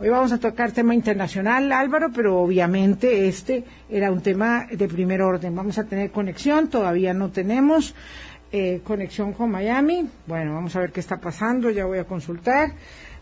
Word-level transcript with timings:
Hoy 0.00 0.10
vamos 0.10 0.30
a 0.30 0.38
tocar 0.38 0.70
tema 0.70 0.94
internacional, 0.94 1.72
Álvaro, 1.72 2.12
pero 2.14 2.38
obviamente 2.38 3.26
este 3.26 3.64
era 3.90 4.12
un 4.12 4.22
tema 4.22 4.68
de 4.70 4.86
primer 4.86 5.22
orden. 5.22 5.56
Vamos 5.56 5.76
a 5.76 5.84
tener 5.84 6.12
conexión, 6.12 6.68
todavía 6.68 7.12
no 7.14 7.30
tenemos 7.30 7.96
eh, 8.52 8.80
conexión 8.84 9.32
con 9.32 9.50
Miami. 9.50 10.08
Bueno, 10.28 10.54
vamos 10.54 10.76
a 10.76 10.80
ver 10.80 10.92
qué 10.92 11.00
está 11.00 11.18
pasando, 11.18 11.68
ya 11.70 11.84
voy 11.84 11.98
a 11.98 12.04
consultar 12.04 12.74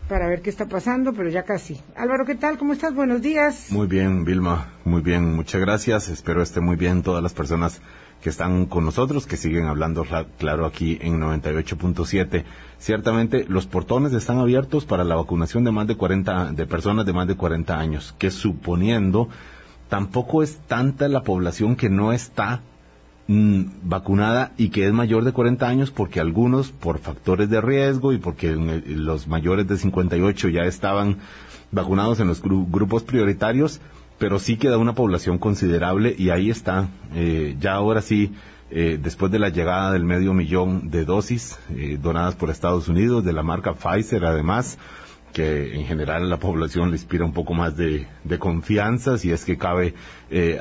para 0.07 0.27
ver 0.27 0.43
qué 0.43 0.51
está 0.51 0.67
pasando, 0.67 1.13
pero 1.13 1.29
ya 1.29 1.41
casi. 1.41 1.81
Álvaro, 1.95 2.25
¿qué 2.25 2.35
tal? 2.35 2.59
¿Cómo 2.59 2.73
estás? 2.73 2.93
Buenos 2.93 3.23
días. 3.23 3.71
Muy 3.71 3.87
bien, 3.87 4.23
Vilma, 4.23 4.73
muy 4.85 5.01
bien, 5.01 5.35
muchas 5.35 5.59
gracias. 5.59 6.09
Espero 6.09 6.43
esté 6.43 6.61
muy 6.61 6.75
bien 6.75 7.01
todas 7.01 7.23
las 7.23 7.33
personas 7.33 7.81
que 8.21 8.29
están 8.29 8.65
con 8.65 8.85
nosotros, 8.85 9.27
que 9.27 9.37
siguen 9.37 9.65
hablando 9.65 10.05
claro 10.37 10.65
aquí 10.65 10.97
en 11.01 11.19
98.7. 11.19 12.43
Ciertamente 12.79 13.45
los 13.47 13.67
portones 13.67 14.13
están 14.13 14.39
abiertos 14.39 14.85
para 14.85 15.03
la 15.03 15.15
vacunación 15.15 15.63
de 15.63 15.71
más 15.71 15.87
de 15.87 15.95
40 15.95 16.53
de 16.53 16.65
personas 16.65 17.05
de 17.05 17.13
más 17.13 17.27
de 17.27 17.35
40 17.35 17.77
años, 17.77 18.15
que 18.17 18.31
suponiendo 18.31 19.29
tampoco 19.89 20.43
es 20.43 20.57
tanta 20.67 21.07
la 21.07 21.23
población 21.23 21.75
que 21.75 21.89
no 21.89 22.11
está 22.11 22.61
mm, 23.27 23.63
vacunada 23.83 24.51
y 24.57 24.69
que 24.69 24.87
es 24.87 24.93
mayor 24.93 25.23
de 25.23 25.31
40 25.31 25.67
años 25.67 25.91
porque 25.91 26.19
algunos 26.19 26.71
por 26.71 26.99
factores 26.99 27.49
de 27.49 27.61
riesgo 27.61 28.13
y 28.13 28.17
porque 28.17 28.51
los 28.55 29.27
mayores 29.27 29.67
de 29.67 29.77
58 29.77 30.49
ya 30.49 30.63
estaban 30.63 31.17
vacunados 31.71 32.19
en 32.19 32.27
los 32.27 32.41
grupos 32.41 33.03
prioritarios 33.03 33.79
pero 34.17 34.39
sí 34.39 34.57
queda 34.57 34.77
una 34.77 34.95
población 34.95 35.37
considerable 35.37 36.15
y 36.17 36.29
ahí 36.29 36.49
está. 36.49 36.89
Eh, 37.13 37.55
ya 37.59 37.73
ahora 37.73 38.01
sí, 38.01 38.33
eh, 38.71 38.97
después 39.01 39.31
de 39.31 39.39
la 39.39 39.49
llegada 39.49 39.91
del 39.91 40.03
medio 40.03 40.33
millón 40.33 40.89
de 40.89 41.05
dosis 41.05 41.59
eh, 41.69 41.97
donadas 42.01 42.35
por 42.35 42.49
Estados 42.49 42.87
Unidos, 42.87 43.23
de 43.23 43.33
la 43.33 43.43
marca 43.43 43.73
Pfizer 43.73 44.25
además, 44.25 44.77
que 45.33 45.75
en 45.75 45.85
general 45.85 46.29
la 46.29 46.37
población 46.37 46.89
le 46.89 46.95
inspira 46.95 47.23
un 47.23 47.33
poco 47.33 47.53
más 47.53 47.77
de, 47.77 48.07
confianza, 48.39 49.17
si 49.17 49.31
es 49.31 49.45
que 49.45 49.57
cabe 49.57 49.93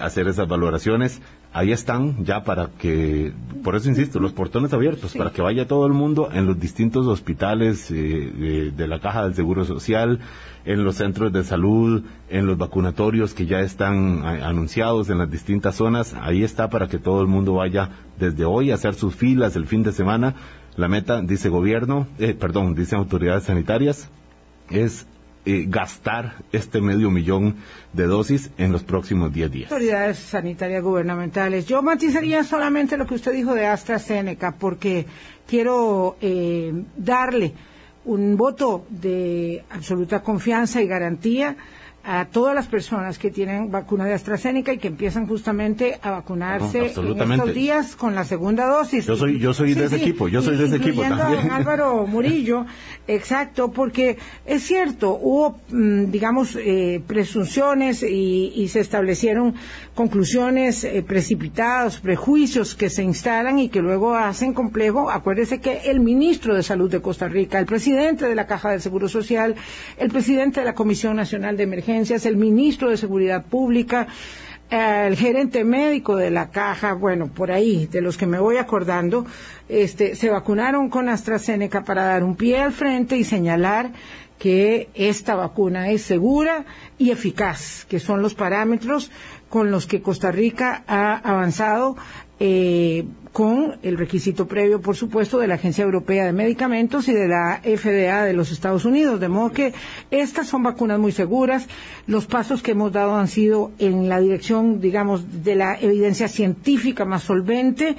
hacer 0.00 0.28
esas 0.28 0.48
valoraciones. 0.48 1.22
Ahí 1.56 1.72
están 1.72 2.22
ya 2.22 2.44
para 2.44 2.68
que, 2.78 3.32
por 3.64 3.76
eso 3.76 3.88
insisto, 3.88 4.20
los 4.20 4.34
portones 4.34 4.74
abiertos, 4.74 5.14
para 5.16 5.30
que 5.30 5.40
vaya 5.40 5.66
todo 5.66 5.86
el 5.86 5.94
mundo 5.94 6.28
en 6.30 6.44
los 6.44 6.60
distintos 6.60 7.06
hospitales 7.06 7.88
de, 7.88 8.72
de 8.76 8.86
la 8.86 9.00
Caja 9.00 9.24
del 9.24 9.34
Seguro 9.34 9.64
Social, 9.64 10.20
en 10.66 10.84
los 10.84 10.96
centros 10.96 11.32
de 11.32 11.44
salud, 11.44 12.02
en 12.28 12.46
los 12.46 12.58
vacunatorios 12.58 13.32
que 13.32 13.46
ya 13.46 13.60
están 13.60 14.22
anunciados 14.26 15.08
en 15.08 15.16
las 15.16 15.30
distintas 15.30 15.76
zonas. 15.76 16.14
Ahí 16.20 16.44
está 16.44 16.68
para 16.68 16.88
que 16.88 16.98
todo 16.98 17.22
el 17.22 17.26
mundo 17.26 17.54
vaya 17.54 17.88
desde 18.18 18.44
hoy 18.44 18.70
a 18.70 18.74
hacer 18.74 18.92
sus 18.92 19.14
filas 19.14 19.56
el 19.56 19.66
fin 19.66 19.82
de 19.82 19.92
semana. 19.92 20.34
La 20.76 20.88
meta, 20.88 21.22
dice 21.22 21.48
gobierno, 21.48 22.06
eh, 22.18 22.34
perdón, 22.34 22.74
dicen 22.74 22.98
autoridades 22.98 23.44
sanitarias, 23.44 24.10
es 24.68 25.06
eh, 25.46 25.64
gastar 25.68 26.34
este 26.50 26.80
medio 26.80 27.10
millón 27.10 27.54
de 27.92 28.06
dosis 28.06 28.50
en 28.58 28.72
los 28.72 28.82
próximos 28.82 29.32
10 29.32 29.50
días. 29.52 29.72
Autoridades 29.72 30.18
sanitarias 30.18 30.82
gubernamentales. 30.82 31.66
Yo 31.66 31.82
matizaría 31.82 32.42
solamente 32.42 32.96
lo 32.96 33.06
que 33.06 33.14
usted 33.14 33.32
dijo 33.32 33.54
de 33.54 33.66
AstraZeneca, 33.66 34.56
porque 34.56 35.06
quiero 35.46 36.16
eh, 36.20 36.72
darle 36.96 37.54
un 38.04 38.36
voto 38.36 38.86
de 38.90 39.64
absoluta 39.70 40.22
confianza 40.22 40.82
y 40.82 40.86
garantía 40.86 41.56
a 42.08 42.26
todas 42.26 42.54
las 42.54 42.68
personas 42.68 43.18
que 43.18 43.32
tienen 43.32 43.72
vacuna 43.72 44.04
de 44.04 44.14
AstraZeneca 44.14 44.72
y 44.72 44.78
que 44.78 44.86
empiezan 44.86 45.26
justamente 45.26 45.98
a 46.00 46.12
vacunarse 46.12 46.78
en 46.78 46.84
estos 46.84 47.52
días 47.52 47.96
con 47.96 48.14
la 48.14 48.24
segunda 48.24 48.68
dosis. 48.68 49.06
Yo 49.06 49.16
soy, 49.16 49.40
yo 49.40 49.52
soy 49.52 49.74
de 49.74 49.86
ese 49.86 49.96
equipo, 49.96 50.28
yo 50.28 50.40
soy 50.40 50.56
de 50.56 50.66
ese 50.66 50.76
equipo 50.76 51.02
también. 51.02 51.50
Álvaro 51.50 52.06
Murillo, 52.06 52.64
exacto, 53.08 53.72
porque 53.72 54.18
es 54.44 54.62
cierto, 54.62 55.18
hubo, 55.20 55.58
mm, 55.70 56.12
digamos, 56.12 56.54
eh, 56.54 57.02
presunciones 57.04 58.04
y, 58.04 58.66
se 58.66 58.80
establecieron 58.80 59.54
conclusiones 59.94 60.84
eh, 60.84 61.02
precipitadas, 61.06 61.98
prejuicios 62.00 62.74
que 62.74 62.90
se 62.90 63.02
instalan 63.02 63.58
y 63.58 63.68
que 63.68 63.80
luego 63.80 64.14
hacen 64.14 64.54
complejo. 64.54 65.10
Acuérdese 65.10 65.60
que 65.60 65.90
el 65.90 66.00
ministro 66.00 66.54
de 66.54 66.62
Salud 66.62 66.90
de 66.90 67.00
Costa 67.00 67.28
Rica, 67.28 67.58
el 67.58 67.66
presidente 67.66 68.26
de 68.26 68.34
la 68.34 68.46
Caja 68.46 68.70
del 68.70 68.80
Seguro 68.80 69.08
Social, 69.08 69.54
el 69.98 70.10
presidente 70.10 70.60
de 70.60 70.66
la 70.66 70.74
Comisión 70.74 71.16
Nacional 71.16 71.56
de 71.56 71.62
Emergencia, 71.62 71.95
el 72.26 72.36
ministro 72.36 72.90
de 72.90 72.96
Seguridad 72.96 73.44
Pública, 73.46 74.06
el 74.68 75.16
gerente 75.16 75.64
médico 75.64 76.16
de 76.16 76.30
la 76.30 76.50
caja, 76.50 76.92
bueno, 76.92 77.28
por 77.28 77.50
ahí, 77.50 77.86
de 77.86 78.00
los 78.00 78.16
que 78.16 78.26
me 78.26 78.38
voy 78.38 78.58
acordando, 78.58 79.26
este, 79.68 80.14
se 80.14 80.28
vacunaron 80.28 80.90
con 80.90 81.08
AstraZeneca 81.08 81.84
para 81.84 82.04
dar 82.04 82.22
un 82.22 82.36
pie 82.36 82.58
al 82.58 82.72
frente 82.72 83.16
y 83.16 83.24
señalar 83.24 83.92
que 84.38 84.88
esta 84.94 85.34
vacuna 85.34 85.90
es 85.90 86.02
segura 86.02 86.66
y 86.98 87.10
eficaz, 87.10 87.86
que 87.88 88.00
son 88.00 88.20
los 88.20 88.34
parámetros 88.34 89.10
con 89.48 89.70
los 89.70 89.86
que 89.86 90.02
Costa 90.02 90.30
Rica 90.30 90.84
ha 90.86 91.16
avanzado 91.16 91.96
eh, 92.38 93.06
con 93.36 93.76
el 93.82 93.98
requisito 93.98 94.48
previo, 94.48 94.80
por 94.80 94.96
supuesto, 94.96 95.38
de 95.38 95.46
la 95.46 95.56
Agencia 95.56 95.84
Europea 95.84 96.24
de 96.24 96.32
Medicamentos 96.32 97.06
y 97.06 97.12
de 97.12 97.28
la 97.28 97.60
FDA 97.62 98.24
de 98.24 98.32
los 98.32 98.50
Estados 98.50 98.86
Unidos. 98.86 99.20
De 99.20 99.28
modo 99.28 99.52
que 99.52 99.74
estas 100.10 100.46
son 100.46 100.62
vacunas 100.62 100.98
muy 100.98 101.12
seguras. 101.12 101.68
Los 102.06 102.24
pasos 102.24 102.62
que 102.62 102.70
hemos 102.70 102.92
dado 102.92 103.14
han 103.14 103.28
sido 103.28 103.72
en 103.78 104.08
la 104.08 104.20
dirección, 104.20 104.80
digamos, 104.80 105.44
de 105.44 105.54
la 105.54 105.78
evidencia 105.78 106.28
científica 106.28 107.04
más 107.04 107.24
solvente 107.24 107.96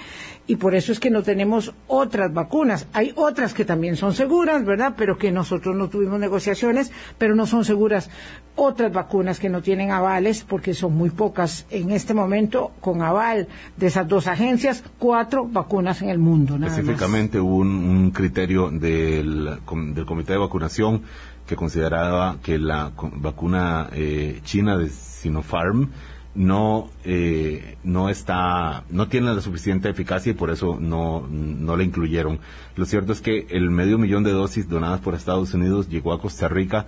y 0.48 0.56
por 0.56 0.74
eso 0.74 0.92
es 0.94 1.00
que 1.00 1.12
no 1.12 1.22
tenemos 1.22 1.74
otras 1.88 2.34
vacunas. 2.34 2.88
Hay 2.94 3.12
otras 3.16 3.54
que 3.54 3.66
también 3.66 3.98
son 3.98 4.16
seguras, 4.16 4.66
¿verdad? 4.66 4.96
Pero 4.98 5.18
que 5.18 5.32
nosotros 5.32 5.76
no 5.76 5.90
tuvimos 5.90 6.20
negociaciones, 6.20 6.92
pero 7.18 7.36
no 7.36 7.46
son 7.46 7.64
seguras 7.66 8.10
otras 8.56 8.92
vacunas 8.92 9.40
que 9.40 9.50
no 9.50 9.62
tienen 9.62 9.92
avales, 9.92 10.44
porque 10.44 10.74
son 10.74 10.96
muy 10.96 11.10
pocas 11.10 11.68
en 11.70 11.92
este 11.92 12.14
momento, 12.14 12.72
con 12.80 13.02
aval 13.04 13.50
de 13.76 13.88
esas 13.88 14.08
dos 14.08 14.26
agencias, 14.26 14.84
cuatro 14.98 15.27
vacunas 15.50 16.02
en 16.02 16.10
el 16.10 16.20
mundo. 16.20 16.56
Específicamente 16.56 17.40
hubo 17.40 17.58
un, 17.58 18.12
criterio 18.12 18.70
del, 18.70 19.60
del 19.94 20.06
Comité 20.06 20.34
de 20.34 20.40
Vacunación 20.40 21.02
que 21.46 21.56
consideraba 21.56 22.38
que 22.44 22.60
la 22.60 22.92
vacuna 23.16 23.90
eh, 23.94 24.42
china 24.44 24.78
de 24.78 24.90
Sinopharm 24.90 25.90
no 26.38 26.90
eh, 27.04 27.78
no 27.84 28.10
está 28.10 28.84
no 28.92 29.08
tiene 29.08 29.34
la 29.34 29.42
suficiente 29.42 29.90
eficacia 29.90 30.32
y 30.32 30.36
por 30.36 30.52
eso 30.52 30.78
no 30.80 31.26
no 31.28 31.76
la 31.76 31.84
incluyeron 31.84 32.40
lo 32.76 32.86
cierto 32.86 33.12
es 33.12 33.22
que 33.22 33.48
el 33.50 33.72
medio 33.72 33.98
millón 33.98 34.24
de 34.24 34.32
dosis 34.32 34.70
donadas 34.70 35.00
por 35.00 35.16
Estados 35.16 35.54
Unidos 35.56 35.90
llegó 35.90 36.14
a 36.14 36.22
Costa 36.22 36.48
Rica 36.48 36.86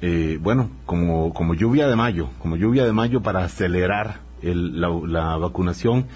eh, 0.00 0.38
bueno 0.40 0.70
como 0.84 1.34
como 1.34 1.54
lluvia 1.54 1.88
de 1.88 1.96
mayo 1.96 2.28
como 2.38 2.56
lluvia 2.56 2.84
de 2.84 2.92
mayo 2.92 3.22
para 3.22 3.42
acelerar 3.42 4.20
la 4.42 5.36
vacunación 5.38 6.06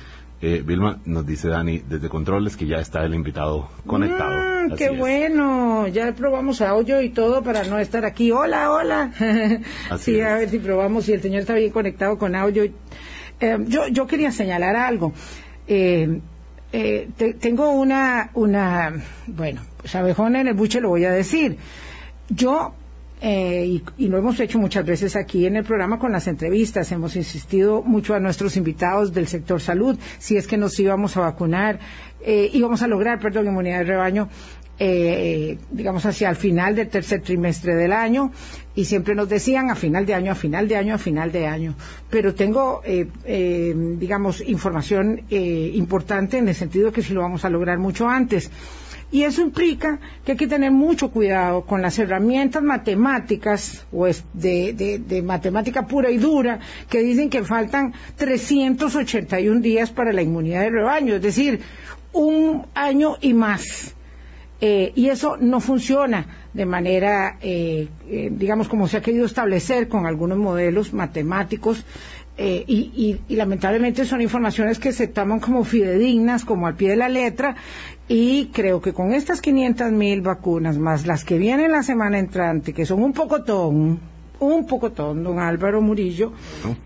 eh, 0.42 0.62
Vilma, 0.64 1.00
nos 1.04 1.26
dice 1.26 1.48
Dani 1.48 1.82
desde 1.86 2.08
Controles 2.08 2.56
que 2.56 2.66
ya 2.66 2.78
está 2.78 3.04
el 3.04 3.14
invitado 3.14 3.68
conectado. 3.86 4.68
Mm, 4.68 4.74
qué 4.74 4.88
bueno, 4.88 5.86
ya 5.88 6.12
probamos 6.14 6.62
audio 6.62 7.02
y 7.02 7.10
todo 7.10 7.42
para 7.42 7.64
no 7.64 7.78
estar 7.78 8.06
aquí. 8.06 8.32
Hola, 8.32 8.70
hola. 8.70 9.12
sí, 9.98 10.20
a 10.20 10.36
ver 10.36 10.48
si 10.48 10.58
probamos 10.58 11.04
si 11.04 11.12
el 11.12 11.20
señor 11.20 11.40
está 11.42 11.54
bien 11.54 11.70
conectado 11.70 12.16
con 12.16 12.34
audio. 12.34 12.64
Eh, 13.40 13.58
yo, 13.66 13.88
yo 13.88 14.06
quería 14.06 14.32
señalar 14.32 14.76
algo. 14.76 15.12
Eh, 15.66 16.20
eh 16.72 17.08
tengo 17.38 17.72
una, 17.72 18.30
una, 18.32 18.94
bueno, 19.26 19.60
pues 19.76 19.94
abejón 19.94 20.36
en 20.36 20.48
el 20.48 20.54
buche 20.54 20.80
lo 20.80 20.88
voy 20.88 21.04
a 21.04 21.12
decir. 21.12 21.58
Yo 22.30 22.74
eh, 23.22 23.82
y, 23.98 24.08
lo 24.08 24.16
hemos 24.16 24.40
hecho 24.40 24.58
muchas 24.58 24.84
veces 24.86 25.14
aquí 25.14 25.44
en 25.44 25.56
el 25.56 25.64
programa 25.64 25.98
con 25.98 26.12
las 26.12 26.26
entrevistas. 26.26 26.90
Hemos 26.90 27.16
insistido 27.16 27.82
mucho 27.82 28.14
a 28.14 28.20
nuestros 28.20 28.56
invitados 28.56 29.12
del 29.12 29.26
sector 29.26 29.60
salud, 29.60 29.98
si 30.18 30.36
es 30.36 30.46
que 30.46 30.56
nos 30.56 30.78
íbamos 30.80 31.16
a 31.16 31.20
vacunar, 31.20 31.78
eh, 32.22 32.50
íbamos 32.52 32.82
a 32.82 32.86
lograr, 32.86 33.20
perdón, 33.20 33.46
inmunidad 33.46 33.78
de 33.78 33.84
rebaño, 33.84 34.28
eh, 34.78 35.58
digamos, 35.70 36.06
hacia 36.06 36.30
el 36.30 36.36
final 36.36 36.74
del 36.74 36.88
tercer 36.88 37.20
trimestre 37.20 37.74
del 37.74 37.92
año, 37.92 38.32
y 38.74 38.86
siempre 38.86 39.14
nos 39.14 39.28
decían 39.28 39.70
a 39.70 39.74
final 39.74 40.06
de 40.06 40.14
año, 40.14 40.32
a 40.32 40.34
final 40.34 40.66
de 40.66 40.76
año, 40.76 40.94
a 40.94 40.98
final 40.98 41.30
de 41.30 41.46
año. 41.46 41.74
Pero 42.08 42.34
tengo, 42.34 42.80
digamos, 43.26 44.40
información 44.40 45.20
importante 45.28 46.38
en 46.38 46.48
el 46.48 46.54
sentido 46.54 46.90
que 46.90 47.02
si 47.02 47.12
lo 47.12 47.20
vamos 47.20 47.44
a 47.44 47.50
lograr 47.50 47.78
mucho 47.78 48.08
antes. 48.08 48.50
Y 49.12 49.24
eso 49.24 49.42
implica 49.42 49.98
que 50.24 50.32
hay 50.32 50.38
que 50.38 50.46
tener 50.46 50.70
mucho 50.70 51.10
cuidado 51.10 51.62
con 51.62 51.82
las 51.82 51.98
herramientas 51.98 52.62
matemáticas, 52.62 53.84
o 53.92 54.06
de, 54.32 55.00
de, 55.04 55.22
matemática 55.22 55.86
pura 55.86 56.10
y 56.10 56.18
dura, 56.18 56.60
que 56.88 57.00
dicen 57.00 57.28
que 57.28 57.42
faltan 57.42 57.92
381 58.16 59.60
días 59.60 59.90
para 59.90 60.12
la 60.12 60.22
inmunidad 60.22 60.60
de 60.62 60.70
rebaño, 60.70 61.16
es 61.16 61.22
decir, 61.22 61.60
un 62.12 62.66
año 62.74 63.16
y 63.20 63.34
más. 63.34 63.94
Eh, 64.60 64.92
y 64.94 65.08
eso 65.08 65.38
no 65.38 65.60
funciona 65.60 66.26
de 66.52 66.66
manera, 66.66 67.38
eh, 67.40 67.88
eh, 68.08 68.28
digamos, 68.30 68.68
como 68.68 68.88
se 68.88 68.98
ha 68.98 69.00
querido 69.00 69.24
establecer 69.24 69.88
con 69.88 70.06
algunos 70.06 70.38
modelos 70.38 70.92
matemáticos. 70.92 71.84
y, 72.38 73.20
y, 73.28 73.36
lamentablemente 73.36 74.06
son 74.06 74.22
informaciones 74.22 74.78
que 74.78 74.92
se 74.92 75.08
toman 75.08 75.40
como 75.40 75.62
fidedignas, 75.62 76.46
como 76.46 76.66
al 76.66 76.74
pie 76.74 76.90
de 76.90 76.96
la 76.96 77.10
letra, 77.10 77.54
y 78.12 78.46
creo 78.46 78.80
que 78.80 78.92
con 78.92 79.12
estas 79.12 79.40
500 79.40 79.92
mil 79.92 80.20
vacunas, 80.20 80.76
más 80.78 81.06
las 81.06 81.24
que 81.24 81.38
vienen 81.38 81.70
la 81.70 81.84
semana 81.84 82.18
entrante, 82.18 82.72
que 82.72 82.84
son 82.84 83.04
un 83.04 83.12
poco 83.12 83.44
ton, 83.44 84.00
un 84.40 84.66
poco 84.66 84.90
ton, 84.90 85.22
don 85.22 85.38
Álvaro 85.38 85.80
Murillo. 85.80 86.32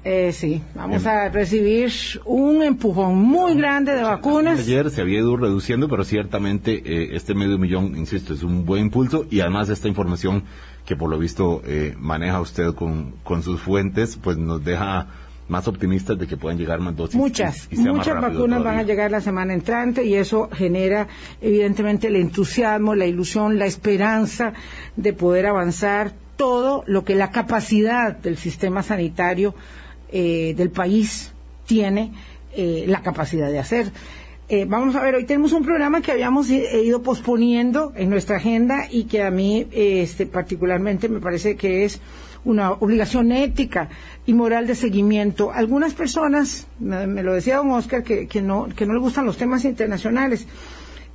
Eh, 0.04 0.32
sí, 0.32 0.60
vamos 0.74 1.06
a 1.06 1.30
recibir 1.30 1.90
un 2.26 2.62
empujón 2.62 3.16
muy 3.16 3.54
grande 3.54 3.94
de 3.94 4.02
vacunas. 4.02 4.58
Ayer 4.58 4.90
se 4.90 5.00
había 5.00 5.20
ido 5.20 5.34
reduciendo, 5.38 5.88
pero 5.88 6.04
ciertamente 6.04 6.82
eh, 6.84 7.16
este 7.16 7.32
medio 7.34 7.56
millón, 7.56 7.96
insisto, 7.96 8.34
es 8.34 8.42
un 8.42 8.66
buen 8.66 8.82
impulso 8.82 9.24
y 9.30 9.40
además 9.40 9.70
esta 9.70 9.88
información 9.88 10.42
que 10.84 10.94
por 10.94 11.08
lo 11.08 11.18
visto 11.18 11.62
eh, 11.64 11.94
maneja 11.98 12.38
usted 12.42 12.74
con, 12.74 13.14
con 13.24 13.42
sus 13.42 13.62
fuentes, 13.62 14.18
pues 14.22 14.36
nos 14.36 14.62
deja 14.62 15.06
más 15.48 15.68
optimistas 15.68 16.18
de 16.18 16.26
que 16.26 16.36
puedan 16.36 16.58
llegar 16.58 16.80
más 16.80 16.96
dosis. 16.96 17.16
Muchas, 17.16 17.68
muchas 17.72 18.20
vacunas 18.20 18.62
van 18.62 18.78
a 18.78 18.82
llegar 18.82 19.10
la 19.10 19.20
semana 19.20 19.52
entrante 19.52 20.04
y 20.04 20.14
eso 20.14 20.48
genera 20.52 21.08
evidentemente 21.40 22.08
el 22.08 22.16
entusiasmo, 22.16 22.94
la 22.94 23.06
ilusión, 23.06 23.58
la 23.58 23.66
esperanza 23.66 24.54
de 24.96 25.12
poder 25.12 25.46
avanzar 25.46 26.12
todo 26.36 26.82
lo 26.86 27.04
que 27.04 27.14
la 27.14 27.30
capacidad 27.30 28.16
del 28.16 28.36
sistema 28.36 28.82
sanitario 28.82 29.54
eh, 30.10 30.54
del 30.56 30.70
país 30.70 31.32
tiene 31.66 32.12
eh, 32.56 32.84
la 32.86 33.02
capacidad 33.02 33.50
de 33.50 33.58
hacer. 33.58 33.92
Eh, 34.48 34.66
vamos 34.66 34.94
a 34.94 35.02
ver, 35.02 35.14
hoy 35.14 35.24
tenemos 35.24 35.52
un 35.52 35.64
programa 35.64 36.02
que 36.02 36.12
habíamos 36.12 36.50
ido 36.50 37.02
posponiendo 37.02 37.92
en 37.96 38.10
nuestra 38.10 38.36
agenda 38.36 38.86
y 38.90 39.04
que 39.04 39.22
a 39.22 39.30
mí 39.30 39.66
este, 39.72 40.26
particularmente 40.26 41.08
me 41.08 41.20
parece 41.20 41.56
que 41.56 41.84
es 41.84 42.00
una 42.44 42.72
obligación 42.72 43.32
ética 43.32 43.88
y 44.26 44.34
moral 44.34 44.66
de 44.66 44.74
seguimiento. 44.74 45.52
Algunas 45.52 45.94
personas, 45.94 46.66
me, 46.78 47.22
lo 47.22 47.32
decía 47.32 47.56
don 47.56 47.70
Oscar, 47.72 48.02
que, 48.02 48.42
no, 48.42 48.66
le 48.66 48.98
gustan 48.98 49.26
los 49.26 49.36
temas 49.36 49.64
internacionales. 49.64 50.46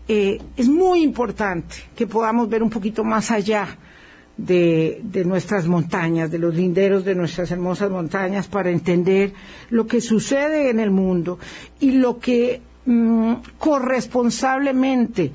Eh, 0.07 0.41
es 0.57 0.67
muy 0.67 1.03
importante 1.03 1.75
que 1.95 2.07
podamos 2.07 2.49
ver 2.49 2.63
un 2.63 2.69
poquito 2.69 3.03
más 3.03 3.29
allá 3.29 3.77
de, 4.37 5.23
nuestras 5.25 5.67
montañas, 5.67 6.31
de 6.31 6.39
los 6.39 6.55
linderos 6.55 7.05
de 7.05 7.13
nuestras 7.13 7.51
hermosas 7.51 7.91
montañas, 7.91 8.47
para 8.47 8.71
entender 8.71 9.33
lo 9.69 9.85
que 9.85 10.01
sucede 10.01 10.69
en 10.69 10.79
el 10.79 10.91
mundo 10.91 11.37
y 11.79 11.91
lo 11.91 12.19
que 12.19 12.61
mm, 12.85 13.33
corresponsablemente 13.59 15.31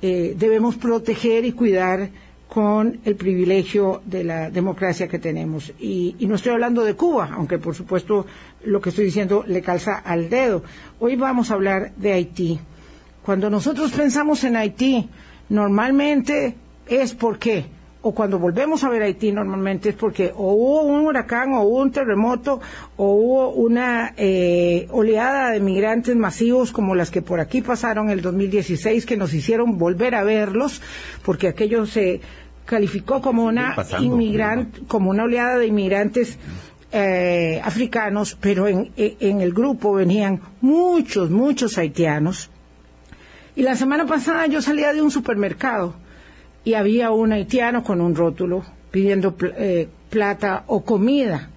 eh, 0.00 0.34
debemos 0.36 0.76
proteger 0.76 1.44
y 1.44 1.52
cuidar 1.52 2.10
con 2.48 3.00
el 3.04 3.14
privilegio 3.16 4.00
de 4.06 4.24
la 4.24 4.50
democracia 4.50 5.06
que 5.06 5.18
tenemos. 5.18 5.72
Y, 5.78 6.16
no 6.20 6.34
estoy 6.34 6.52
hablando 6.52 6.82
de 6.82 6.94
Cuba, 6.94 7.30
aunque 7.32 7.58
por 7.58 7.74
supuesto 7.74 8.26
lo 8.64 8.80
que 8.80 8.88
estoy 8.88 9.04
diciendo 9.04 9.44
le 9.46 9.60
calza 9.60 9.96
al 9.96 10.30
dedo. 10.30 10.62
Hoy 10.98 11.16
vamos 11.16 11.50
a 11.50 11.54
hablar 11.54 11.92
de 11.96 12.12
Haití. 12.12 12.58
Cuando 13.22 13.50
nosotros 13.50 13.92
pensamos 13.92 14.42
en 14.44 14.56
Haití, 14.56 15.08
normalmente 15.50 16.54
es 16.86 17.14
porque, 17.14 17.66
o 18.08 18.12
cuando 18.12 18.38
volvemos 18.38 18.84
a 18.84 18.88
ver 18.88 19.02
Haití, 19.02 19.32
normalmente 19.32 19.90
es 19.90 19.94
porque 19.94 20.32
o 20.34 20.54
hubo 20.54 20.82
un 20.82 21.04
huracán, 21.06 21.52
o 21.52 21.60
hubo 21.60 21.82
un 21.82 21.92
terremoto, 21.92 22.58
o 22.96 23.12
hubo 23.12 23.50
una 23.50 24.14
eh, 24.16 24.88
oleada 24.90 25.50
de 25.50 25.60
migrantes 25.60 26.16
masivos 26.16 26.72
como 26.72 26.94
las 26.94 27.10
que 27.10 27.20
por 27.20 27.38
aquí 27.38 27.60
pasaron 27.60 28.06
en 28.06 28.12
el 28.12 28.22
2016, 28.22 29.04
que 29.04 29.18
nos 29.18 29.34
hicieron 29.34 29.76
volver 29.76 30.14
a 30.14 30.24
verlos, 30.24 30.80
porque 31.22 31.48
aquello 31.48 31.84
se 31.84 32.22
calificó 32.64 33.20
como 33.20 33.44
una 33.44 33.76
inmigrante, 34.00 34.80
como 34.88 35.10
una 35.10 35.24
oleada 35.24 35.58
de 35.58 35.66
inmigrantes 35.66 36.38
eh, 36.92 37.60
africanos, 37.62 38.38
pero 38.40 38.68
en, 38.68 38.90
en 38.96 39.42
el 39.42 39.52
grupo 39.52 39.92
venían 39.92 40.40
muchos, 40.62 41.28
muchos 41.28 41.76
haitianos. 41.76 42.48
Y 43.54 43.62
la 43.62 43.76
semana 43.76 44.06
pasada 44.06 44.46
yo 44.46 44.62
salía 44.62 44.94
de 44.94 45.02
un 45.02 45.10
supermercado 45.10 46.07
y 46.68 46.74
había 46.74 47.12
un 47.12 47.32
haitiano 47.32 47.82
con 47.82 48.02
un 48.02 48.14
rótulo 48.14 48.62
pidiendo 48.90 49.34
eh, 49.56 49.88
plata 50.10 50.64
o 50.66 50.84
comida 50.84 51.48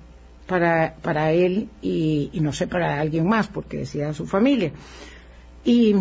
para, 0.47 0.95
para 1.01 1.33
él 1.33 1.67
y, 1.81 2.31
no 2.35 2.53
sé, 2.53 2.65
para 2.65 2.97
alguien 2.97 3.27
más, 3.27 3.49
porque 3.49 3.79
decía 3.79 4.13
su 4.13 4.25
familia. 4.25 4.71
Y, 5.65 5.95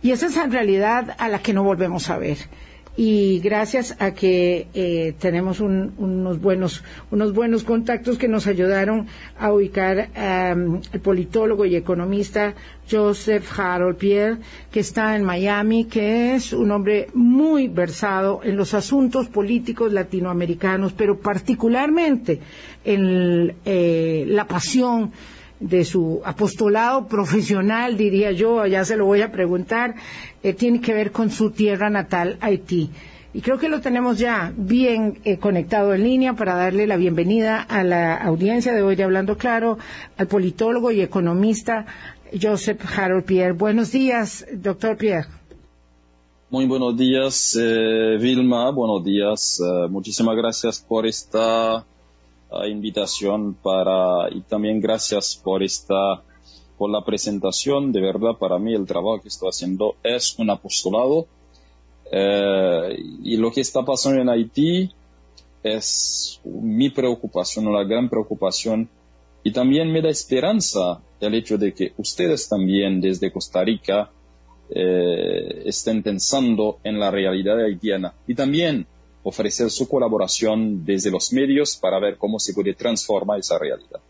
y 0.00 0.10
esa 0.10 0.28
es 0.28 0.38
en 0.38 0.50
realidad 0.50 1.14
a 1.18 1.28
la 1.28 1.40
que 1.40 1.52
no 1.52 1.64
volvemos 1.64 2.08
a 2.08 2.16
ver 2.16 2.38
y 2.96 3.40
gracias 3.40 3.96
a 3.98 4.12
que 4.14 4.68
eh, 4.72 5.14
tenemos 5.18 5.60
unos 5.60 6.40
buenos 6.40 6.84
unos 7.10 7.32
buenos 7.32 7.64
contactos 7.64 8.18
que 8.18 8.28
nos 8.28 8.46
ayudaron 8.46 9.08
a 9.38 9.52
ubicar 9.52 10.10
al 10.14 10.80
politólogo 11.02 11.64
y 11.64 11.74
economista 11.74 12.54
Joseph 12.88 13.58
Harold 13.58 13.96
Pierre 13.96 14.38
que 14.70 14.80
está 14.80 15.16
en 15.16 15.24
Miami 15.24 15.86
que 15.86 16.34
es 16.36 16.52
un 16.52 16.70
hombre 16.70 17.08
muy 17.14 17.66
versado 17.66 18.40
en 18.44 18.56
los 18.56 18.74
asuntos 18.74 19.28
políticos 19.28 19.92
latinoamericanos 19.92 20.92
pero 20.92 21.18
particularmente 21.18 22.40
en 22.84 23.56
eh, 23.64 24.24
la 24.28 24.46
pasión 24.46 25.10
de 25.60 25.84
su 25.84 26.20
apostolado 26.24 27.06
profesional, 27.06 27.96
diría 27.96 28.32
yo, 28.32 28.60
allá 28.60 28.84
se 28.84 28.96
lo 28.96 29.06
voy 29.06 29.22
a 29.22 29.32
preguntar, 29.32 29.94
eh, 30.42 30.52
tiene 30.52 30.80
que 30.80 30.94
ver 30.94 31.12
con 31.12 31.30
su 31.30 31.50
tierra 31.50 31.90
natal, 31.90 32.36
Haití. 32.40 32.90
Y 33.32 33.40
creo 33.40 33.58
que 33.58 33.68
lo 33.68 33.80
tenemos 33.80 34.18
ya 34.18 34.52
bien 34.56 35.18
eh, 35.24 35.38
conectado 35.38 35.92
en 35.92 36.04
línea 36.04 36.34
para 36.34 36.54
darle 36.54 36.86
la 36.86 36.96
bienvenida 36.96 37.60
a 37.60 37.82
la 37.82 38.14
audiencia 38.14 38.72
de 38.72 38.82
hoy 38.82 38.94
de 38.94 39.02
Hablando 39.02 39.36
Claro, 39.36 39.78
al 40.16 40.28
politólogo 40.28 40.92
y 40.92 41.00
economista 41.00 41.86
Joseph 42.40 42.80
Harold 42.96 43.24
Pierre. 43.24 43.52
Buenos 43.52 43.90
días, 43.90 44.46
doctor 44.52 44.96
Pierre. 44.96 45.28
Muy 46.50 46.66
buenos 46.66 46.96
días, 46.96 47.58
eh, 47.60 48.18
Vilma. 48.20 48.70
Buenos 48.70 49.02
días. 49.04 49.60
muchísimas 49.90 50.36
gracias 50.36 50.80
por 50.80 51.04
esta 51.04 51.84
invitación 52.68 53.54
para, 53.54 54.30
y 54.30 54.40
también 54.42 54.80
gracias 54.80 55.40
por 55.42 55.62
esta, 55.62 56.22
por 56.78 56.90
la 56.90 57.04
presentación. 57.04 57.92
De 57.92 58.00
verdad, 58.00 58.36
para 58.38 58.58
mí 58.58 58.74
el 58.74 58.86
trabajo 58.86 59.20
que 59.20 59.28
estoy 59.28 59.48
haciendo 59.48 59.96
es 60.02 60.38
un 60.38 60.50
apostolado. 60.50 61.26
Eh, 62.12 62.96
y 63.22 63.36
lo 63.36 63.50
que 63.50 63.60
está 63.60 63.84
pasando 63.84 64.20
en 64.20 64.28
Haití 64.28 64.90
es 65.62 66.40
mi 66.44 66.90
preocupación, 66.90 67.66
una 67.66 67.84
gran 67.84 68.08
preocupación. 68.08 68.88
Y 69.42 69.52
también 69.52 69.92
me 69.92 70.00
da 70.00 70.08
esperanza 70.08 71.00
el 71.20 71.34
hecho 71.34 71.58
de 71.58 71.74
que 71.74 71.92
ustedes 71.98 72.48
también 72.48 73.00
desde 73.00 73.32
Costa 73.32 73.62
Rica 73.62 74.10
eh, 74.70 75.62
estén 75.66 76.02
pensando 76.02 76.78
en 76.84 76.98
la 76.98 77.10
realidad 77.10 77.58
haitiana. 77.62 78.14
Y 78.26 78.34
también 78.34 78.86
ofrecer 79.24 79.70
su 79.70 79.88
colaboración 79.88 80.84
desde 80.84 81.10
los 81.10 81.32
medios 81.32 81.76
para 81.76 81.98
ver 81.98 82.16
cómo 82.18 82.38
se 82.38 82.52
puede 82.52 82.74
transformar 82.74 83.40
esa 83.40 83.58
realidad. 83.58 84.00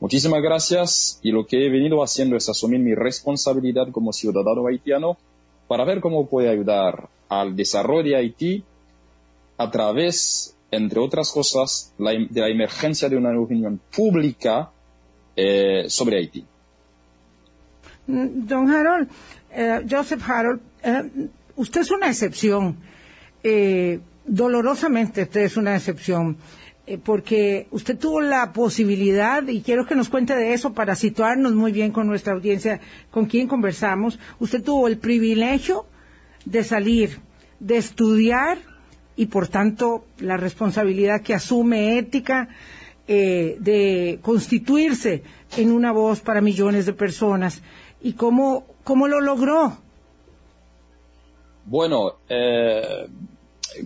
Muchísimas 0.00 0.40
gracias 0.40 1.20
y 1.22 1.30
lo 1.30 1.46
que 1.46 1.66
he 1.66 1.68
venido 1.68 2.02
haciendo 2.02 2.36
es 2.36 2.48
asumir 2.48 2.80
mi 2.80 2.94
responsabilidad 2.94 3.88
como 3.92 4.12
ciudadano 4.12 4.66
haitiano 4.66 5.18
para 5.68 5.84
ver 5.84 6.00
cómo 6.00 6.26
puede 6.26 6.48
ayudar 6.48 7.08
al 7.28 7.54
desarrollo 7.56 8.10
de 8.10 8.16
Haití 8.16 8.64
a 9.58 9.70
través, 9.70 10.56
entre 10.70 11.00
otras 11.00 11.30
cosas, 11.30 11.94
de 11.98 12.40
la 12.40 12.48
emergencia 12.48 13.08
de 13.08 13.16
una 13.16 13.38
opinión 13.38 13.80
pública 13.94 14.70
eh, 15.36 15.86
sobre 15.88 16.18
Haití. 16.18 16.44
Mm, 18.06 18.46
don 18.46 18.70
Harold, 18.70 19.08
eh, 19.52 19.86
Joseph 19.88 20.22
Harold, 20.28 20.60
eh, 20.82 21.28
usted 21.56 21.80
es 21.80 21.90
una 21.90 22.08
excepción 22.08 22.76
dolorosamente 24.24 25.22
usted 25.22 25.42
es 25.42 25.56
una 25.56 25.76
excepción, 25.76 26.36
eh, 26.86 26.98
porque 26.98 27.66
usted 27.70 27.98
tuvo 27.98 28.20
la 28.20 28.52
posibilidad, 28.52 29.46
y 29.46 29.62
quiero 29.62 29.86
que 29.86 29.94
nos 29.94 30.08
cuente 30.08 30.34
de 30.34 30.52
eso 30.52 30.72
para 30.72 30.94
situarnos 30.96 31.52
muy 31.52 31.72
bien 31.72 31.92
con 31.92 32.06
nuestra 32.06 32.32
audiencia, 32.32 32.80
con 33.10 33.26
quien 33.26 33.48
conversamos, 33.48 34.18
usted 34.40 34.62
tuvo 34.62 34.88
el 34.88 34.98
privilegio 34.98 35.86
de 36.44 36.64
salir, 36.64 37.20
de 37.60 37.76
estudiar 37.76 38.58
y 39.14 39.26
por 39.26 39.48
tanto 39.48 40.04
la 40.18 40.36
responsabilidad 40.36 41.22
que 41.22 41.34
asume 41.34 41.98
ética 41.98 42.48
eh, 43.06 43.56
de 43.60 44.18
constituirse 44.22 45.22
en 45.56 45.70
una 45.70 45.92
voz 45.92 46.20
para 46.20 46.40
millones 46.40 46.86
de 46.86 46.92
personas. 46.92 47.62
¿Y 48.00 48.14
cómo, 48.14 48.66
cómo 48.84 49.06
lo 49.06 49.20
logró? 49.20 49.76
Bueno, 51.64 52.16
eh, 52.28 53.06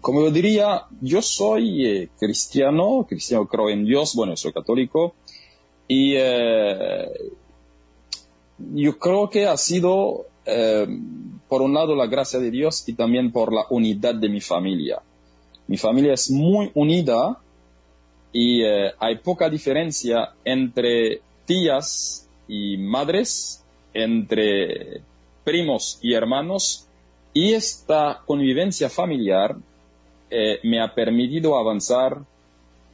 como 0.01 0.23
yo 0.23 0.31
diría, 0.31 0.85
yo 1.01 1.23
soy 1.23 1.87
eh, 1.87 2.09
cristiano, 2.19 3.07
cristiano 3.09 3.47
creo 3.47 3.71
en 3.71 3.85
Dios, 3.85 4.15
bueno, 4.15 4.37
soy 4.37 4.53
católico, 4.53 5.15
y 5.89 6.15
eh, 6.17 7.09
yo 8.59 8.99
creo 8.99 9.31
que 9.31 9.47
ha 9.47 9.57
sido, 9.57 10.27
eh, 10.45 10.87
por 11.49 11.63
un 11.63 11.75
lado, 11.75 11.95
la 11.95 12.07
gracia 12.07 12.39
de 12.39 12.51
Dios 12.51 12.89
y 12.89 12.95
también 12.95 13.33
por 13.33 13.53
la 13.53 13.67
unidad 13.71 14.15
de 14.15 14.29
mi 14.29 14.41
familia. 14.41 15.03
Mi 15.69 15.77
familia 15.77 16.15
es 16.15 16.31
muy 16.31 16.71
unida 16.75 17.39
y 18.33 18.63
hay 18.65 19.19
poca 19.25 19.49
diferencia 19.49 20.35
entre 20.45 21.23
tías 21.45 22.29
y 22.47 22.77
madres, 22.77 23.65
entre 23.95 25.03
primos 25.45 25.99
y 26.03 26.15
hermanos, 26.15 26.87
y 27.33 27.53
esta 27.53 28.23
convivencia 28.27 28.89
familiar 28.89 29.57
eh, 30.31 30.59
me 30.65 30.81
ha 30.81 30.95
permitido 30.95 31.59
avanzar 31.59 32.23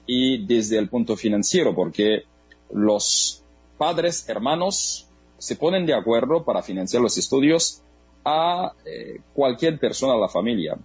y 0.07 0.45
desde 0.47 0.79
el 0.79 0.89
punto 0.89 1.17
financiero, 1.17 1.75
porque 1.75 2.25
los 2.73 3.43
padres, 3.79 4.29
hermanos, 4.29 5.07
se 5.39 5.57
ponen 5.57 5.87
de 5.87 5.95
acuerdo 5.95 6.45
para 6.45 6.63
financiar 6.63 7.03
los 7.03 7.19
estudios 7.19 7.83
a 8.25 8.73
eh, 8.85 9.21
cualquier 9.35 9.79
persona 9.79 10.15
de 10.15 10.21
la 10.21 10.29
familia. 10.29 10.77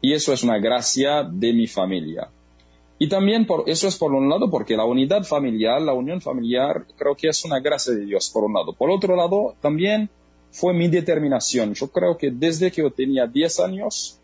Y 0.00 0.12
eso 0.14 0.32
es 0.32 0.42
una 0.42 0.58
gracia 0.58 1.22
de 1.22 1.52
mi 1.52 1.66
familia. 1.66 2.28
Y 2.98 3.08
también 3.08 3.46
por, 3.46 3.68
eso 3.68 3.88
es 3.88 3.96
por 3.96 4.12
un 4.12 4.28
lado 4.28 4.50
porque 4.50 4.76
la 4.76 4.84
unidad 4.84 5.24
familiar, 5.24 5.80
la 5.80 5.94
unión 5.94 6.20
familiar, 6.20 6.84
creo 6.98 7.14
que 7.14 7.28
es 7.28 7.44
una 7.44 7.58
gracia 7.58 7.94
de 7.94 8.04
Dios, 8.04 8.28
por 8.30 8.44
un 8.44 8.52
lado. 8.52 8.74
Por 8.74 8.90
otro 8.90 9.16
lado, 9.16 9.54
también 9.60 10.10
fue 10.50 10.74
mi 10.74 10.88
determinación. 10.88 11.72
Yo 11.74 11.88
creo 11.88 12.18
que 12.18 12.30
desde 12.30 12.70
que 12.70 12.82
yo 12.82 12.90
tenía 12.90 13.26
10 13.26 13.60
años, 13.60 14.19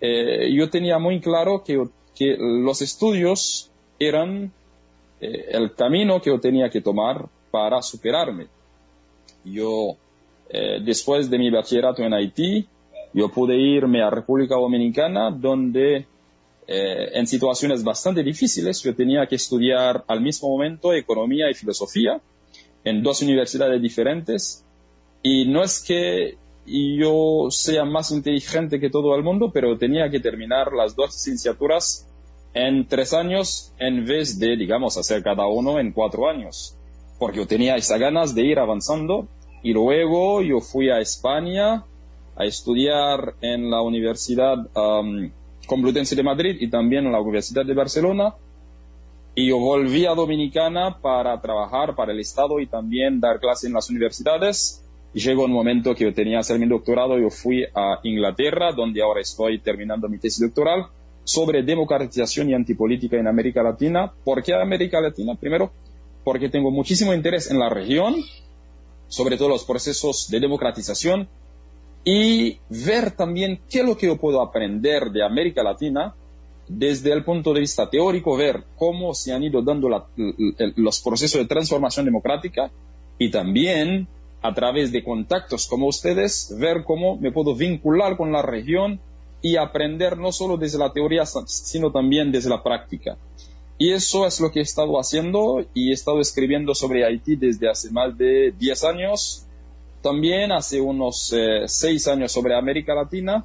eh, 0.00 0.50
yo 0.52 0.70
tenía 0.70 0.98
muy 0.98 1.20
claro 1.20 1.62
que, 1.64 1.82
que 2.14 2.36
los 2.38 2.80
estudios 2.82 3.70
eran 3.98 4.52
eh, 5.20 5.46
el 5.50 5.74
camino 5.74 6.20
que 6.20 6.30
yo 6.30 6.40
tenía 6.40 6.70
que 6.70 6.80
tomar 6.80 7.28
para 7.50 7.82
superarme. 7.82 8.46
Yo, 9.44 9.96
eh, 10.48 10.80
después 10.82 11.28
de 11.28 11.38
mi 11.38 11.50
bachillerato 11.50 12.02
en 12.02 12.14
Haití, 12.14 12.66
yo 13.12 13.28
pude 13.28 13.56
irme 13.56 14.02
a 14.02 14.10
República 14.10 14.54
Dominicana, 14.54 15.30
donde 15.30 16.06
en 16.72 17.26
situaciones 17.26 17.82
bastante 17.82 18.22
difíciles 18.22 18.80
yo 18.84 18.94
tenía 18.94 19.26
que 19.26 19.34
estudiar 19.34 20.04
al 20.06 20.20
mismo 20.20 20.50
momento 20.50 20.92
economía 20.92 21.50
y 21.50 21.54
filosofía 21.54 22.20
en 22.84 23.02
dos 23.02 23.22
universidades 23.22 23.82
diferentes 23.82 24.64
y 25.20 25.46
no 25.46 25.64
es 25.64 25.82
que 25.82 26.38
yo 26.66 27.46
sea 27.50 27.84
más 27.84 28.10
inteligente 28.10 28.80
que 28.80 28.90
todo 28.90 29.14
el 29.14 29.22
mundo, 29.22 29.50
pero 29.52 29.78
tenía 29.78 30.10
que 30.10 30.20
terminar 30.20 30.72
las 30.72 30.94
dos 30.94 31.14
licenciaturas 31.14 32.06
en 32.54 32.86
tres 32.86 33.12
años 33.14 33.72
en 33.78 34.04
vez 34.04 34.38
de, 34.38 34.56
digamos, 34.56 34.96
hacer 34.96 35.22
cada 35.22 35.46
uno 35.46 35.78
en 35.78 35.92
cuatro 35.92 36.28
años. 36.28 36.76
Porque 37.18 37.38
yo 37.38 37.46
tenía 37.46 37.76
esas 37.76 37.98
ganas 37.98 38.34
de 38.34 38.42
ir 38.42 38.58
avanzando 38.58 39.28
y 39.62 39.72
luego 39.72 40.42
yo 40.42 40.60
fui 40.60 40.90
a 40.90 41.00
España 41.00 41.84
a 42.36 42.44
estudiar 42.44 43.34
en 43.40 43.70
la 43.70 43.82
Universidad 43.82 44.56
um, 44.74 45.30
Complutense 45.66 46.16
de 46.16 46.22
Madrid 46.22 46.56
y 46.58 46.70
también 46.70 47.06
en 47.06 47.12
la 47.12 47.20
Universidad 47.20 47.64
de 47.64 47.74
Barcelona. 47.74 48.34
Y 49.34 49.48
yo 49.48 49.58
volví 49.58 50.06
a 50.06 50.14
Dominicana 50.14 50.98
para 51.00 51.40
trabajar 51.40 51.94
para 51.94 52.12
el 52.12 52.18
Estado 52.18 52.58
y 52.58 52.66
también 52.66 53.20
dar 53.20 53.38
clases 53.38 53.68
en 53.68 53.74
las 53.74 53.88
universidades 53.88 54.82
y 54.88 54.89
llegó 55.12 55.44
un 55.44 55.52
momento 55.52 55.94
que 55.94 56.04
yo 56.04 56.14
tenía 56.14 56.36
que 56.36 56.40
hacer 56.40 56.58
mi 56.58 56.66
doctorado, 56.66 57.18
yo 57.18 57.30
fui 57.30 57.64
a 57.74 58.00
Inglaterra, 58.04 58.72
donde 58.72 59.02
ahora 59.02 59.20
estoy 59.20 59.58
terminando 59.58 60.08
mi 60.08 60.18
tesis 60.18 60.40
doctoral, 60.40 60.86
sobre 61.24 61.62
democratización 61.62 62.50
y 62.50 62.54
antipolítica 62.54 63.16
en 63.16 63.26
América 63.26 63.62
Latina. 63.62 64.12
¿Por 64.24 64.42
qué 64.42 64.54
América 64.54 65.00
Latina? 65.00 65.34
Primero, 65.34 65.72
porque 66.24 66.48
tengo 66.48 66.70
muchísimo 66.70 67.12
interés 67.14 67.50
en 67.50 67.58
la 67.58 67.68
región, 67.68 68.16
sobre 69.08 69.36
todo 69.36 69.48
los 69.48 69.64
procesos 69.64 70.28
de 70.30 70.40
democratización, 70.40 71.28
y 72.04 72.58
ver 72.70 73.10
también 73.12 73.60
qué 73.68 73.80
es 73.80 73.86
lo 73.86 73.96
que 73.96 74.06
yo 74.06 74.16
puedo 74.16 74.40
aprender 74.40 75.10
de 75.10 75.24
América 75.24 75.62
Latina 75.62 76.14
desde 76.66 77.12
el 77.12 77.24
punto 77.24 77.52
de 77.52 77.60
vista 77.60 77.90
teórico, 77.90 78.36
ver 78.36 78.64
cómo 78.76 79.12
se 79.12 79.32
han 79.32 79.42
ido 79.42 79.60
dando 79.60 79.88
los 80.76 81.00
procesos 81.02 81.40
de 81.40 81.46
transformación 81.46 82.06
democrática 82.06 82.70
y 83.18 83.30
también 83.30 84.08
a 84.42 84.54
través 84.54 84.92
de 84.92 85.04
contactos 85.04 85.66
como 85.66 85.86
ustedes, 85.86 86.54
ver 86.58 86.84
cómo 86.84 87.16
me 87.16 87.32
puedo 87.32 87.54
vincular 87.54 88.16
con 88.16 88.32
la 88.32 88.42
región 88.42 89.00
y 89.42 89.56
aprender 89.56 90.18
no 90.18 90.32
solo 90.32 90.56
desde 90.56 90.78
la 90.78 90.92
teoría, 90.92 91.24
sino 91.26 91.90
también 91.90 92.32
desde 92.32 92.50
la 92.50 92.62
práctica. 92.62 93.16
Y 93.78 93.92
eso 93.92 94.26
es 94.26 94.40
lo 94.40 94.50
que 94.50 94.60
he 94.60 94.62
estado 94.62 95.00
haciendo 95.00 95.64
y 95.72 95.90
he 95.90 95.94
estado 95.94 96.20
escribiendo 96.20 96.74
sobre 96.74 97.04
Haití 97.04 97.36
desde 97.36 97.70
hace 97.70 97.90
más 97.90 98.16
de 98.16 98.52
10 98.58 98.84
años, 98.84 99.46
también 100.02 100.52
hace 100.52 100.80
unos 100.80 101.34
6 101.66 102.06
eh, 102.06 102.10
años 102.10 102.32
sobre 102.32 102.56
América 102.56 102.94
Latina. 102.94 103.44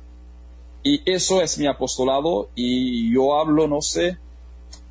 Y 0.84 1.02
eso 1.10 1.42
es 1.42 1.58
mi 1.58 1.68
apostolado 1.68 2.50
y 2.54 3.12
yo 3.14 3.40
hablo, 3.40 3.68
no 3.68 3.82
sé, 3.82 4.18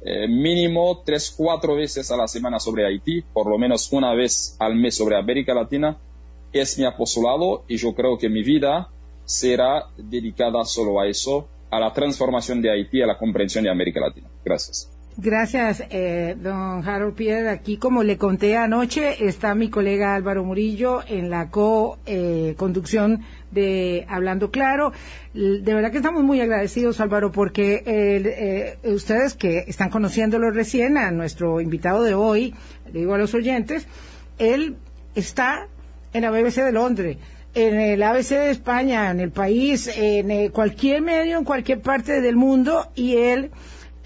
eh, 0.04 0.28
mínimo 0.28 1.02
tres, 1.04 1.34
cuatro 1.36 1.76
veces 1.76 2.10
a 2.10 2.16
la 2.16 2.28
semana 2.28 2.60
sobre 2.60 2.86
Haití, 2.86 3.22
por 3.22 3.48
lo 3.48 3.58
menos 3.58 3.92
una 3.92 4.14
vez 4.14 4.56
al 4.58 4.74
mes 4.76 4.96
sobre 4.96 5.16
América 5.16 5.54
Latina. 5.54 5.96
Es 6.52 6.78
mi 6.78 6.84
apostolado 6.84 7.64
y 7.68 7.76
yo 7.76 7.94
creo 7.94 8.16
que 8.18 8.28
mi 8.28 8.42
vida 8.42 8.88
será 9.24 9.86
dedicada 9.96 10.64
solo 10.64 11.00
a 11.00 11.08
eso, 11.08 11.48
a 11.70 11.80
la 11.80 11.92
transformación 11.92 12.62
de 12.62 12.70
Haití, 12.70 13.02
a 13.02 13.06
la 13.06 13.18
comprensión 13.18 13.64
de 13.64 13.70
América 13.70 14.00
Latina. 14.00 14.28
Gracias. 14.44 14.93
Gracias, 15.16 15.80
eh, 15.90 16.34
don 16.36 16.86
Harold 16.86 17.14
Pierre. 17.14 17.48
Aquí, 17.48 17.76
como 17.76 18.02
le 18.02 18.18
conté 18.18 18.56
anoche, 18.56 19.24
está 19.24 19.54
mi 19.54 19.70
colega 19.70 20.16
Álvaro 20.16 20.42
Murillo 20.42 21.02
en 21.06 21.30
la 21.30 21.50
co-conducción 21.50 23.22
de 23.52 24.06
Hablando 24.08 24.50
Claro. 24.50 24.92
De 25.32 25.72
verdad 25.72 25.92
que 25.92 25.98
estamos 25.98 26.24
muy 26.24 26.40
agradecidos, 26.40 27.00
Álvaro, 27.00 27.30
porque 27.30 27.84
eh, 27.86 28.76
ustedes 28.90 29.34
que 29.34 29.58
están 29.68 29.88
conociéndolo 29.88 30.50
recién, 30.50 30.98
a 30.98 31.12
nuestro 31.12 31.60
invitado 31.60 32.02
de 32.02 32.14
hoy, 32.14 32.52
le 32.92 32.98
digo 32.98 33.14
a 33.14 33.18
los 33.18 33.34
oyentes, 33.34 33.86
él 34.38 34.76
está 35.14 35.68
en 36.12 36.22
la 36.22 36.32
BBC 36.32 36.56
de 36.56 36.72
Londres, 36.72 37.18
en 37.54 37.78
el 37.78 38.02
ABC 38.02 38.30
de 38.30 38.50
España, 38.50 39.12
en 39.12 39.20
el 39.20 39.30
país, 39.30 39.88
en 39.96 40.32
eh, 40.32 40.50
cualquier 40.50 41.02
medio, 41.02 41.38
en 41.38 41.44
cualquier 41.44 41.80
parte 41.80 42.20
del 42.20 42.34
mundo, 42.34 42.88
y 42.96 43.16
él 43.16 43.52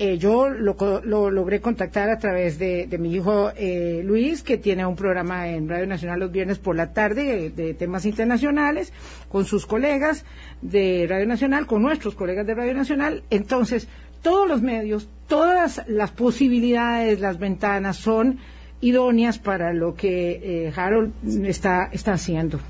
eh, 0.01 0.17
yo 0.17 0.49
lo, 0.49 0.77
logré 1.03 1.61
contactar 1.61 2.09
a 2.09 2.21
través 2.21 2.57
de, 2.57 2.89
mi 3.01 3.13
hijo 3.13 3.51
eh, 3.57 4.01
Luis, 4.05 4.45
que 4.45 4.57
tiene 4.57 4.87
un 4.87 4.95
programa 4.95 5.49
en 5.49 5.69
Radio 5.69 5.89
Nacional 5.89 6.21
los 6.21 6.31
viernes 6.31 6.61
por 6.61 6.77
la 6.77 6.93
tarde 6.93 7.51
de, 7.51 7.75
temas 7.75 8.07
internacionales, 8.07 8.93
con 9.29 9.45
sus 9.45 9.67
colegas 9.67 10.25
de 10.63 11.07
Radio 11.09 11.27
Nacional, 11.27 11.67
con 11.67 11.83
nuestros 11.83 12.15
colegas 12.15 12.47
de 12.47 12.55
Radio 12.55 12.75
Nacional. 12.75 13.25
Entonces, 13.31 13.89
todos 14.23 14.49
los 14.49 14.63
medios, 14.63 15.09
todas 15.27 15.83
las 15.89 16.13
posibilidades, 16.13 17.19
las 17.19 17.41
ventanas 17.41 17.97
son 17.97 18.39
idóneas 18.81 19.41
para 19.41 19.73
lo 19.73 19.97
que 19.97 20.67
eh, 20.69 20.73
Harold 20.77 21.13
está, 21.45 21.89
está 21.91 22.13
haciendo. 22.13 22.61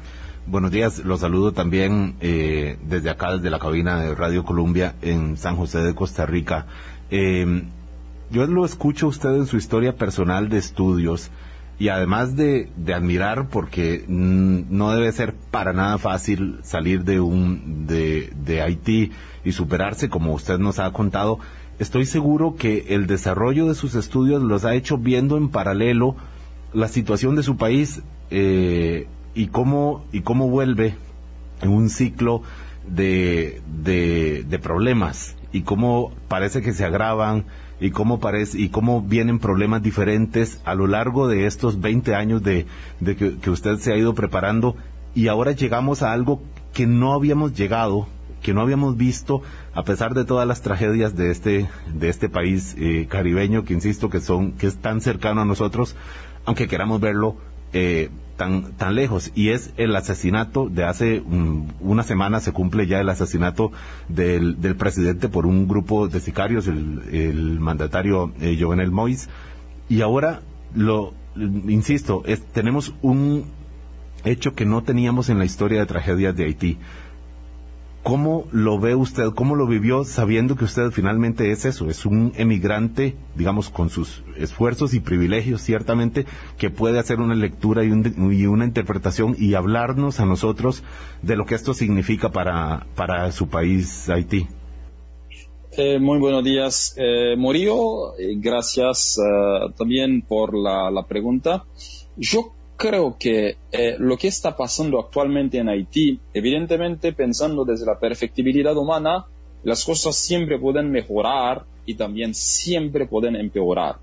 Buenos 0.47 0.71
días, 0.71 1.01
los 1.01 1.21
saludo 1.21 1.53
también 1.53 2.15
desde 2.21 3.11
acá, 3.11 3.37
desde 3.37 3.51
la 3.51 3.59
cabina 3.59 4.01
de 4.01 4.15
Radio 4.15 4.45
Colombia 4.45 4.95
en 5.03 5.37
San 5.37 5.57
José 5.57 5.81
de 5.81 5.95
Costa 5.95 6.25
Rica. 6.25 6.65
Eh, 7.11 7.63
yo 8.31 8.47
lo 8.47 8.65
escucho 8.65 9.09
usted 9.09 9.31
en 9.31 9.47
su 9.47 9.57
historia 9.57 9.97
personal 9.97 10.49
de 10.49 10.59
estudios 10.59 11.31
y 11.79 11.89
además 11.89 12.37
de, 12.37 12.69
admirar 12.95 13.49
porque 13.49 14.05
no 14.09 14.93
debe 14.93 15.11
ser 15.13 15.35
para 15.51 15.73
nada 15.73 15.97
fácil 15.97 16.59
salir 16.63 17.05
de 17.05 17.21
un 17.21 17.87
de, 17.87 18.63
Haití 18.63 19.13
y 19.45 19.53
superarse 19.53 20.09
como 20.09 20.35
usted 20.35 20.59
nos 20.59 20.79
ha 20.79 20.93
contado 20.93 21.39
estoy 21.79 22.05
seguro 22.05 22.57
que 22.57 22.87
el 22.89 23.07
desarrollo 23.07 23.67
de 23.67 23.75
sus 23.75 23.95
estudios 23.95 24.43
los 24.43 24.65
ha 24.65 24.75
hecho 24.75 24.99
viendo 24.99 25.37
en 25.37 25.49
paralelo 25.49 26.17
la 26.75 26.89
situación 26.89 27.37
de 27.37 27.45
su 27.45 27.57
país 27.57 28.03
eh, 28.31 29.07
y 29.35 29.47
cómo 29.47 30.05
y 30.13 30.21
cómo 30.21 30.51
vuelve 30.51 30.97
en 31.63 31.71
un 31.71 31.89
ciclo 31.89 32.43
de, 32.87 33.63
de 33.85 34.59
problemas 34.59 35.38
y 35.53 35.63
cómo 35.63 36.13
parece 36.29 36.63
que 36.63 36.73
se 36.73 36.85
agravan 36.85 37.45
y 37.81 37.91
cómo 37.91 38.19
parece 38.19 38.59
y 38.59 38.69
cómo 38.69 39.03
vienen 39.03 39.39
problemas 39.39 39.83
diferentes 39.83 40.61
a 40.65 40.75
lo 40.75 40.87
largo 40.87 41.29
de 41.29 41.47
estos 41.47 41.81
20 41.81 42.15
años 42.15 42.43
de, 42.43 42.67
que, 43.01 43.51
usted 43.51 43.79
se 43.79 43.93
ha 43.93 43.97
ido 43.97 44.15
preparando. 44.15 44.77
Y 45.15 45.29
ahora 45.29 45.53
llegamos 45.53 46.03
a 46.03 46.13
algo 46.13 46.43
que 46.73 46.87
no 46.87 47.13
habíamos 47.13 47.55
llegado 47.55 48.09
que 48.43 48.55
no 48.55 48.61
habíamos 48.61 48.97
visto 48.97 49.43
a 49.75 49.83
pesar 49.83 50.15
de 50.15 50.25
todas 50.25 50.47
las 50.47 50.63
tragedias 50.63 51.17
de 51.17 51.33
este 51.33 51.69
de 51.93 52.09
este 52.09 52.29
país 52.29 52.77
eh, 52.79 53.09
caribeño 53.09 53.65
que 53.65 53.75
insisto 53.75 54.11
que 54.11 54.21
son 54.21 54.53
que 54.53 54.69
es 54.69 54.77
tan 54.77 55.01
cercano 55.01 55.41
a 55.41 55.45
nosotros 55.45 55.97
aunque 56.45 56.69
queramos 56.69 57.01
verlo 57.01 57.37
eh, 57.73 58.11
tan, 58.37 58.73
tan 58.73 58.95
lejos 58.95 59.33
y 59.35 59.51
es 59.51 59.73
el 59.77 59.95
asesinato 59.97 60.69
de 60.69 60.85
hace 60.85 61.23
una 61.81 62.03
semana 62.05 62.41
se 62.41 62.53
cumple 62.53 62.87
ya 62.87 63.01
el 63.01 63.09
asesinato 63.09 63.73
del, 64.09 64.61
del, 64.61 64.77
presidente 64.77 65.29
por 65.29 65.45
un 65.45 65.67
grupo 65.67 66.09
de 66.09 66.21
sicarios, 66.21 66.69
el, 66.69 67.59
mandatario 67.61 68.33
eh, 68.41 68.57
Jovenel 68.59 68.93
Mois 68.93 69.29
y 69.89 70.03
ahora 70.03 70.41
lo 70.75 71.15
insisto, 71.37 72.23
es, 72.27 72.43
tenemos 72.47 72.95
un 73.03 73.45
hecho 74.25 74.55
que 74.55 74.67
no 74.67 74.83
teníamos 74.83 75.29
en 75.29 75.39
la 75.39 75.45
historia 75.45 75.81
de 75.81 75.87
tragedias 75.87 76.37
de 76.37 76.45
Haití 76.45 76.79
¿Cómo 78.09 78.47
lo 78.53 78.79
ve 78.79 78.95
usted? 78.95 79.35
¿Cómo 79.35 79.55
lo 79.55 79.67
vivió 79.67 80.03
sabiendo 80.03 80.57
que 80.57 80.65
usted 80.65 80.93
finalmente 80.93 81.51
es 81.51 81.67
eso? 81.67 81.91
Es 81.91 82.07
un 82.07 82.33
emigrante, 82.37 83.15
digamos, 83.35 83.69
con 83.69 83.91
sus 83.91 84.23
esfuerzos 84.39 84.95
y 84.95 85.01
privilegios, 85.01 85.61
ciertamente, 85.61 86.25
que 86.57 86.71
puede 86.71 86.99
hacer 86.99 87.21
una 87.21 87.35
lectura 87.35 87.85
y, 87.85 87.91
una 87.91 88.65
interpretación 88.65 89.37
y 89.39 89.53
hablarnos 89.53 90.21
a 90.21 90.25
nosotros 90.25 90.83
de 91.21 91.37
lo 91.37 91.45
que 91.45 91.55
esto 91.55 91.75
significa 91.75 92.31
para, 92.31 92.87
para 92.95 93.31
su 93.31 93.51
país, 93.51 94.09
Haití. 94.09 94.47
Eh, 95.73 95.99
muy 95.99 96.19
buenos 96.19 96.43
días, 96.43 96.95
eh, 96.97 97.37
Morío. 97.37 98.15
gracias 98.37 99.21
también 99.77 100.23
por 100.23 100.57
la, 100.57 100.91
la, 100.91 101.07
pregunta. 101.07 101.67
Yo 102.17 102.55
creo 102.79 103.17
que 103.19 103.59
lo 103.99 104.17
que 104.17 104.29
está 104.29 104.57
pasando 104.57 104.99
actualmente 104.99 105.59
en 105.59 105.69
Haití, 105.69 106.19
evidentemente 106.33 107.13
pensando 107.13 107.67
desde 107.67 107.85
la 107.85 107.99
perfectibilidad 107.99 108.77
humana, 108.77 109.27
las 109.65 109.85
cosas 109.85 110.17
siempre 110.17 110.59
pueden 110.59 110.91
mejorar 110.91 111.67
y 111.85 111.95
también 111.95 112.35
siempre 112.35 113.07
pueden 113.07 113.37
empeorar. 113.37 113.97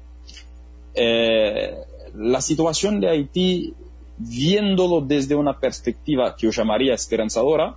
la 0.94 2.42
situación 2.42 3.00
de 3.00 3.10
Haití 3.10 3.74
viéndolo 4.18 5.02
desde 5.02 5.36
una 5.36 5.60
perspectiva 5.60 6.36
que 6.36 6.48
yo 6.48 6.52
llamaría 6.52 6.94
esperanzadora, 6.94 7.76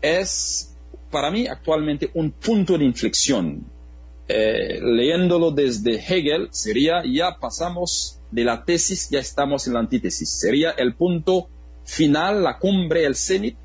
es 0.00 0.74
para 1.10 1.30
mí 1.30 1.46
actualmente 1.46 2.10
un 2.14 2.30
punto 2.30 2.78
de 2.78 2.84
inflexión. 2.84 3.64
Eh, 4.28 4.80
leyéndolo 4.82 5.50
desde 5.50 5.96
Hegel 5.96 6.48
sería 6.50 7.02
ya 7.06 7.38
pasamos 7.40 8.17
de 8.30 8.44
la 8.44 8.64
tesis, 8.64 9.08
ya 9.10 9.20
estamos 9.20 9.66
en 9.66 9.74
la 9.74 9.80
antítesis. 9.80 10.28
Sería 10.28 10.70
el 10.70 10.94
punto 10.94 11.48
final, 11.84 12.42
la 12.42 12.58
cumbre, 12.58 13.04
el 13.04 13.14
cenit, 13.14 13.56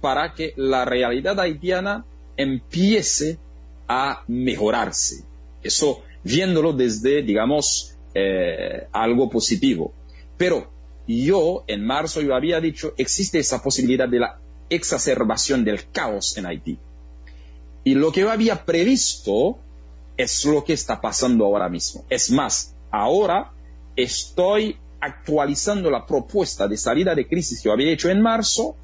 para 0.00 0.34
que 0.34 0.52
la 0.56 0.84
realidad 0.84 1.40
haitiana 1.40 2.04
empiece 2.36 3.38
a 3.88 4.22
mejorarse. 4.26 5.24
Eso 5.62 6.02
viéndolo 6.22 6.72
desde, 6.72 7.22
digamos, 7.22 7.96
eh, 8.14 8.86
algo 8.92 9.30
positivo. 9.30 9.92
Pero 10.36 10.70
yo, 11.06 11.64
en 11.66 11.84
marzo, 11.84 12.20
yo 12.20 12.34
había 12.34 12.60
dicho, 12.60 12.94
existe 12.96 13.38
esa 13.38 13.62
posibilidad 13.62 14.08
de 14.08 14.20
la 14.20 14.38
exacerbación 14.68 15.64
del 15.64 15.88
caos 15.90 16.36
en 16.36 16.46
Haití. 16.46 16.78
Y 17.84 17.94
lo 17.94 18.10
que 18.10 18.22
yo 18.22 18.30
había 18.30 18.64
previsto 18.64 19.58
es 20.16 20.44
lo 20.44 20.64
que 20.64 20.72
está 20.72 21.00
pasando 21.00 21.44
ahora 21.44 21.68
mismo. 21.68 22.04
Es 22.10 22.30
más, 22.30 22.74
ahora 22.90 23.52
estoy 23.96 24.76
actualizando 25.00 25.90
la 25.90 26.06
propuesta 26.06 26.68
de 26.68 26.76
salida 26.76 27.14
de 27.14 27.26
crisis 27.26 27.60
que 27.60 27.68
yo 27.68 27.72
había 27.72 27.92
hecho 27.92 28.10
en 28.10 28.22
marzo 28.22 28.76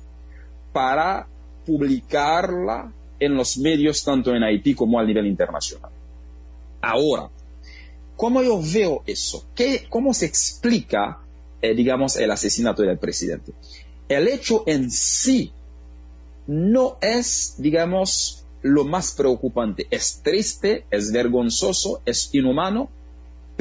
para 0.72 1.28
publicarla 1.66 2.92
en 3.20 3.34
los 3.34 3.58
medios 3.58 4.02
tanto 4.02 4.34
en 4.34 4.42
Haití 4.42 4.74
como 4.74 4.98
a 4.98 5.04
nivel 5.04 5.26
internacional. 5.26 5.90
Ahora, 6.80 7.30
¿cómo 8.16 8.42
yo 8.42 8.60
veo 8.60 9.02
eso? 9.06 9.44
¿Qué, 9.54 9.86
¿Cómo 9.88 10.12
se 10.12 10.26
explica 10.26 11.22
eh, 11.62 11.76
digamos, 11.76 12.16
el 12.16 12.32
asesinato 12.32 12.82
del 12.82 12.98
presidente. 12.98 13.52
El 14.08 14.26
hecho 14.26 14.64
en 14.66 14.90
sí 14.90 15.52
no 16.48 16.98
es, 17.00 17.54
digamos, 17.58 18.44
lo 18.62 18.84
más 18.84 19.12
preocupante. 19.12 19.86
Es 19.92 20.22
triste, 20.24 20.84
es 20.90 21.12
vergonzoso, 21.12 22.02
es 22.04 22.30
inhumano, 22.34 22.90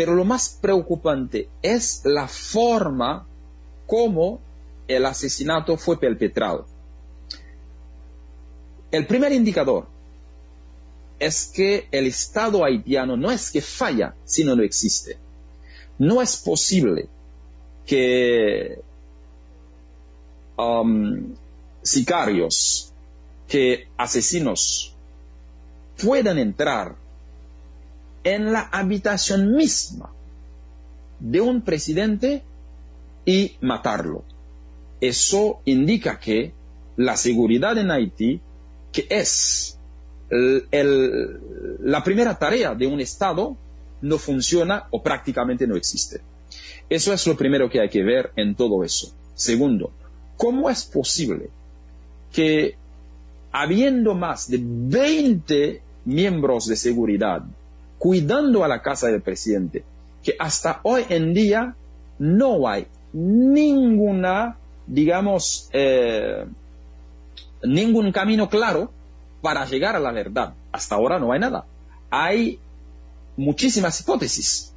pero 0.02 0.16
lo 0.16 0.26
más 0.26 0.58
preocupante 0.60 1.48
es 1.62 2.02
la 2.06 2.28
forma 2.28 3.28
como 3.86 4.42
el 4.88 5.06
asesinato 5.06 5.78
fue 5.78 6.00
perpetrado. 6.00 6.66
El 8.90 9.06
primer 9.06 9.32
indicador 9.32 9.86
es 11.20 11.46
que 11.46 11.88
el 11.92 12.08
Estado 12.08 12.66
haitiano 12.66 13.16
no 13.16 13.30
es 13.30 13.52
que 13.52 13.62
falla, 13.62 14.16
sino 14.26 14.56
no 14.56 14.64
existe. 14.64 15.20
No 16.00 16.20
es 16.20 16.36
posible 16.36 17.08
que 17.86 18.82
um, 20.58 21.36
sicarios, 21.84 22.92
que 23.48 23.88
asesinos 23.98 24.96
puedan 26.04 26.40
entrar 26.40 26.96
en 28.24 28.52
la 28.52 28.62
habitación 28.72 29.56
misma 29.56 30.12
de 31.20 31.42
un 31.42 31.62
presidente 31.62 32.44
y 33.26 33.58
matarlo. 33.62 34.24
Eso 35.00 35.62
indica 35.66 36.20
que 36.20 36.54
la 36.98 37.18
seguridad 37.18 37.78
en 37.78 37.92
Haití, 37.92 38.42
que 38.92 39.08
es 39.10 39.78
la 40.30 42.04
primera 42.04 42.38
tarea 42.38 42.74
de 42.76 42.88
un 42.88 43.00
Estado, 43.02 43.58
no 44.02 44.18
funciona 44.18 44.88
o 44.92 45.02
prácticamente 45.04 45.68
no 45.68 45.76
existe. 45.76 46.22
Eso 46.90 47.14
es 47.14 47.26
lo 47.28 47.38
primero 47.38 47.70
que 47.70 47.82
hay 47.82 47.90
que 47.90 48.04
ver 48.04 48.32
en 48.36 48.56
todo 48.56 48.84
eso. 48.84 49.14
Segundo, 49.34 49.92
¿cómo 50.38 50.70
es 50.70 50.84
posible 50.84 51.50
que 52.32 52.76
habiendo 53.52 54.14
más 54.14 54.50
de 54.50 54.60
20 54.62 55.82
miembros 56.06 56.68
de 56.68 56.76
seguridad 56.76 57.44
cuidando 58.02 58.64
a 58.64 58.68
la 58.68 58.82
casa 58.82 59.10
del 59.10 59.22
presidente, 59.22 59.84
que 60.24 60.34
hasta 60.40 60.80
hoy 60.82 61.06
en 61.10 61.36
día 61.36 61.76
no 62.18 62.68
hay 62.68 62.88
ninguna, 63.14 64.58
digamos, 64.88 65.70
eh, 65.72 66.48
ningún 67.62 68.12
camino 68.12 68.50
claro 68.50 68.92
para 69.44 69.66
llegar 69.66 69.96
a 69.96 70.00
la 70.00 70.12
verdad. 70.12 70.56
Hasta 70.72 70.96
ahora 70.96 71.20
no 71.20 71.32
hay 71.32 71.42
nada. 71.42 71.66
Hay 72.10 72.60
muchísimas 73.38 74.02
hipótesis, 74.02 74.74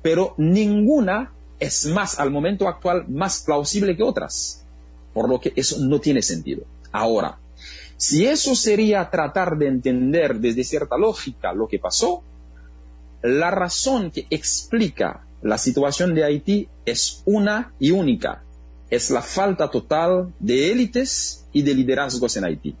pero 0.00 0.32
ninguna 0.38 1.32
es 1.58 1.84
más, 1.84 2.18
al 2.18 2.30
momento 2.30 2.68
actual, 2.68 3.04
más 3.06 3.42
plausible 3.44 3.94
que 3.98 4.02
otras. 4.02 4.64
Por 5.12 5.28
lo 5.28 5.40
que 5.40 5.52
eso 5.56 5.76
no 5.80 6.00
tiene 6.00 6.22
sentido. 6.22 6.62
Ahora, 6.90 7.38
si 7.98 8.24
eso 8.24 8.54
sería 8.54 9.10
tratar 9.10 9.58
de 9.58 9.68
entender 9.68 10.36
desde 10.40 10.64
cierta 10.64 10.96
lógica 10.96 11.52
lo 11.52 11.68
que 11.68 11.78
pasó, 11.78 12.22
la 13.26 13.50
razón 13.50 14.10
que 14.10 14.26
explica 14.30 15.26
la 15.42 15.58
situación 15.58 16.14
de 16.14 16.24
Haití 16.24 16.68
es 16.84 17.22
una 17.24 17.72
y 17.78 17.90
única. 17.90 18.44
Es 18.88 19.10
la 19.10 19.20
falta 19.20 19.68
total 19.68 20.32
de 20.38 20.70
élites 20.70 21.44
y 21.52 21.62
de 21.62 21.74
liderazgos 21.74 22.36
en 22.36 22.44
Haití. 22.44 22.76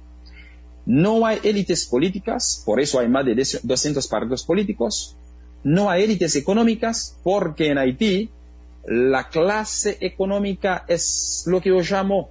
No 0.84 1.26
hay 1.26 1.40
élites 1.42 1.86
políticas, 1.86 2.62
por 2.64 2.80
eso 2.80 3.00
hay 3.00 3.08
más 3.08 3.26
de 3.26 3.34
200 3.62 4.06
partidos 4.06 4.44
políticos. 4.44 5.16
No 5.64 5.90
hay 5.90 6.04
élites 6.04 6.36
económicas, 6.36 7.16
porque 7.24 7.70
en 7.70 7.78
Haití 7.78 8.30
la 8.86 9.28
clase 9.28 9.98
económica 10.00 10.84
es 10.86 11.42
lo 11.46 11.60
que 11.60 11.70
yo 11.70 11.80
llamo, 11.80 12.30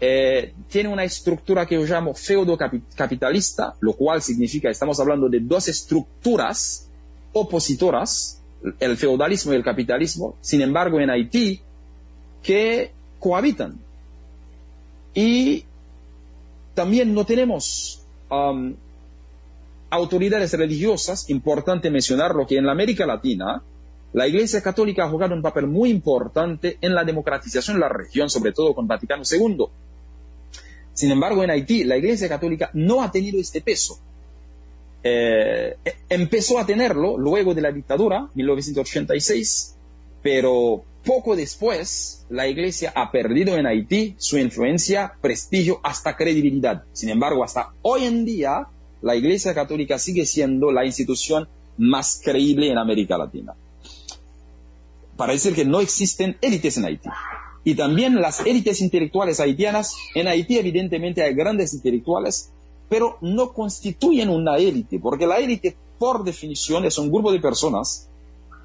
eh, 0.00 0.54
tiene 0.70 0.88
una 0.88 1.04
estructura 1.04 1.66
que 1.66 1.74
yo 1.74 1.84
llamo 1.84 2.14
feudo-capitalista, 2.14 3.74
lo 3.80 3.92
cual 3.92 4.22
significa, 4.22 4.70
estamos 4.70 4.98
hablando 4.98 5.28
de 5.28 5.40
dos 5.40 5.68
estructuras 5.68 6.89
opositoras, 7.32 8.40
el 8.78 8.96
feudalismo 8.96 9.52
y 9.52 9.56
el 9.56 9.64
capitalismo, 9.64 10.36
sin 10.40 10.60
embargo 10.60 11.00
en 11.00 11.10
Haití, 11.10 11.60
que 12.42 12.92
cohabitan. 13.18 13.78
Y 15.14 15.64
también 16.74 17.14
no 17.14 17.24
tenemos 17.24 18.02
um, 18.30 18.74
autoridades 19.90 20.52
religiosas, 20.54 21.28
importante 21.30 21.90
mencionarlo 21.90 22.46
que 22.46 22.56
en 22.56 22.68
América 22.68 23.06
Latina, 23.06 23.62
la 24.12 24.26
Iglesia 24.26 24.60
Católica 24.60 25.04
ha 25.04 25.08
jugado 25.08 25.34
un 25.34 25.42
papel 25.42 25.66
muy 25.66 25.90
importante 25.90 26.78
en 26.80 26.94
la 26.94 27.04
democratización 27.04 27.76
de 27.76 27.80
la 27.80 27.88
región, 27.88 28.28
sobre 28.28 28.52
todo 28.52 28.74
con 28.74 28.86
Vaticano 28.86 29.22
II. 29.30 29.66
Sin 30.92 31.10
embargo, 31.10 31.42
en 31.44 31.50
Haití, 31.50 31.84
la 31.84 31.96
Iglesia 31.96 32.28
Católica 32.28 32.70
no 32.74 33.02
ha 33.02 33.10
tenido 33.10 33.40
este 33.40 33.60
peso. 33.60 34.00
Eh, 35.02 35.76
e, 35.84 35.94
empezó 36.08 36.58
a 36.58 36.66
tenerlo 36.66 37.16
luego 37.16 37.54
de 37.54 37.62
la 37.62 37.72
dictadura, 37.72 38.28
1986, 38.34 39.76
pero 40.22 40.84
poco 41.04 41.36
después 41.36 42.26
la 42.28 42.46
Iglesia 42.46 42.92
ha 42.94 43.10
perdido 43.10 43.56
en 43.56 43.66
Haití 43.66 44.14
su 44.18 44.38
influencia, 44.38 45.14
prestigio, 45.20 45.80
hasta 45.82 46.16
credibilidad. 46.16 46.84
Sin 46.92 47.08
embargo, 47.08 47.42
hasta 47.42 47.72
hoy 47.82 48.04
en 48.04 48.24
día, 48.24 48.66
la 49.00 49.16
Iglesia 49.16 49.54
Católica 49.54 49.98
sigue 49.98 50.26
siendo 50.26 50.70
la 50.70 50.84
institución 50.84 51.48
más 51.78 52.20
creíble 52.22 52.70
en 52.70 52.78
América 52.78 53.16
Latina 53.16 53.54
para 55.20 55.34
decir 55.34 55.54
que 55.54 55.66
no 55.66 55.82
existen 55.82 56.38
élites 56.40 56.78
en 56.78 56.86
Haití. 56.86 57.10
Y 57.62 57.74
también 57.74 58.22
las 58.22 58.40
élites 58.40 58.80
intelectuales 58.80 59.38
haitianas, 59.38 59.94
en 60.14 60.28
Haití 60.28 60.56
evidentemente 60.56 61.22
hay 61.22 61.34
grandes 61.34 61.74
intelectuales, 61.74 62.50
pero 62.90 63.16
no 63.20 63.52
constituyen 63.52 64.28
una 64.28 64.58
élite, 64.58 64.98
porque 64.98 65.26
la 65.26 65.38
élite 65.38 65.76
por 65.98 66.24
definición 66.24 66.84
es 66.84 66.98
un 66.98 67.10
grupo 67.10 67.30
de 67.30 67.38
personas 67.38 68.08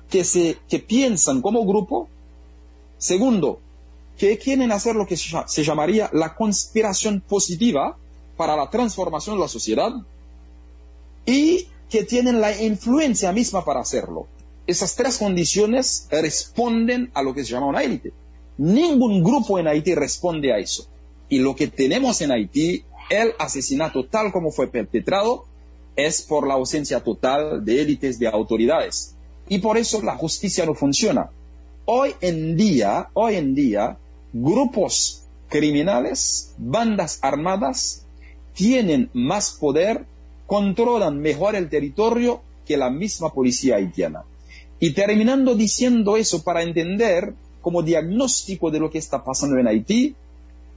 que, 0.09 0.23
se, 0.23 0.57
que 0.67 0.79
piensan 0.79 1.43
como 1.43 1.63
grupo, 1.63 2.09
segundo, 2.97 3.59
que 4.17 4.39
quieren 4.39 4.71
hacer 4.71 4.95
lo 4.95 5.05
que 5.05 5.15
se 5.15 5.63
llamaría 5.63 6.09
la 6.11 6.35
conspiración 6.35 7.21
positiva 7.21 7.97
para 8.35 8.55
la 8.57 8.69
transformación 8.71 9.35
de 9.35 9.41
la 9.41 9.47
sociedad 9.47 9.93
y 11.25 11.67
que 11.89 12.03
tienen 12.03 12.41
la 12.41 12.59
influencia 12.59 13.31
misma 13.31 13.63
para 13.63 13.81
hacerlo. 13.81 14.25
Esas 14.65 14.95
tres 14.95 15.19
condiciones 15.19 16.07
responden 16.09 17.11
a 17.13 17.21
lo 17.21 17.35
que 17.35 17.43
se 17.43 17.51
llama 17.51 17.67
una 17.67 17.83
élite. 17.83 18.11
Ningún 18.57 19.23
grupo 19.23 19.59
en 19.59 19.67
Haití 19.67 19.93
responde 19.93 20.51
a 20.51 20.57
eso. 20.57 20.87
Y 21.29 21.39
lo 21.39 21.55
que 21.55 21.67
tenemos 21.67 22.21
en 22.21 22.31
Haití, 22.31 22.83
el 23.09 23.33
asesinato 23.39 24.05
tal 24.05 24.31
como 24.31 24.51
fue 24.51 24.67
perpetrado, 24.67 25.45
es 25.95 26.21
por 26.21 26.47
la 26.47 26.55
ausencia 26.55 27.03
total 27.03 27.63
de 27.63 27.81
élites 27.81 28.19
de 28.19 28.27
autoridades. 28.27 29.15
Y 29.47 29.59
por 29.59 29.77
eso 29.77 30.01
la 30.01 30.15
justicia 30.15 30.65
no 30.65 30.73
funciona. 30.73 31.29
Hoy 31.85 32.15
en 32.21 32.57
día, 32.57 33.09
hoy 33.13 33.35
en 33.35 33.53
día, 33.53 33.97
grupos 34.33 35.23
criminales, 35.49 36.53
bandas 36.57 37.19
armadas, 37.21 38.05
tienen 38.53 39.09
más 39.13 39.51
poder, 39.51 40.05
controlan 40.47 41.19
mejor 41.19 41.55
el 41.55 41.69
territorio 41.69 42.41
que 42.65 42.77
la 42.77 42.89
misma 42.89 43.31
policía 43.31 43.75
haitiana. 43.75 44.23
Y 44.79 44.91
terminando 44.91 45.55
diciendo 45.55 46.17
eso 46.17 46.43
para 46.43 46.63
entender 46.63 47.33
como 47.61 47.83
diagnóstico 47.83 48.71
de 48.71 48.79
lo 48.79 48.89
que 48.89 48.97
está 48.97 49.23
pasando 49.23 49.57
en 49.57 49.67
Haití, 49.67 50.15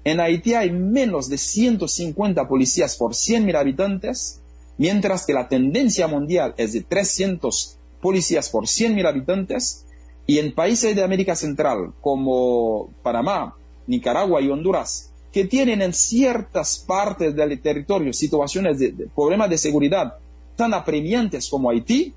en 0.04 0.20
Haití 0.20 0.54
hay 0.54 0.70
menos 0.70 1.28
de 1.28 1.38
150 1.38 2.48
policías 2.48 2.96
por 2.96 3.12
100.000 3.12 3.56
habitantes, 3.56 4.40
mientras 4.76 5.26
que 5.26 5.32
la 5.32 5.48
tendencia 5.48 6.06
mundial 6.06 6.54
es 6.56 6.72
de 6.72 6.82
300 6.82 7.76
policías 8.00 8.48
por 8.48 8.64
100.000 8.64 9.06
habitantes, 9.06 9.84
y 10.26 10.38
en 10.38 10.54
países 10.54 10.94
de 10.94 11.02
América 11.02 11.34
Central 11.34 11.94
como 12.00 12.90
Panamá, 13.02 13.56
Nicaragua 13.86 14.42
y 14.42 14.50
Honduras, 14.50 15.10
que 15.32 15.46
tienen 15.46 15.82
en 15.82 15.94
ciertas 15.94 16.78
partes 16.78 17.34
del 17.34 17.60
territorio 17.60 18.12
situaciones 18.12 18.78
de, 18.78 19.08
problemas 19.14 19.50
de 19.50 19.58
seguridad 19.58 20.14
tan 20.56 20.74
apremiantes 20.74 21.48
como 21.48 21.70
Haití, 21.70 22.14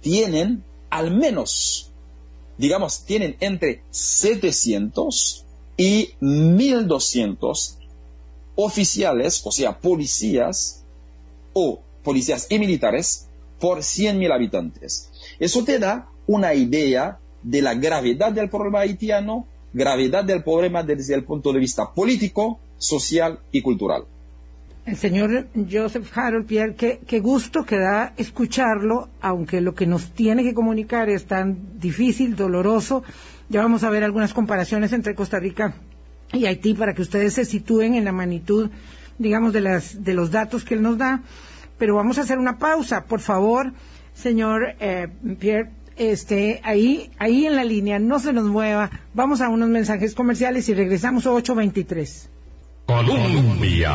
tienen 0.00 0.64
al 0.90 1.16
menos, 1.16 1.90
digamos, 2.58 3.04
tienen 3.04 3.36
entre 3.40 3.82
700 3.90 5.44
y 5.76 6.10
1200 6.20 7.78
oficiales, 8.56 9.42
o 9.44 9.50
sea, 9.50 9.78
policías 9.78 10.84
o 11.52 11.80
policías 12.02 12.46
y 12.50 12.58
militares 12.58 13.28
por 13.58 13.78
100.000 13.78 14.32
habitantes. 14.32 15.10
Eso 15.38 15.64
te 15.64 15.78
da 15.78 16.08
una 16.26 16.54
idea 16.54 17.18
de 17.42 17.62
la 17.62 17.74
gravedad 17.74 18.32
del 18.32 18.48
problema 18.48 18.80
haitiano, 18.80 19.46
gravedad 19.72 20.24
del 20.24 20.42
problema 20.42 20.82
desde 20.82 21.14
el 21.14 21.24
punto 21.24 21.52
de 21.52 21.60
vista 21.60 21.92
político, 21.92 22.58
social 22.78 23.40
y 23.52 23.62
cultural. 23.62 24.04
El 24.86 24.96
señor 24.96 25.48
Joseph 25.70 26.06
Harold 26.14 26.46
Pierre, 26.46 26.74
qué, 26.74 27.20
gusto 27.20 27.64
que 27.64 27.78
da 27.78 28.12
escucharlo, 28.18 29.08
aunque 29.22 29.62
lo 29.62 29.74
que 29.74 29.86
nos 29.86 30.10
tiene 30.10 30.42
que 30.42 30.52
comunicar 30.52 31.08
es 31.08 31.24
tan 31.24 31.80
difícil, 31.80 32.36
doloroso. 32.36 33.02
Ya 33.48 33.62
vamos 33.62 33.84
a 33.84 33.90
ver 33.90 34.04
algunas 34.04 34.34
comparaciones 34.34 34.92
entre 34.92 35.14
Costa 35.14 35.38
Rica 35.38 35.74
y 36.32 36.46
Haití 36.46 36.74
para 36.74 36.94
que 36.94 37.02
ustedes 37.02 37.34
se 37.34 37.44
sitúen 37.44 37.94
en 37.94 38.04
la 38.04 38.12
magnitud, 38.12 38.70
digamos, 39.18 39.52
de, 39.52 39.60
las, 39.60 40.02
de 40.02 40.14
los 40.14 40.30
datos 40.30 40.64
que 40.64 40.74
él 40.74 40.82
nos 40.82 40.98
da. 40.98 41.22
Pero 41.78 41.96
vamos 41.96 42.18
a 42.18 42.22
hacer 42.22 42.38
una 42.38 42.58
pausa, 42.58 43.04
por 43.04 43.20
favor, 43.20 43.72
señor 44.14 44.74
eh, 44.80 45.08
Pierre, 45.38 45.70
esté 45.96 46.60
ahí, 46.64 47.10
ahí 47.18 47.46
en 47.46 47.56
la 47.56 47.64
línea, 47.64 47.98
no 47.98 48.18
se 48.18 48.32
nos 48.32 48.44
mueva. 48.44 48.90
Vamos 49.12 49.40
a 49.40 49.48
unos 49.48 49.68
mensajes 49.68 50.14
comerciales 50.14 50.68
y 50.68 50.74
regresamos 50.74 51.26
a 51.26 51.32
823. 51.32 52.30
Colombia 52.86 53.92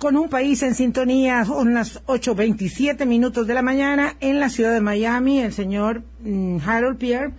con 0.00 0.16
un 0.16 0.30
país 0.30 0.62
en 0.62 0.74
sintonía, 0.74 1.44
son 1.44 1.74
las 1.74 2.02
8.27 2.06 3.04
minutos 3.04 3.46
de 3.46 3.52
la 3.52 3.60
mañana 3.60 4.16
en 4.20 4.40
la 4.40 4.48
ciudad 4.48 4.72
de 4.72 4.80
Miami, 4.80 5.40
el 5.40 5.52
señor 5.52 6.02
mm, 6.24 6.56
Harold 6.66 6.96
Pierre, 6.96 7.32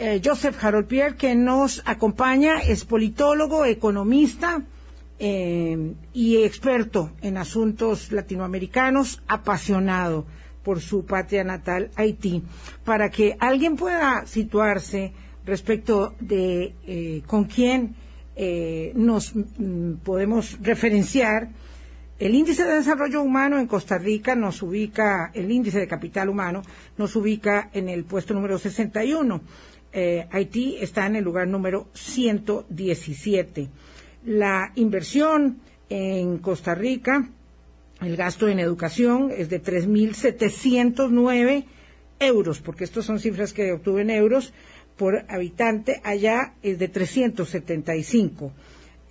eh, 0.00 0.20
Joseph 0.24 0.56
Harold 0.64 0.86
Pierre, 0.86 1.14
que 1.14 1.34
nos 1.34 1.82
acompaña, 1.84 2.60
es 2.60 2.86
politólogo, 2.86 3.66
economista 3.66 4.62
eh, 5.18 5.92
y 6.14 6.42
experto 6.42 7.12
en 7.20 7.36
asuntos 7.36 8.10
latinoamericanos, 8.10 9.22
apasionado 9.28 10.24
por 10.62 10.80
su 10.80 11.04
patria 11.04 11.44
natal, 11.44 11.90
Haití, 11.96 12.42
para 12.82 13.10
que 13.10 13.36
alguien 13.38 13.76
pueda 13.76 14.24
situarse 14.26 15.12
respecto 15.44 16.14
de 16.18 16.74
eh, 16.86 17.22
con 17.26 17.44
quién 17.44 17.94
nos 18.94 19.34
mm, 19.34 19.96
podemos 20.02 20.56
referenciar 20.62 21.50
el 22.20 22.34
índice 22.34 22.64
de 22.64 22.74
desarrollo 22.74 23.22
humano 23.22 23.58
en 23.58 23.66
Costa 23.66 23.96
Rica 23.96 24.34
nos 24.34 24.60
ubica, 24.60 25.30
el 25.32 25.50
índice 25.50 25.78
de 25.78 25.88
capital 25.88 26.28
humano 26.28 26.60
nos 26.98 27.16
ubica 27.16 27.70
en 27.72 27.88
el 27.88 28.04
puesto 28.04 28.34
número 28.34 28.58
61. 28.58 29.40
Eh, 29.92 30.26
Haití 30.30 30.76
está 30.80 31.06
en 31.06 31.16
el 31.16 31.24
lugar 31.24 31.48
número 31.48 31.88
117. 31.94 33.68
La 34.24 34.72
inversión 34.76 35.58
en 35.88 36.38
Costa 36.38 36.74
Rica, 36.74 37.28
el 38.00 38.16
gasto 38.16 38.48
en 38.48 38.60
educación 38.60 39.30
es 39.36 39.50
de 39.50 39.62
3.709 39.62 41.64
euros, 42.20 42.60
porque 42.60 42.84
estas 42.84 43.04
son 43.04 43.18
cifras 43.18 43.52
que 43.52 43.72
obtuve 43.72 44.02
en 44.02 44.10
euros 44.10 44.52
por 44.96 45.24
habitante, 45.28 46.00
allá 46.04 46.54
es 46.62 46.78
de 46.78 46.86
375. 46.88 48.52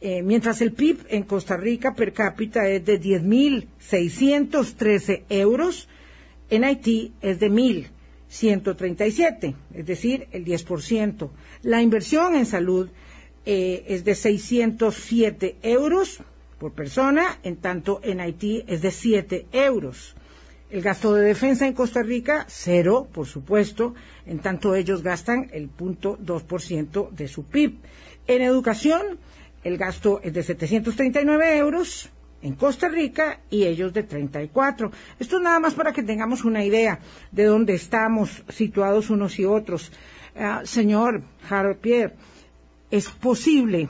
Eh, 0.02 0.24
mientras 0.24 0.62
el 0.62 0.72
PIB 0.72 1.08
en 1.10 1.24
Costa 1.24 1.58
Rica 1.58 1.94
per 1.94 2.14
cápita 2.14 2.70
es 2.70 2.86
de 2.86 3.02
10.613 3.02 5.24
euros, 5.30 5.90
en 6.50 6.64
Haití 6.64 7.12
es 7.22 7.38
de 7.40 7.50
1.137, 8.30 9.56
es 9.74 9.86
decir, 9.86 10.28
el 10.32 10.46
10%. 10.46 11.30
La 11.64 11.82
inversión 11.82 12.36
en 12.36 12.46
salud 12.46 12.90
eh, 13.46 13.84
es 13.88 14.06
de 14.06 14.16
607 14.16 15.58
euros 15.64 16.22
por 16.60 16.74
persona, 16.74 17.40
en 17.44 17.58
tanto 17.58 18.02
en 18.04 18.20
Haití 18.20 18.64
es 18.68 18.82
de 18.82 18.92
7 18.92 19.48
euros. 19.52 20.16
El 20.70 20.84
gasto 20.84 21.16
de 21.16 21.26
defensa 21.26 21.66
en 21.66 21.74
Costa 21.74 22.04
Rica, 22.04 22.46
cero, 22.48 23.08
por 23.12 23.26
supuesto, 23.26 23.96
en 24.28 24.38
tanto 24.38 24.76
ellos 24.76 25.02
gastan 25.02 25.50
el 25.52 25.68
punto 25.68 26.20
2% 26.20 27.10
de 27.10 27.28
su 27.28 27.46
PIB. 27.46 27.80
En 28.28 28.44
educación, 28.44 29.18
el 29.64 29.78
gasto 29.78 30.22
es 30.24 30.34
de 30.34 30.44
739 30.44 31.58
euros 31.58 32.12
en 32.42 32.56
Costa 32.56 32.88
Rica 32.88 33.40
y 33.50 33.66
ellos 33.66 33.94
de 33.94 34.04
34. 34.04 34.92
Esto 35.20 35.38
es 35.38 35.44
nada 35.44 35.60
más 35.60 35.74
para 35.74 35.94
que 35.94 36.04
tengamos 36.04 36.44
una 36.46 36.64
idea 36.64 37.00
de 37.32 37.46
dónde 37.46 37.74
estamos 37.74 38.44
situados 38.50 39.10
unos 39.10 39.40
y 39.40 39.46
otros. 39.46 39.92
Ah, 40.36 40.62
señor 40.64 41.24
Harold 41.50 41.80
Pierre, 41.80 42.16
¿es 42.92 43.10
posible 43.10 43.90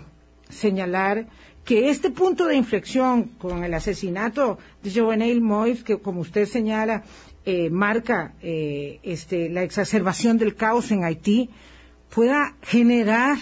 señalar 0.49 1.27
que 1.63 1.89
este 1.89 2.09
punto 2.09 2.47
de 2.47 2.55
inflexión 2.55 3.25
con 3.37 3.63
el 3.63 3.73
asesinato 3.75 4.57
de 4.81 4.91
Jovenel 4.91 5.41
Moïse, 5.41 5.83
que 5.83 5.99
como 5.99 6.21
usted 6.21 6.45
señala, 6.47 7.03
eh, 7.45 7.69
marca 7.69 8.33
eh, 8.41 8.99
este, 9.03 9.49
la 9.49 9.61
exacerbación 9.63 10.39
del 10.39 10.55
caos 10.55 10.89
en 10.91 11.03
Haití, 11.03 11.49
pueda 12.09 12.55
generar 12.63 13.37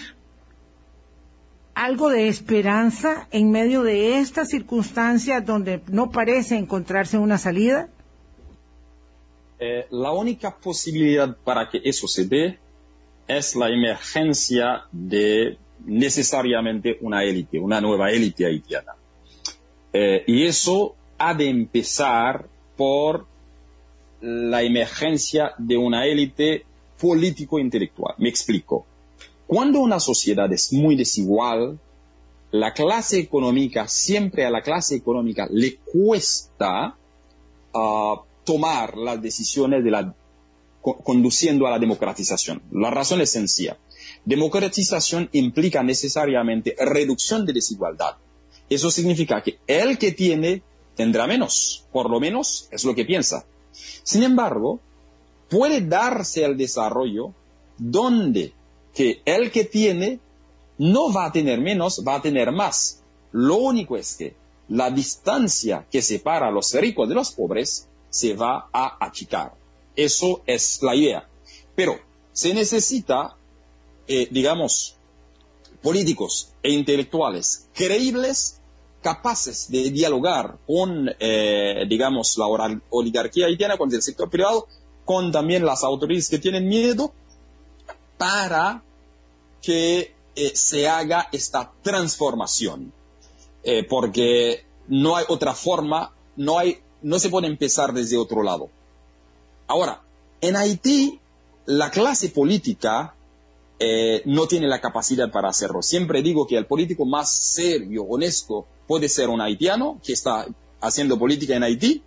algo 1.78 2.10
de 2.10 2.26
esperanza 2.26 3.28
en 3.30 3.52
medio 3.52 3.84
de 3.84 4.18
esta 4.18 4.44
circunstancia 4.44 5.40
donde 5.40 5.80
no 5.86 6.10
parece 6.10 6.56
encontrarse 6.56 7.18
una 7.18 7.38
salida? 7.38 7.88
Eh, 9.60 9.86
la 9.90 10.10
única 10.10 10.56
posibilidad 10.56 11.36
para 11.36 11.70
que 11.70 11.80
eso 11.84 12.08
se 12.08 12.26
dé 12.26 12.58
es 13.28 13.54
la 13.54 13.68
emergencia 13.68 14.82
de 14.90 15.56
necesariamente 15.84 16.98
una 17.00 17.22
élite, 17.22 17.60
una 17.60 17.80
nueva 17.80 18.10
élite 18.10 18.46
haitiana. 18.46 18.94
Eh, 19.92 20.24
y 20.26 20.46
eso 20.46 20.96
ha 21.16 21.32
de 21.34 21.48
empezar 21.48 22.46
por 22.76 23.26
la 24.20 24.62
emergencia 24.62 25.52
de 25.58 25.76
una 25.76 26.06
élite 26.06 26.64
político-intelectual. 27.00 28.16
Me 28.18 28.28
explico. 28.28 28.84
Cuando 29.48 29.80
una 29.80 29.98
sociedad 29.98 30.52
es 30.52 30.74
muy 30.74 30.94
desigual, 30.94 31.80
la 32.50 32.74
clase 32.74 33.18
económica, 33.18 33.88
siempre 33.88 34.44
a 34.44 34.50
la 34.50 34.60
clase 34.60 34.94
económica 34.94 35.48
le 35.50 35.76
cuesta 35.78 36.94
ah, 37.74 38.22
tomar 38.44 38.98
las 38.98 39.22
decisiones 39.22 39.82
de 39.82 39.90
la, 39.90 40.14
conduciendo 40.82 41.66
a 41.66 41.70
la 41.70 41.78
democratización. 41.78 42.60
La 42.72 42.90
razón 42.90 43.22
es 43.22 43.30
sencilla. 43.30 43.78
Democratización 44.26 45.30
implica 45.32 45.82
necesariamente 45.82 46.76
reducción 46.78 47.46
de 47.46 47.54
desigualdad. 47.54 48.16
Eso 48.68 48.90
significa 48.90 49.42
que 49.42 49.60
el 49.66 49.96
que 49.96 50.12
tiene 50.12 50.62
tendrá 50.94 51.26
menos, 51.26 51.86
por 51.90 52.10
lo 52.10 52.20
menos 52.20 52.68
es 52.70 52.84
lo 52.84 52.94
que 52.94 53.06
piensa. 53.06 53.46
Sin 54.02 54.24
embargo, 54.24 54.80
puede 55.48 55.80
darse 55.80 56.44
el 56.44 56.58
desarrollo 56.58 57.32
donde 57.78 58.52
que 58.98 59.22
el 59.24 59.52
que 59.52 59.62
tiene 59.62 60.18
no 60.76 61.12
va 61.12 61.26
a 61.26 61.32
tener 61.32 61.60
menos, 61.60 62.02
va 62.04 62.16
a 62.16 62.20
tener 62.20 62.50
más. 62.50 63.00
Lo 63.30 63.54
único 63.58 63.96
es 63.96 64.16
que 64.16 64.34
la 64.70 64.90
distancia 64.90 65.86
que 65.88 66.02
separa 66.02 66.48
a 66.48 66.50
los 66.50 66.74
ricos 66.74 67.08
de 67.08 67.14
los 67.14 67.30
pobres 67.30 67.86
se 68.10 68.34
va 68.34 68.68
a 68.72 68.96
achicar. 69.06 69.52
Eso 69.94 70.42
es 70.46 70.82
la 70.82 70.96
idea. 70.96 71.28
Pero 71.76 71.96
se 72.32 72.52
necesita, 72.52 73.36
eh, 74.08 74.26
digamos, 74.32 74.96
políticos 75.80 76.52
e 76.64 76.72
intelectuales 76.72 77.68
creíbles 77.74 78.60
capaces 79.00 79.70
de 79.70 79.90
dialogar 79.90 80.58
con, 80.66 81.08
eh, 81.20 81.84
digamos, 81.88 82.36
la 82.36 82.46
oligarquía 82.90 83.46
haitiana, 83.46 83.76
con 83.76 83.94
el 83.94 84.02
sector 84.02 84.28
privado, 84.28 84.66
con 85.04 85.30
también 85.30 85.64
las 85.64 85.84
autoridades 85.84 86.28
que 86.28 86.40
tienen 86.40 86.66
miedo, 86.66 87.12
para 88.16 88.82
que 89.68 90.14
eh, 90.34 90.52
se 90.54 90.88
haga 90.88 91.28
esta 91.30 91.70
transformación. 91.82 92.90
Eh, 93.62 93.84
porque 93.84 94.64
no 94.86 95.14
hay 95.14 95.26
otra 95.28 95.52
forma, 95.52 96.14
no, 96.36 96.58
hay, 96.58 96.78
no 97.02 97.18
se 97.18 97.28
puede 97.28 97.48
empezar 97.48 97.92
desde 97.92 98.16
otro 98.16 98.42
lado. 98.42 98.70
Ahora, 99.66 100.00
en 100.40 100.56
Haití, 100.56 101.20
la 101.66 101.90
clase 101.90 102.30
política 102.30 103.14
eh, 103.78 104.22
no 104.24 104.46
tiene 104.46 104.68
la 104.68 104.80
capacidad 104.80 105.30
para 105.30 105.50
hacerlo. 105.50 105.82
Siempre 105.82 106.22
digo 106.22 106.46
que 106.46 106.56
el 106.56 106.64
político 106.64 107.04
más 107.04 107.30
serio, 107.30 108.04
honesto, 108.04 108.64
puede 108.86 109.10
ser 109.10 109.28
un 109.28 109.42
haitiano 109.42 110.00
que 110.02 110.14
está 110.14 110.46
haciendo 110.80 111.18
política 111.18 111.56
en 111.56 111.64
Haití, 111.64 112.02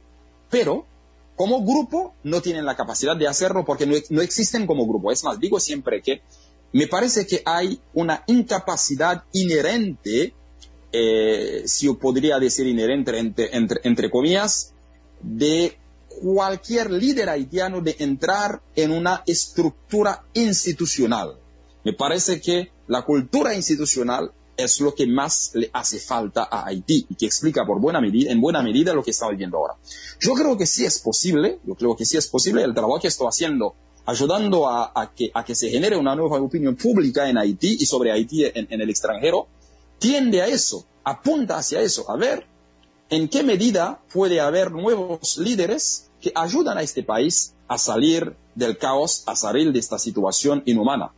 pero 0.50 0.88
como 1.36 1.64
grupo 1.64 2.16
no 2.24 2.42
tienen 2.42 2.66
la 2.66 2.76
capacidad 2.76 3.16
de 3.16 3.28
hacerlo 3.28 3.66
porque 3.66 3.86
no, 3.86 4.22
existen 4.24 4.66
como 4.66 4.88
grupo. 4.88 5.12
Es 5.12 5.24
más, 5.24 5.40
digo 5.40 5.60
siempre 5.60 6.02
que 6.02 6.24
me 6.74 6.88
parece 6.88 7.26
que 7.26 7.42
hay 7.46 7.80
una 7.94 8.24
incapacidad 8.28 9.24
inherente, 9.34 10.34
eh, 10.92 11.64
si 11.66 11.86
yo 11.86 11.98
podría 11.98 12.40
decir 12.40 12.68
inherente 12.68 13.18
entre, 13.18 13.80
entre 13.84 14.10
comillas, 14.10 14.74
de 15.22 15.78
cualquier 16.22 16.92
líder 16.92 17.30
haitiano 17.30 17.82
de 17.82 17.96
entrar 18.00 18.62
en 18.76 18.92
una 18.92 19.24
estructura 19.26 20.24
institucional. 20.34 21.38
Me 21.84 21.94
parece 21.94 22.40
que 22.40 22.72
la 22.88 23.04
cultura 23.04 23.56
institucional 23.56 24.32
es 24.58 24.80
lo 24.82 24.94
que 24.94 25.08
más 25.08 25.52
le 25.54 25.70
hace 25.74 26.00
falta 26.00 26.48
a 26.50 26.68
Haití 26.68 27.08
y 27.10 27.16
que 27.16 27.26
explica 27.26 27.66
por 27.66 27.80
buena 27.80 28.02
medida, 28.02 28.32
en 28.32 28.42
buena 28.42 28.62
medida 28.62 28.94
lo 28.94 29.04
que 29.04 29.12
estamos 29.12 29.32
viviendo 29.32 29.58
ahora. 29.58 29.76
Yo 30.20 30.34
creo 30.34 30.58
que 30.58 30.66
sí 30.66 30.86
es 30.86 31.00
posible, 31.00 31.60
yo 31.66 31.76
creo 31.76 31.96
que 31.96 32.06
sí 32.06 32.18
es 32.18 32.28
posible 32.28 32.64
el 32.64 32.74
trabajo 32.74 33.00
que 33.00 33.08
estoy 33.08 33.28
haciendo 33.28 33.76
ayudando 34.06 34.68
a, 34.68 35.12
que, 35.16 35.56
se 35.56 35.70
genere 35.70 35.98
una 35.98 36.16
nueva 36.16 36.40
opinión 36.42 36.76
pública 36.76 37.30
en 37.30 37.38
Haití 37.38 37.78
y 37.80 37.86
sobre 37.86 38.12
Haití 38.12 38.46
en, 38.46 38.68
en 38.70 38.82
el 38.82 38.90
extranjero, 38.90 39.48
tiende 40.00 40.42
a 40.42 40.48
eso, 40.48 40.86
apunta 41.04 41.58
hacia 41.58 41.82
eso, 41.82 42.10
a 42.10 42.16
ver 42.16 42.46
en 43.12 43.28
qué 43.28 43.44
medida 43.44 44.00
puede 44.12 44.40
haber 44.40 44.72
nuevos 44.72 45.38
líderes 45.38 46.10
que 46.22 46.32
ayudan 46.34 46.78
a 46.78 46.82
este 46.82 47.04
país 47.04 47.54
a 47.68 47.78
salir 47.78 48.36
del 48.56 48.78
caos, 48.78 49.24
a 49.28 49.36
salir 49.36 49.74
de 49.74 49.80
esta 49.80 50.00
situación 50.00 50.64
inhumana. 50.66 51.12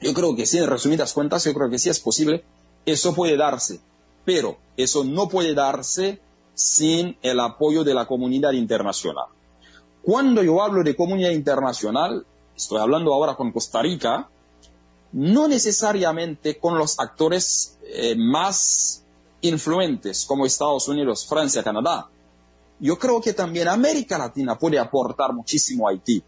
Yo 0.00 0.14
creo 0.14 0.34
que 0.34 0.46
sí, 0.46 0.56
en 0.56 0.66
resumidas 0.66 1.12
cuentas, 1.12 1.44
yo 1.44 1.52
creo 1.52 1.68
que 1.68 1.78
sí 1.78 1.90
es 1.90 2.00
posible. 2.00 2.42
Eso 2.86 3.14
puede 3.14 3.36
darse, 3.36 3.80
pero 4.24 4.56
eso 4.78 5.04
no 5.04 5.28
puede 5.28 5.52
darse 5.52 6.20
sin 6.54 7.18
el 7.20 7.38
apoyo 7.38 7.84
de 7.84 7.92
la 7.92 8.06
comunidad 8.06 8.52
internacional. 8.52 9.26
Cuando 10.02 10.42
yo 10.42 10.62
hablo 10.62 10.82
de 10.82 10.96
comunidad 10.96 11.30
internacional, 11.30 12.24
estoy 12.56 12.80
hablando 12.80 13.12
ahora 13.12 13.34
con 13.34 13.52
Costa 13.52 13.82
Rica, 13.82 14.28
no 15.12 15.48
necesariamente 15.48 16.58
con 16.58 16.78
los 16.78 16.98
actores 16.98 17.78
eh, 17.82 18.14
más 18.16 19.04
influentes 19.42 20.24
como 20.24 20.46
Estados 20.46 20.88
Unidos, 20.88 21.26
Francia, 21.26 21.62
Canadá. 21.62 22.08
Yo 22.78 22.98
creo 22.98 23.20
que 23.20 23.34
también 23.34 23.68
América 23.68 24.16
Latina 24.16 24.58
puede 24.58 24.78
aportar 24.78 25.34
muchísimo 25.34 25.86
a 25.86 25.90
Haití. 25.90 26.22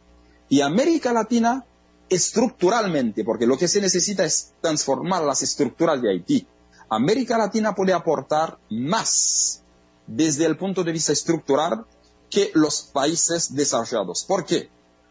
Y 0.49 0.61
América 0.61 1.13
Latina 1.13 1.65
estructuralmente, 2.11 3.25
porque 3.25 3.47
lo 3.47 3.57
que 3.57 3.69
se 3.69 3.81
necesita 3.81 4.25
es 4.25 4.53
transformar 4.61 5.23
las 5.23 5.43
estructuras 5.43 6.03
de 6.03 6.11
Haití. 6.11 6.47
América 6.91 7.39
Latina 7.39 7.75
puede 7.75 7.95
aportar 7.95 8.59
más 8.69 9.63
desde 10.07 10.45
el 10.45 10.59
punto 10.59 10.85
de 10.85 10.93
vista 10.93 11.13
estructural 11.13 11.87
que 12.33 12.51
los 12.55 12.81
países 12.81 13.55
desarrollados. 13.55 14.25
¿Por 14.25 14.47
qué? 14.47 14.71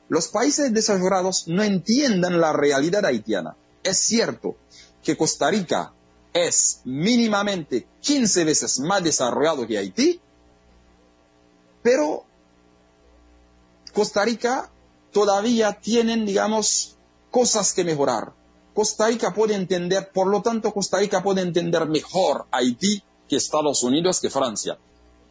Los 0.10 0.28
países 0.28 0.74
desarrollados 0.74 1.48
no 1.48 1.62
entiendan 1.62 2.42
la 2.42 2.52
realidad 2.52 3.06
haitiana. 3.06 3.56
Es 3.84 4.00
cierto 4.00 4.56
que 5.04 5.16
Costa 5.16 5.52
Rica 5.52 5.94
es 6.34 6.82
mínimamente 6.84 7.86
15 8.02 8.44
veces 8.44 8.80
más 8.80 9.04
desarrollado 9.04 9.68
que 9.68 9.78
Haití, 9.78 10.20
pero 11.84 12.26
Costa 13.94 14.26
Rica 14.26 14.72
todavía 15.12 15.74
tienen, 15.74 16.26
digamos, 16.26 16.98
cosas 17.30 17.74
que 17.74 17.84
mejorar. 17.84 18.34
Costa 18.74 19.08
Rica 19.08 19.32
puede 19.32 19.54
entender, 19.54 20.12
por 20.12 20.26
lo 20.26 20.42
tanto, 20.42 20.74
Costa 20.74 20.98
Rica 20.98 21.22
puede 21.22 21.42
entender 21.42 21.88
mejor 21.88 22.48
Haití 22.52 23.04
que 23.30 23.36
Estados 23.36 23.84
Unidos, 23.84 24.20
que 24.22 24.32
Francia. 24.32 24.80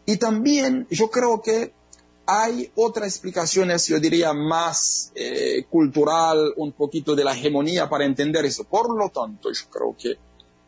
Y 0.06 0.18
también 0.18 0.86
yo 0.90 1.10
creo 1.10 1.42
que 1.42 1.79
hay 2.26 2.70
otras 2.76 3.08
explicaciones, 3.08 3.86
yo 3.86 3.98
diría, 3.98 4.32
más 4.32 5.12
eh, 5.14 5.64
cultural, 5.68 6.52
un 6.56 6.72
poquito 6.72 7.14
de 7.14 7.24
la 7.24 7.32
hegemonía 7.32 7.88
para 7.88 8.04
entender 8.04 8.44
eso. 8.44 8.64
Por 8.64 8.96
lo 8.96 9.08
tanto, 9.08 9.50
yo 9.50 9.70
creo 9.70 9.96
que 9.98 10.18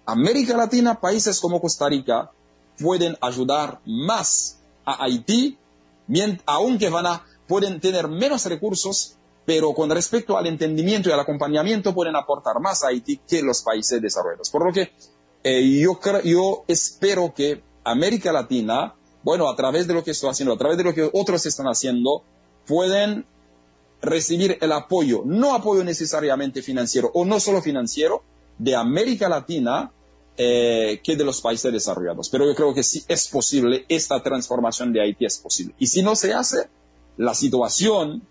América 0.06 0.56
Latina, 0.56 1.00
países 1.00 1.38
como 1.40 1.60
Costa 1.60 1.88
Rica, 1.88 2.30
pueden 2.78 3.16
ayudar 3.20 3.80
más 3.86 4.58
a 4.84 5.04
Haití, 5.04 5.56
aunque 6.46 6.88
van 6.88 7.06
a, 7.06 7.24
pueden 7.46 7.80
tener 7.80 8.08
menos 8.08 8.44
recursos, 8.46 9.16
pero 9.44 9.72
con 9.74 9.90
respecto 9.90 10.36
al 10.36 10.46
entendimiento 10.46 11.08
y 11.08 11.12
al 11.12 11.20
acompañamiento 11.20 11.94
pueden 11.94 12.16
aportar 12.16 12.60
más 12.60 12.82
a 12.82 12.88
Haití 12.88 13.18
que 13.18 13.42
los 13.42 13.62
países 13.62 14.00
desarrollados. 14.00 14.50
Por 14.50 14.66
lo 14.66 14.72
que 14.72 14.92
eh, 15.44 15.80
yo 16.24 16.64
espero 16.66 17.32
que 17.34 17.62
América 17.84 18.32
Latina, 18.32 18.94
bueno, 19.22 19.48
a 19.48 19.56
través 19.56 19.86
de 19.86 19.94
lo 19.94 20.02
que 20.04 20.12
estoy 20.12 20.30
haciendo, 20.30 20.54
a 20.54 20.58
través 20.58 20.78
de 20.78 20.84
lo 20.84 20.94
que 20.94 21.08
otros 21.12 21.46
están 21.46 21.66
haciendo, 21.66 22.22
pueden 22.66 23.26
recibir 24.00 24.58
el 24.60 24.72
apoyo, 24.72 25.22
no 25.24 25.54
apoyo 25.54 25.84
necesariamente 25.84 26.62
financiero 26.62 27.10
o 27.14 27.24
no 27.24 27.38
solo 27.40 27.62
financiero, 27.62 28.22
de 28.58 28.76
América 28.76 29.28
Latina 29.28 29.90
eh, 30.36 31.00
que 31.04 31.16
de 31.16 31.24
los 31.24 31.40
países 31.40 31.72
desarrollados. 31.72 32.28
Pero 32.28 32.46
yo 32.46 32.54
creo 32.54 32.74
que 32.74 32.82
sí 32.82 33.04
es 33.08 33.28
posible, 33.28 33.84
esta 33.88 34.22
transformación 34.22 34.92
de 34.92 35.02
Haití 35.02 35.24
es 35.24 35.38
posible. 35.38 35.74
Y 35.78 35.86
si 35.86 36.02
no 36.02 36.16
se 36.16 36.34
hace, 36.34 36.68
la 37.16 37.34
situación 37.34 38.22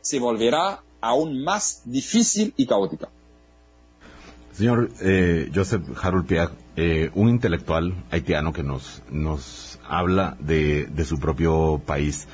se 0.00 0.18
volverá 0.18 0.82
aún 1.00 1.42
más 1.42 1.82
difícil 1.84 2.54
y 2.56 2.66
caótica. 2.66 3.08
Señor 4.52 4.90
eh, 5.00 5.50
Joseph 5.54 5.82
Harold 6.00 6.26
Piag, 6.26 6.50
eh, 6.80 7.10
un 7.14 7.28
intelectual 7.28 7.92
haitiano 8.12 8.52
que 8.52 8.62
nos, 8.62 9.02
nos 9.10 9.80
habla 9.88 10.36
de, 10.38 10.88
su 11.04 11.18
propio 11.18 11.82
país. 11.84 12.28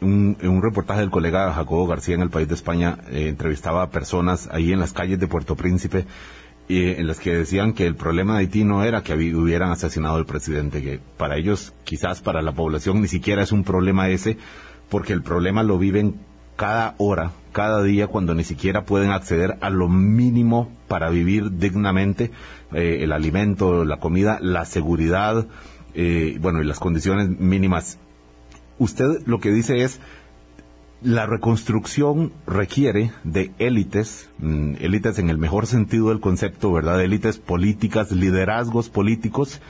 Un, 0.00 0.36
en 0.40 0.50
un 0.50 0.62
reportaje 0.62 0.98
del 0.98 1.10
colega 1.10 1.52
Jacobo 1.52 1.86
García 1.86 2.16
en 2.16 2.22
el 2.22 2.30
país 2.30 2.48
de 2.48 2.54
España 2.54 2.98
entrevistaba 3.08 3.82
a 3.82 3.90
personas 3.90 4.48
ahí 4.50 4.72
en 4.72 4.80
las 4.80 4.92
calles 4.92 5.20
de 5.20 5.28
Puerto 5.28 5.54
Príncipe 5.54 6.06
en 6.68 7.06
las 7.06 7.20
que 7.20 7.36
decían 7.36 7.72
que 7.72 7.86
el 7.86 7.94
problema 7.94 8.34
de 8.34 8.40
Haití 8.40 8.64
no 8.64 8.82
era 8.82 9.02
que 9.02 9.14
hubieran 9.14 9.70
asesinado 9.70 10.16
al 10.16 10.26
presidente, 10.26 10.82
que 10.82 11.00
para 11.16 11.36
ellos, 11.36 11.72
quizás 11.84 12.20
para 12.20 12.42
la 12.42 12.52
población, 12.52 13.00
ni 13.00 13.08
siquiera 13.08 13.42
es 13.42 13.52
un 13.52 13.62
problema 13.62 14.08
ese, 14.08 14.38
porque 14.90 15.12
el 15.12 15.22
problema 15.22 15.62
lo 15.62 15.78
viven 15.78 16.16
cada 16.58 16.96
hora, 16.98 17.30
cada 17.52 17.84
día, 17.84 18.08
cuando 18.08 18.34
ni 18.34 18.42
siquiera 18.42 18.84
pueden 18.84 19.12
acceder 19.12 19.56
a 19.60 19.70
lo 19.70 19.88
mínimo 19.88 20.68
para 20.88 21.08
vivir 21.08 21.52
dignamente, 21.52 22.32
eh, 22.72 22.98
el 23.02 23.12
alimento, 23.12 23.84
la 23.84 23.98
comida, 23.98 24.40
la 24.42 24.64
seguridad, 24.64 25.46
eh, 25.94 26.36
bueno, 26.40 26.60
y 26.60 26.64
las 26.64 26.80
condiciones 26.80 27.28
mínimas. 27.38 27.98
Usted 28.76 29.22
lo 29.24 29.38
que 29.38 29.52
dice 29.52 29.84
es, 29.84 30.00
la 31.00 31.26
reconstrucción 31.26 32.32
requiere 32.44 33.12
de 33.22 33.52
élites, 33.60 34.28
mm, 34.38 34.74
élites 34.80 35.20
en 35.20 35.30
el 35.30 35.38
mejor 35.38 35.68
sentido 35.68 36.08
del 36.08 36.18
concepto, 36.18 36.72
¿verdad? 36.72 37.00
Élites 37.00 37.38
políticas, 37.38 38.10
liderazgos 38.10 38.88
políticos 38.88 39.60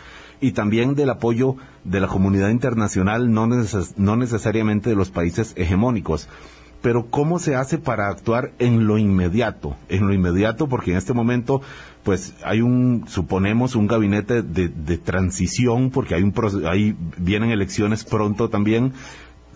y 0.41 0.53
también 0.53 0.95
del 0.95 1.11
apoyo 1.11 1.57
de 1.85 2.01
la 2.01 2.07
comunidad 2.07 2.49
internacional, 2.49 3.31
no, 3.31 3.47
no 3.47 4.17
necesariamente 4.17 4.89
de 4.89 4.97
los 4.97 5.11
países 5.11 5.53
hegemónicos. 5.57 6.31
Pero 6.81 7.07
¿cómo 7.07 7.39
se 7.39 7.57
hace 7.57 7.79
para 7.79 8.09
actuar 8.09 8.53
en 8.59 8.87
lo 8.87 8.99
inmediato? 8.99 9.77
En 9.89 10.07
lo 10.07 10.15
inmediato, 10.15 10.69
porque 10.69 10.93
en 10.93 10.97
este 10.97 11.13
momento, 11.13 11.61
pues 12.05 12.35
hay 12.45 12.61
un, 12.61 13.05
suponemos, 13.09 13.75
un 13.75 13.89
gabinete 13.89 14.43
de, 14.43 14.99
transición, 14.99 15.91
porque 15.91 16.15
hay 16.15 16.23
un, 16.23 16.33
ahí 16.69 16.97
vienen 17.17 17.51
elecciones 17.51 18.05
pronto 18.05 18.49
también. 18.49 18.93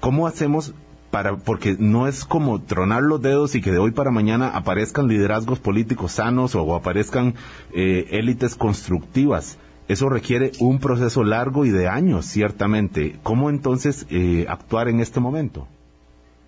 ¿Cómo 0.00 0.26
hacemos 0.26 0.74
para, 1.12 1.36
porque 1.36 1.76
no 1.78 2.08
es 2.08 2.24
como 2.24 2.62
tronar 2.62 3.02
los 3.02 3.20
dedos 3.20 3.54
y 3.54 3.60
que 3.60 3.70
de 3.70 3.78
hoy 3.78 3.90
para 3.90 4.10
mañana 4.10 4.48
aparezcan 4.48 5.08
liderazgos 5.08 5.58
políticos 5.58 6.12
sanos 6.12 6.54
o 6.54 6.74
aparezcan 6.74 7.34
eh, 7.74 8.08
élites 8.12 8.56
constructivas. 8.56 9.58
Eso 9.88 10.08
requiere 10.08 10.52
un 10.58 10.78
proceso 10.78 11.22
largo 11.22 11.66
y 11.66 11.70
de 11.70 11.86
años, 11.86 12.24
ciertamente. 12.24 13.18
¿Cómo 13.22 13.50
entonces 13.50 14.06
eh, 14.10 14.46
actuar 14.48 14.88
en 14.88 15.00
este 15.00 15.20
momento? 15.20 15.68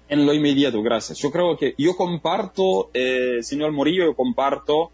En 0.08 0.26
lo 0.26 0.34
inmediato, 0.34 0.82
gracias. 0.82 1.18
Yo 1.18 1.30
creo 1.30 1.56
que 1.56 1.74
yo 1.78 1.96
comparto, 1.96 2.90
eh, 2.92 3.38
señor 3.42 3.72
Morillo, 3.72 4.04
yo 4.04 4.14
comparto, 4.14 4.90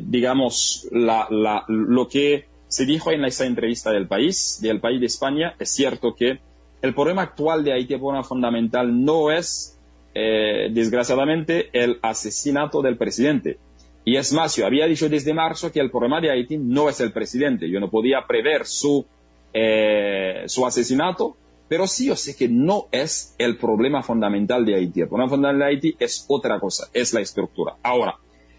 digamos, 0.00 0.88
la, 0.92 1.64
lo 1.68 2.08
que 2.08 2.46
se 2.68 2.86
dijo 2.86 3.10
en 3.10 3.24
esa 3.24 3.46
entrevista 3.46 3.92
del 3.92 4.08
país, 4.08 4.58
del 4.60 4.80
país 4.80 5.00
de 5.00 5.06
España, 5.06 5.54
es 5.58 5.70
cierto 5.70 6.14
que 6.14 6.40
el 6.84 6.92
problema 6.94 7.22
actual 7.22 7.64
de 7.64 7.72
Haití, 7.72 7.94
el 7.94 8.00
problema 8.00 8.24
fundamental, 8.24 9.04
no 9.04 9.30
es, 9.30 9.78
eh, 10.12 10.68
desgraciadamente, 10.70 11.70
el 11.72 11.98
asesinato 12.02 12.82
del 12.82 12.98
presidente. 12.98 13.58
Y 14.04 14.16
es 14.16 14.34
más, 14.34 14.56
yo 14.56 14.66
había 14.66 14.86
dicho 14.86 15.08
desde 15.08 15.32
marzo 15.32 15.72
que 15.72 15.80
el 15.80 15.90
problema 15.90 16.20
de 16.20 16.30
Haití 16.30 16.58
no 16.58 16.90
es 16.90 17.00
el 17.00 17.10
presidente. 17.10 17.70
Yo 17.70 17.80
no 17.80 17.88
podía 17.88 18.26
prever 18.26 18.66
su, 18.66 19.06
eh, 19.54 20.44
su 20.46 20.66
asesinato, 20.66 21.38
pero 21.68 21.86
sí 21.86 22.06
yo 22.06 22.16
sé 22.16 22.36
que 22.36 22.48
no 22.48 22.88
es 22.92 23.34
el 23.38 23.56
problema 23.56 24.02
fundamental 24.02 24.64
de 24.64 24.74
Haití. 24.74 25.00
El 25.00 25.08
problema 25.08 25.30
fundamental 25.30 25.68
de 25.68 25.74
Haití 25.74 25.96
es 25.98 26.24
otra 26.28 26.60
cosa, 26.60 26.88
es 26.92 27.12
la 27.12 27.20
estructura. 27.20 27.76
Ahora, 27.82 28.16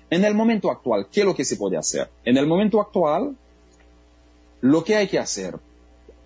en 0.09 0.25
el 0.25 0.33
momento 0.33 0.71
actual, 0.71 1.07
¿qué 1.11 1.21
es 1.21 1.25
lo 1.25 1.35
que 1.35 1.45
se 1.45 1.57
puede 1.57 1.77
hacer? 1.77 2.09
En 2.23 2.37
el 2.37 2.47
momento 2.47 2.81
actual, 2.81 3.35
lo 4.61 4.83
que 4.83 4.95
hay 4.95 5.07
que 5.07 5.19
hacer, 5.19 5.55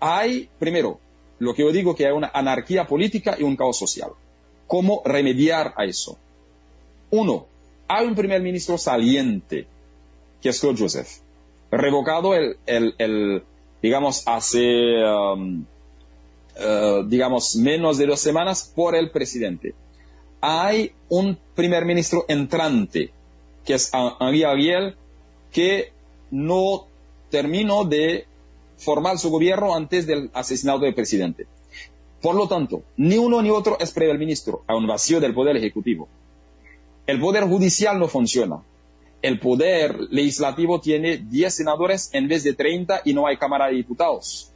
hay, 0.00 0.48
primero, 0.58 0.98
lo 1.38 1.54
que 1.54 1.62
yo 1.62 1.72
digo 1.72 1.94
que 1.94 2.06
hay 2.06 2.12
una 2.12 2.30
anarquía 2.32 2.86
política 2.86 3.36
y 3.38 3.42
un 3.42 3.56
caos 3.56 3.78
social. 3.78 4.10
¿Cómo 4.66 5.02
remediar 5.04 5.74
a 5.76 5.84
eso? 5.84 6.18
Uno, 7.10 7.46
hay 7.88 8.06
un 8.06 8.14
primer 8.14 8.40
ministro 8.40 8.78
saliente, 8.78 9.66
que 10.40 10.50
es 10.50 10.60
Claude 10.60 10.78
Joseph, 10.78 11.08
revocado 11.70 12.34
el, 12.34 13.42
digamos, 13.82 14.22
hace, 14.26 15.02
um, 15.04 15.64
uh, 16.60 17.04
digamos, 17.04 17.56
menos 17.56 17.98
de 17.98 18.06
dos 18.06 18.20
semanas 18.20 18.72
por 18.74 18.94
el 18.94 19.10
presidente. 19.10 19.74
Hay 20.40 20.92
un 21.08 21.38
primer 21.54 21.84
ministro 21.84 22.24
entrante, 22.28 23.10
que 23.64 23.74
es 23.74 23.90
Henri 24.20 24.44
Ariel, 24.44 24.96
que 25.50 25.92
no 26.30 26.86
terminó 27.30 27.84
de 27.84 28.26
formar 28.76 29.18
su 29.18 29.30
gobierno 29.30 29.74
antes 29.74 30.06
del 30.06 30.30
asesinato 30.32 30.84
del 30.84 30.94
presidente. 30.94 31.46
Por 32.22 32.34
lo 32.34 32.48
tanto, 32.48 32.82
ni 32.96 33.16
uno 33.16 33.40
ni 33.42 33.50
otro 33.50 33.78
es 33.78 33.92
primer 33.92 34.18
ministro, 34.18 34.62
a 34.66 34.76
un 34.76 34.86
vacío 34.86 35.20
del 35.20 35.34
poder 35.34 35.56
ejecutivo. 35.56 36.08
El 37.06 37.20
poder 37.20 37.44
judicial 37.44 37.98
no 37.98 38.08
funciona. 38.08 38.62
El 39.22 39.38
poder 39.38 39.98
legislativo 40.10 40.80
tiene 40.80 41.18
10 41.18 41.54
senadores 41.54 42.10
en 42.12 42.28
vez 42.28 42.42
de 42.44 42.54
30 42.54 43.02
y 43.04 43.12
no 43.12 43.26
hay 43.26 43.36
Cámara 43.36 43.66
de 43.66 43.74
Diputados. 43.74 44.50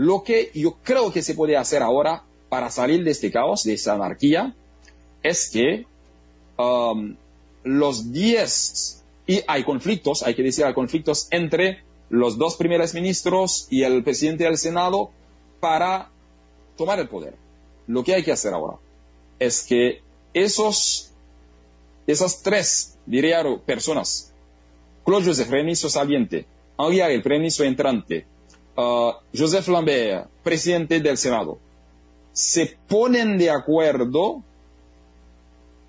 Lo 0.00 0.22
que 0.22 0.50
yo 0.54 0.78
creo 0.82 1.12
que 1.12 1.20
se 1.20 1.34
puede 1.34 1.58
hacer 1.58 1.82
ahora 1.82 2.22
para 2.48 2.70
salir 2.70 3.04
de 3.04 3.10
este 3.10 3.30
caos, 3.30 3.64
de 3.64 3.74
esa 3.74 3.92
anarquía, 3.92 4.56
es 5.22 5.50
que 5.50 5.84
um, 6.56 7.16
los 7.64 8.10
10, 8.10 9.04
y 9.26 9.42
hay 9.46 9.62
conflictos, 9.62 10.22
hay 10.22 10.34
que 10.34 10.42
decir, 10.42 10.64
hay 10.64 10.72
conflictos 10.72 11.28
entre 11.30 11.82
los 12.08 12.38
dos 12.38 12.56
primeros 12.56 12.94
ministros 12.94 13.66
y 13.68 13.82
el 13.82 14.02
presidente 14.02 14.44
del 14.44 14.56
Senado 14.56 15.10
para 15.60 16.08
tomar 16.78 16.98
el 16.98 17.08
poder. 17.10 17.34
Lo 17.86 18.02
que 18.02 18.14
hay 18.14 18.22
que 18.22 18.32
hacer 18.32 18.54
ahora 18.54 18.78
es 19.38 19.60
que 19.60 20.00
esos, 20.32 21.10
esas 22.06 22.40
tres, 22.40 22.96
diría 23.04 23.44
personas, 23.66 24.32
Claude 25.04 25.26
Joseph, 25.26 25.50
ministro 25.50 25.90
saliente, 25.90 26.46
Henri 26.78 27.00
el 27.00 27.22
ministro 27.22 27.66
entrante, 27.66 28.24
uh, 28.80 29.12
Joseph 29.36 29.68
Lambert, 29.68 30.28
presidente 30.42 31.00
del 31.00 31.16
Senado, 31.16 31.58
se 32.32 32.76
ponen 32.88 33.38
de 33.38 33.50
acuerdo 33.50 34.42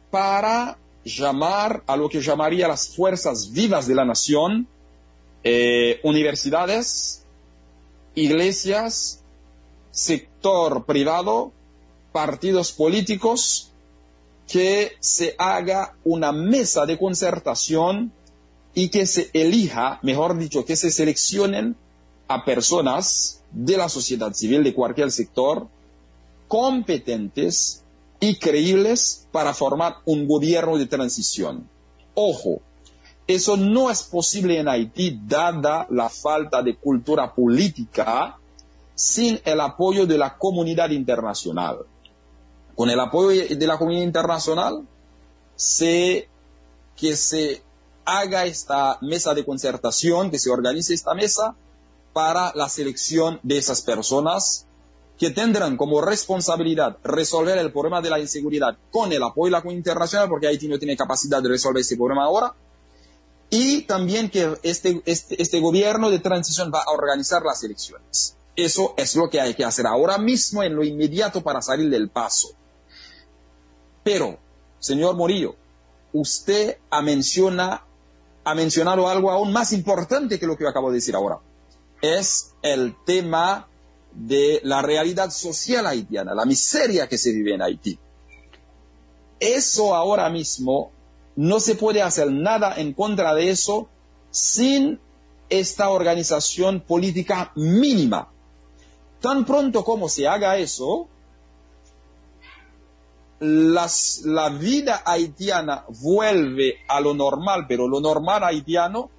para 0.09 0.77
llamar 1.03 1.83
a 1.87 1.95
lo 1.95 2.09
que 2.09 2.21
llamaría 2.21 2.67
las 2.67 2.89
fuerzas 2.89 3.51
vivas 3.51 3.87
de 3.87 3.95
la 3.95 4.05
nación 4.05 4.67
eh, 5.43 5.99
universidades, 6.03 7.23
iglesias, 8.13 9.23
sector 9.89 10.85
privado, 10.85 11.51
partidos 12.11 12.71
políticos, 12.71 13.71
que 14.47 14.91
se 14.99 15.33
haga 15.37 15.95
una 16.03 16.31
mesa 16.31 16.85
de 16.85 16.99
concertación 16.99 18.11
y 18.75 18.89
que 18.89 19.05
se 19.07 19.29
elija, 19.33 19.99
mejor 20.03 20.37
dicho, 20.37 20.65
que 20.65 20.75
se 20.75 20.91
seleccionen 20.91 21.75
a 22.33 22.45
personas 22.45 23.41
de 23.51 23.77
la 23.77 23.89
sociedad 23.89 24.33
civil 24.33 24.63
de 24.63 24.73
cualquier 24.73 25.11
sector 25.11 25.67
competentes 26.47 27.83
y 28.19 28.35
creíbles 28.35 29.27
para 29.31 29.53
formar 29.53 29.97
un 30.05 30.27
gobierno 30.27 30.77
de 30.77 30.85
transición. 30.85 31.67
Ojo, 32.13 32.61
eso 33.27 33.57
no 33.57 33.89
es 33.89 34.03
posible 34.03 34.59
en 34.59 34.67
Haití 34.67 35.19
dada 35.25 35.87
la 35.89 36.09
falta 36.09 36.61
de 36.61 36.75
cultura 36.75 37.33
política 37.33 38.37
sin 38.95 39.39
el 39.45 39.61
apoyo 39.61 40.05
de 40.05 40.17
la 40.17 40.37
comunidad 40.37 40.89
internacional. 40.91 41.79
Con 42.75 42.89
el 42.89 42.99
apoyo 42.99 43.47
de 43.55 43.67
la 43.67 43.77
comunidad 43.77 44.03
internacional, 44.03 44.85
se, 45.55 46.27
que 46.95 47.15
se 47.15 47.61
haga 48.05 48.45
esta 48.45 48.97
mesa 49.01 49.33
de 49.33 49.45
concertación, 49.45 50.31
que 50.31 50.39
se 50.39 50.49
organice 50.49 50.93
esta 50.93 51.13
mesa 51.13 51.55
para 52.13 52.51
la 52.55 52.69
selección 52.69 53.39
de 53.43 53.57
esas 53.57 53.81
personas 53.81 54.65
que 55.17 55.29
tendrán 55.29 55.77
como 55.77 56.01
responsabilidad 56.01 56.97
resolver 57.03 57.57
el 57.59 57.71
problema 57.71 58.01
de 58.01 58.09
la 58.09 58.19
inseguridad 58.19 58.75
con 58.89 59.11
el 59.11 59.21
apoyo 59.21 59.45
de 59.45 59.51
la 59.51 59.61
comunidad 59.61 59.77
internacional, 59.77 60.27
porque 60.27 60.47
Haití 60.47 60.67
no 60.67 60.79
tiene 60.79 60.97
capacidad 60.97 61.43
de 61.43 61.49
resolver 61.49 61.81
ese 61.81 61.95
problema 61.95 62.23
ahora, 62.23 62.55
y 63.51 63.81
también 63.81 64.29
que 64.29 64.57
este, 64.63 65.01
este, 65.05 65.39
este, 65.39 65.59
gobierno 65.59 66.09
de 66.09 66.19
transición 66.19 66.71
va 66.73 66.81
a 66.83 66.91
organizar 66.91 67.43
las 67.43 67.63
elecciones. 67.63 68.35
Eso 68.55 68.93
es 68.97 69.15
lo 69.15 69.29
que 69.29 69.41
hay 69.41 69.53
que 69.53 69.65
hacer 69.65 69.85
ahora 69.85 70.17
mismo, 70.17 70.63
en 70.63 70.75
lo 70.75 70.83
inmediato, 70.83 71.41
para 71.41 71.61
salir 71.61 71.89
del 71.89 72.09
paso. 72.09 72.49
Pero, 74.03 74.39
señor 74.79 75.15
Morillo, 75.15 75.55
usted 76.13 76.77
ha, 76.89 77.01
menciona, 77.01 77.85
ha 78.43 78.55
mencionado 78.55 79.07
algo 79.07 79.29
aún 79.29 79.51
más 79.51 79.73
importante 79.73 80.39
que 80.39 80.47
lo 80.47 80.57
que 80.57 80.63
yo 80.63 80.69
acabo 80.69 80.89
de 80.89 80.95
decir 80.95 81.15
ahora. 81.15 81.39
Es 82.01 82.53
el 82.61 82.95
tema 83.05 83.67
de 84.13 84.59
la 84.63 84.81
realidad 84.81 85.29
social 85.29 85.87
haitiana, 85.87 86.33
la 86.33 86.45
miseria 86.45 87.07
que 87.07 87.17
se 87.17 87.31
vive 87.31 87.53
en 87.53 87.61
Haití. 87.61 87.97
Eso 89.39 89.95
ahora 89.95 90.29
mismo 90.29 90.91
no 91.35 91.59
se 91.59 91.75
puede 91.75 92.01
hacer 92.01 92.31
nada 92.31 92.75
en 92.77 92.93
contra 92.93 93.33
de 93.33 93.49
eso 93.49 93.87
sin 94.29 94.99
esta 95.49 95.89
organización 95.89 96.81
política 96.81 97.51
mínima. 97.55 98.29
Tan 99.19 99.45
pronto 99.45 99.83
como 99.83 100.09
se 100.09 100.27
haga 100.27 100.57
eso, 100.57 101.07
la 103.39 104.49
vida 104.49 105.01
haitiana 105.05 105.85
vuelve 106.01 106.75
a 106.87 107.01
lo 107.01 107.13
normal, 107.13 107.65
pero 107.67 107.87
lo 107.87 107.99
normal 107.99 108.43
haitiano 108.43 109.09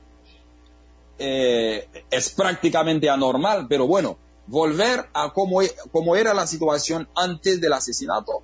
eh, 1.23 1.89
es 2.11 2.31
prácticamente 2.31 3.09
anormal, 3.09 3.67
pero 3.69 3.87
bueno, 3.87 4.19
volver 4.47 5.09
a 5.15 5.33
como, 5.33 5.61
como 5.93 6.17
era 6.17 6.35
la 6.35 6.47
situación 6.47 7.09
antes 7.15 7.61
del 7.61 7.73
asesinato 7.73 8.43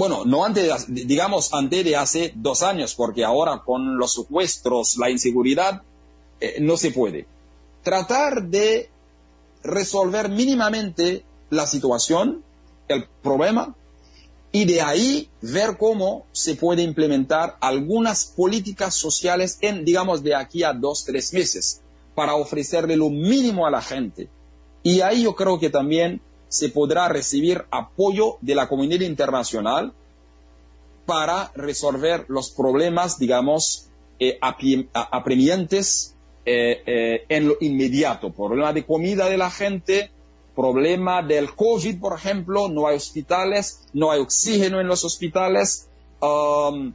bueno, 0.00 0.24
no 0.24 0.46
antes, 0.46 0.86
digamos, 0.88 1.52
antes 1.52 1.84
de 1.84 1.94
hace 1.94 2.32
dos 2.34 2.62
años, 2.62 2.94
porque 2.94 3.22
ahora 3.22 3.62
con 3.64 3.98
los 3.98 4.14
secuestros, 4.14 4.96
la 4.96 5.10
inseguridad, 5.10 5.82
eh, 6.40 6.56
no 6.60 6.78
se 6.78 6.90
puede. 6.90 7.26
Tratar 7.82 8.44
de 8.44 8.88
resolver 9.62 10.30
mínimamente 10.30 11.24
la 11.50 11.66
situación, 11.66 12.42
el 12.88 13.08
problema, 13.22 13.74
y 14.52 14.64
de 14.64 14.80
ahí 14.80 15.28
ver 15.40 15.76
cómo 15.78 16.26
se 16.32 16.56
puede 16.56 16.82
implementar 16.82 17.56
algunas 17.60 18.24
políticas 18.24 18.94
sociales 18.94 19.58
en, 19.60 19.84
digamos, 19.84 20.22
de 20.22 20.34
aquí 20.34 20.64
a 20.64 20.72
dos, 20.72 21.04
tres 21.04 21.32
meses, 21.32 21.82
para 22.14 22.34
ofrecerle 22.34 22.96
lo 22.96 23.10
mínimo 23.10 23.66
a 23.66 23.70
la 23.70 23.80
gente. 23.80 24.28
Y 24.82 25.02
ahí 25.02 25.22
yo 25.22 25.36
creo 25.36 25.60
que 25.60 25.70
también 25.70 26.20
se 26.48 26.68
podrá 26.68 27.08
recibir 27.08 27.64
apoyo 27.70 28.38
de 28.40 28.56
la 28.56 28.68
comunidad 28.68 29.02
internacional 29.02 29.92
para 31.06 31.52
resolver 31.54 32.24
los 32.28 32.50
problemas, 32.50 33.18
digamos, 33.18 33.88
eh, 34.18 34.38
apremiantes 34.40 36.16
eh, 36.44 36.82
eh, 36.86 37.24
en 37.28 37.48
lo 37.48 37.56
inmediato. 37.60 38.32
Problema 38.32 38.72
de 38.72 38.84
comida 38.84 39.28
de 39.28 39.38
la 39.38 39.50
gente, 39.50 40.10
problema 40.60 41.22
del 41.22 41.54
COVID, 41.54 41.98
por 42.00 42.18
ejemplo, 42.18 42.68
no 42.68 42.86
hay 42.86 42.96
hospitales, 42.96 43.80
no 43.94 44.10
hay 44.10 44.20
oxígeno 44.20 44.78
en 44.78 44.88
los 44.88 45.04
hospitales. 45.04 45.88
Um, 46.20 46.92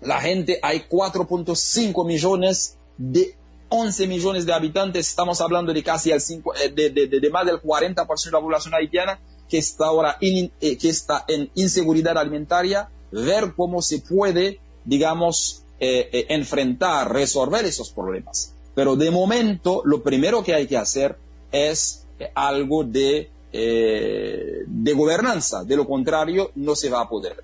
la 0.00 0.20
gente, 0.20 0.60
hay 0.62 0.84
4.5 0.88 2.06
millones 2.06 2.76
de 2.96 3.34
11 3.68 4.06
millones 4.06 4.46
de 4.46 4.52
habitantes, 4.52 5.08
estamos 5.08 5.40
hablando 5.40 5.72
de 5.72 5.82
casi 5.82 6.12
el 6.12 6.20
5, 6.20 6.54
eh, 6.54 6.68
de, 6.70 7.30
más 7.30 7.44
del 7.46 7.60
40% 7.60 8.24
de 8.26 8.30
la 8.30 8.40
población 8.40 8.74
haitiana 8.74 9.18
que 9.48 9.58
está 9.58 9.86
ahora 9.86 10.16
eh, 10.20 10.78
que 10.78 10.88
está 10.88 11.24
en 11.26 11.50
inseguridad 11.56 12.16
alimentaria, 12.16 12.90
ver 13.10 13.54
cómo 13.56 13.82
se 13.82 13.98
puede, 13.98 14.60
digamos, 14.84 15.64
eh, 15.80 16.26
enfrentar, 16.28 17.12
resolver 17.12 17.64
esos 17.64 17.90
problemas. 17.90 18.54
Pero 18.76 18.94
de 18.94 19.10
momento, 19.10 19.82
lo 19.84 20.04
primero 20.04 20.44
que 20.44 20.54
hay 20.54 20.68
que 20.68 20.76
hacer 20.76 21.18
es 21.50 22.03
algo 22.34 22.84
de, 22.84 23.30
eh, 23.52 24.64
de 24.66 24.92
gobernanza. 24.92 25.64
De 25.64 25.76
lo 25.76 25.86
contrario, 25.86 26.50
no 26.54 26.74
se 26.74 26.90
va 26.90 27.02
a 27.02 27.08
poder. 27.08 27.42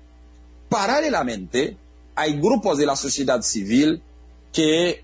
Paralelamente, 0.69 1.77
hay 2.15 2.39
grupos 2.39 2.77
de 2.77 2.85
la 2.85 2.95
sociedad 2.95 3.41
civil 3.41 4.01
que 4.51 5.03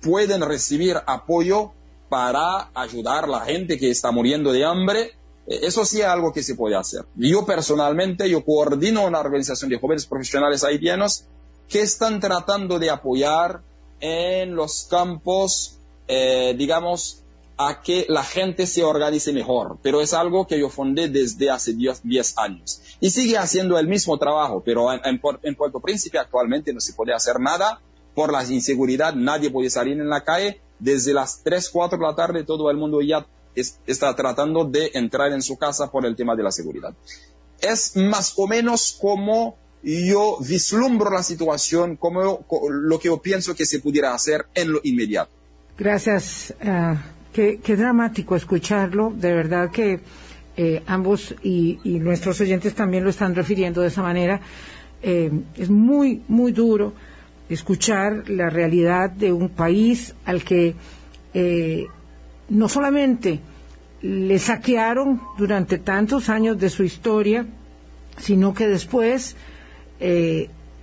pueden 0.00 0.42
recibir 0.42 0.96
apoyo 1.06 1.72
para 2.08 2.70
ayudar 2.74 3.24
a 3.24 3.28
la 3.28 3.40
gente 3.40 3.78
que 3.78 3.90
está 3.90 4.10
muriendo 4.10 4.52
de 4.52 4.64
hambre. 4.64 5.12
Eh, 5.46 5.60
eso 5.62 5.84
sí 5.84 6.00
es 6.00 6.06
algo 6.06 6.32
que 6.32 6.42
se 6.42 6.54
puede 6.54 6.76
hacer. 6.76 7.04
Yo 7.16 7.44
personalmente, 7.44 8.28
yo 8.30 8.44
coordino 8.44 9.06
una 9.06 9.20
organización 9.20 9.70
de 9.70 9.78
jóvenes 9.78 10.06
profesionales 10.06 10.64
haitianos 10.64 11.24
que 11.68 11.80
están 11.80 12.20
tratando 12.20 12.78
de 12.78 12.90
apoyar 12.90 13.60
en 14.00 14.54
los 14.54 14.86
campos, 14.88 15.78
eh, 16.06 16.54
digamos, 16.56 17.22
a 17.58 17.80
que 17.80 18.06
la 18.08 18.22
gente 18.22 18.66
se 18.66 18.84
organice 18.84 19.32
mejor. 19.32 19.78
Pero 19.82 20.00
es 20.00 20.12
algo 20.12 20.46
que 20.46 20.58
yo 20.58 20.68
fundé 20.68 21.08
desde 21.08 21.50
hace 21.50 21.74
10 21.74 22.38
años. 22.38 22.82
Y 23.00 23.10
sigue 23.10 23.38
haciendo 23.38 23.78
el 23.78 23.88
mismo 23.88 24.18
trabajo, 24.18 24.62
pero 24.64 24.92
en, 24.92 25.20
en 25.42 25.54
Puerto 25.54 25.80
Príncipe 25.80 26.18
actualmente 26.18 26.72
no 26.72 26.80
se 26.80 26.92
puede 26.92 27.14
hacer 27.14 27.40
nada 27.40 27.80
por 28.14 28.32
la 28.32 28.42
inseguridad, 28.44 29.14
nadie 29.14 29.50
puede 29.50 29.70
salir 29.70 30.00
en 30.00 30.08
la 30.08 30.24
calle. 30.24 30.60
Desde 30.78 31.14
las 31.14 31.42
3, 31.42 31.70
4 31.70 31.98
de 31.98 32.04
la 32.04 32.14
tarde 32.14 32.44
todo 32.44 32.70
el 32.70 32.76
mundo 32.76 33.00
ya 33.00 33.26
está 33.54 34.14
tratando 34.14 34.64
de 34.64 34.90
entrar 34.94 35.32
en 35.32 35.42
su 35.42 35.56
casa 35.56 35.90
por 35.90 36.04
el 36.04 36.16
tema 36.16 36.36
de 36.36 36.42
la 36.42 36.52
seguridad. 36.52 36.94
Es 37.60 37.96
más 37.96 38.34
o 38.36 38.46
menos 38.46 38.98
como 39.00 39.56
yo 39.82 40.38
vislumbro 40.40 41.10
la 41.10 41.22
situación, 41.22 41.96
como 41.96 42.44
lo 42.68 42.98
que 42.98 43.08
yo 43.08 43.22
pienso 43.22 43.54
que 43.54 43.64
se 43.64 43.80
pudiera 43.80 44.12
hacer 44.14 44.46
en 44.54 44.72
lo 44.72 44.80
inmediato. 44.82 45.30
Gracias. 45.78 46.54
Ah, 46.60 47.02
qué, 47.36 47.76
dramático 47.76 48.34
escucharlo. 48.34 49.12
De 49.14 49.32
verdad 49.34 49.70
que 49.70 50.00
eh, 50.56 50.82
ambos 50.86 51.34
y, 51.42 51.78
nuestros 51.84 52.40
oyentes 52.40 52.74
también 52.74 53.04
lo 53.04 53.10
están 53.10 53.34
refiriendo 53.34 53.82
de 53.82 53.88
esa 53.88 54.02
manera. 54.02 54.40
Eh, 55.02 55.30
es 55.56 55.68
muy, 55.68 56.22
muy 56.28 56.52
duro 56.52 56.94
escuchar 57.48 58.30
la 58.30 58.48
realidad 58.48 59.10
de 59.10 59.32
un 59.32 59.50
país 59.50 60.14
al 60.24 60.42
que 60.42 60.74
eh, 61.34 61.86
no 62.48 62.68
solamente 62.68 63.40
le 64.00 64.38
saquearon 64.38 65.20
durante 65.36 65.78
tantos 65.78 66.30
años 66.30 66.58
de 66.58 66.70
su 66.70 66.84
historia, 66.84 67.46
sino 68.18 68.54
que 68.54 68.66
después 68.66 69.36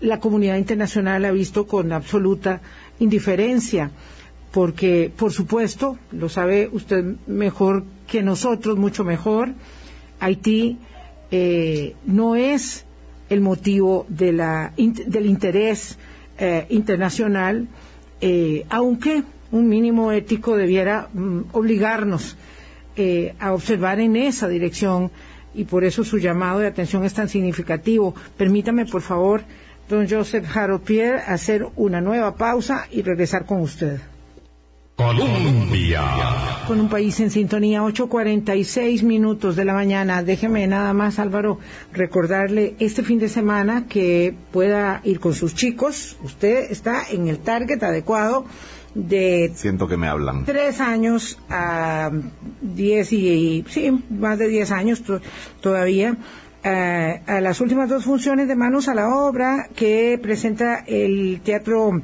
la 0.02 0.20
comunidad 0.20 0.58
internacional 0.58 1.24
ha 1.26 1.32
visto 1.32 1.68
con 1.68 1.92
absoluta 1.92 2.62
indiferencia, 3.00 3.92
porque, 4.54 5.12
por 5.18 5.32
supuesto, 5.32 5.98
lo 6.12 6.30
sabe 6.30 6.70
usted 6.72 7.04
mejor 7.26 7.86
que 8.06 8.22
nosotros, 8.22 8.78
mucho 8.78 9.04
mejor, 9.04 9.50
Haití 10.20 10.78
eh, 11.32 11.96
no 12.06 12.36
es 12.36 12.86
el 13.30 13.42
motivo 13.42 14.06
de 14.10 14.32
la, 14.32 14.72
del 14.78 15.26
interés 15.26 15.98
eh, 16.38 16.68
internacional, 16.70 17.68
eh, 18.22 18.68
aunque 18.70 19.24
un 19.52 19.68
mínimo 19.68 20.12
ético 20.12 20.56
debiera 20.56 21.10
mm, 21.12 21.46
obligarnos 21.54 22.38
a 23.40 23.54
observar 23.54 24.00
en 24.00 24.16
esa 24.16 24.48
dirección 24.48 25.10
y 25.56 25.64
por 25.64 25.84
eso 25.84 26.04
su 26.04 26.20
llamado 26.20 26.60
de 26.60 26.68
atención 26.68 27.04
es 27.04 27.16
tan 27.16 27.28
significativo. 27.28 28.14
Permítame, 28.38 28.86
por 28.86 29.02
favor, 29.02 29.42
don 29.90 30.08
Joseph 30.08 30.46
Harold 30.56 30.84
Pierre, 30.84 31.24
hacer 31.26 31.66
una 31.76 32.02
nueva 32.02 32.36
pausa 32.36 32.86
y 32.92 33.02
regresar 33.02 33.48
con 33.48 33.62
usted. 33.62 34.00
Colombia. 34.96 36.04
Con 36.68 36.80
un 36.80 36.88
país 36.88 37.20
en 37.20 37.32
sintonía, 37.32 37.82
8.46 37.82 39.04
minutos 39.04 39.56
de 39.56 39.66
la 39.66 39.74
mañana. 39.74 40.24
Déjeme 40.24 40.68
nada 40.68 40.94
más, 40.94 41.20
Álvaro, 41.20 41.60
recordarle 41.92 42.76
este 42.80 43.04
fin 43.04 43.20
de 43.20 43.28
semana 43.28 43.88
que 43.88 44.36
pueda 44.52 45.02
ir 45.04 45.20
con 45.20 45.34
sus 45.34 45.56
chicos. 45.56 46.18
Usted 46.24 46.72
está 46.72 47.04
en 47.10 47.28
el 47.28 47.40
target 47.40 47.82
adecuado 47.84 48.46
de... 48.94 49.52
Siento 49.56 49.88
que 49.88 49.98
me 49.98 50.08
hablan. 50.08 50.46
Tres 50.46 50.80
años 50.80 51.40
a 51.50 52.12
diez 52.62 53.12
y... 53.12 53.66
sí, 53.68 53.92
más 54.10 54.38
de 54.38 54.48
diez 54.48 54.72
años 54.72 55.04
todavía. 55.60 56.18
Eh, 56.64 57.22
a 57.26 57.42
las 57.42 57.60
últimas 57.60 57.90
dos 57.90 58.06
funciones 58.06 58.48
de 58.48 58.56
Manos 58.56 58.88
a 58.88 58.94
la 58.94 59.10
Obra 59.10 59.68
que 59.76 60.18
presenta 60.22 60.84
el 60.88 61.42
Teatro 61.44 62.02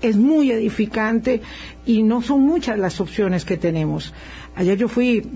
es 0.00 0.16
muy 0.16 0.50
edificante 0.50 1.42
y 1.84 2.02
no 2.02 2.22
son 2.22 2.42
muchas 2.42 2.78
las 2.78 3.00
opciones 3.00 3.44
que 3.44 3.56
tenemos. 3.56 4.14
Ayer 4.56 4.76
yo 4.76 4.88
fui 4.88 5.28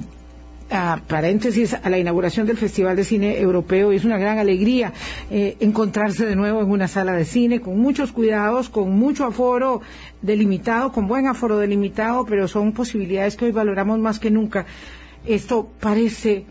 a 0.71 1.01
paréntesis, 1.07 1.75
a 1.75 1.91
la 1.91 1.99
inauguración 1.99 2.47
del 2.47 2.57
Festival 2.57 2.97
de 2.97 3.05
Cine 3.05 3.39
Europeo 3.39 3.93
es 3.93 4.05
una 4.05 4.19
gran 4.19 4.39
alegría 4.39 4.93
eh, 5.31 5.57
encontrarse 5.61 6.27
de 6.27 6.37
nuevo 6.37 6.61
en 6.63 6.71
una 6.71 6.89
sala 6.89 7.13
de 7.13 7.25
cine 7.25 7.61
con 7.61 7.79
muchos 7.79 8.13
cuidados, 8.13 8.69
con 8.69 8.91
mucho 8.93 9.25
aforo 9.25 9.83
delimitado, 10.21 10.93
con 10.93 11.07
buen 11.07 11.27
aforo 11.27 11.59
delimitado, 11.59 12.25
pero 12.27 12.49
son 12.49 12.73
posibilidades 12.73 13.37
que 13.37 13.47
hoy 13.47 13.53
valoramos 13.53 13.99
más 13.99 14.19
que 14.19 14.31
nunca. 14.31 14.67
Esto 15.27 15.71
parece, 15.81 16.45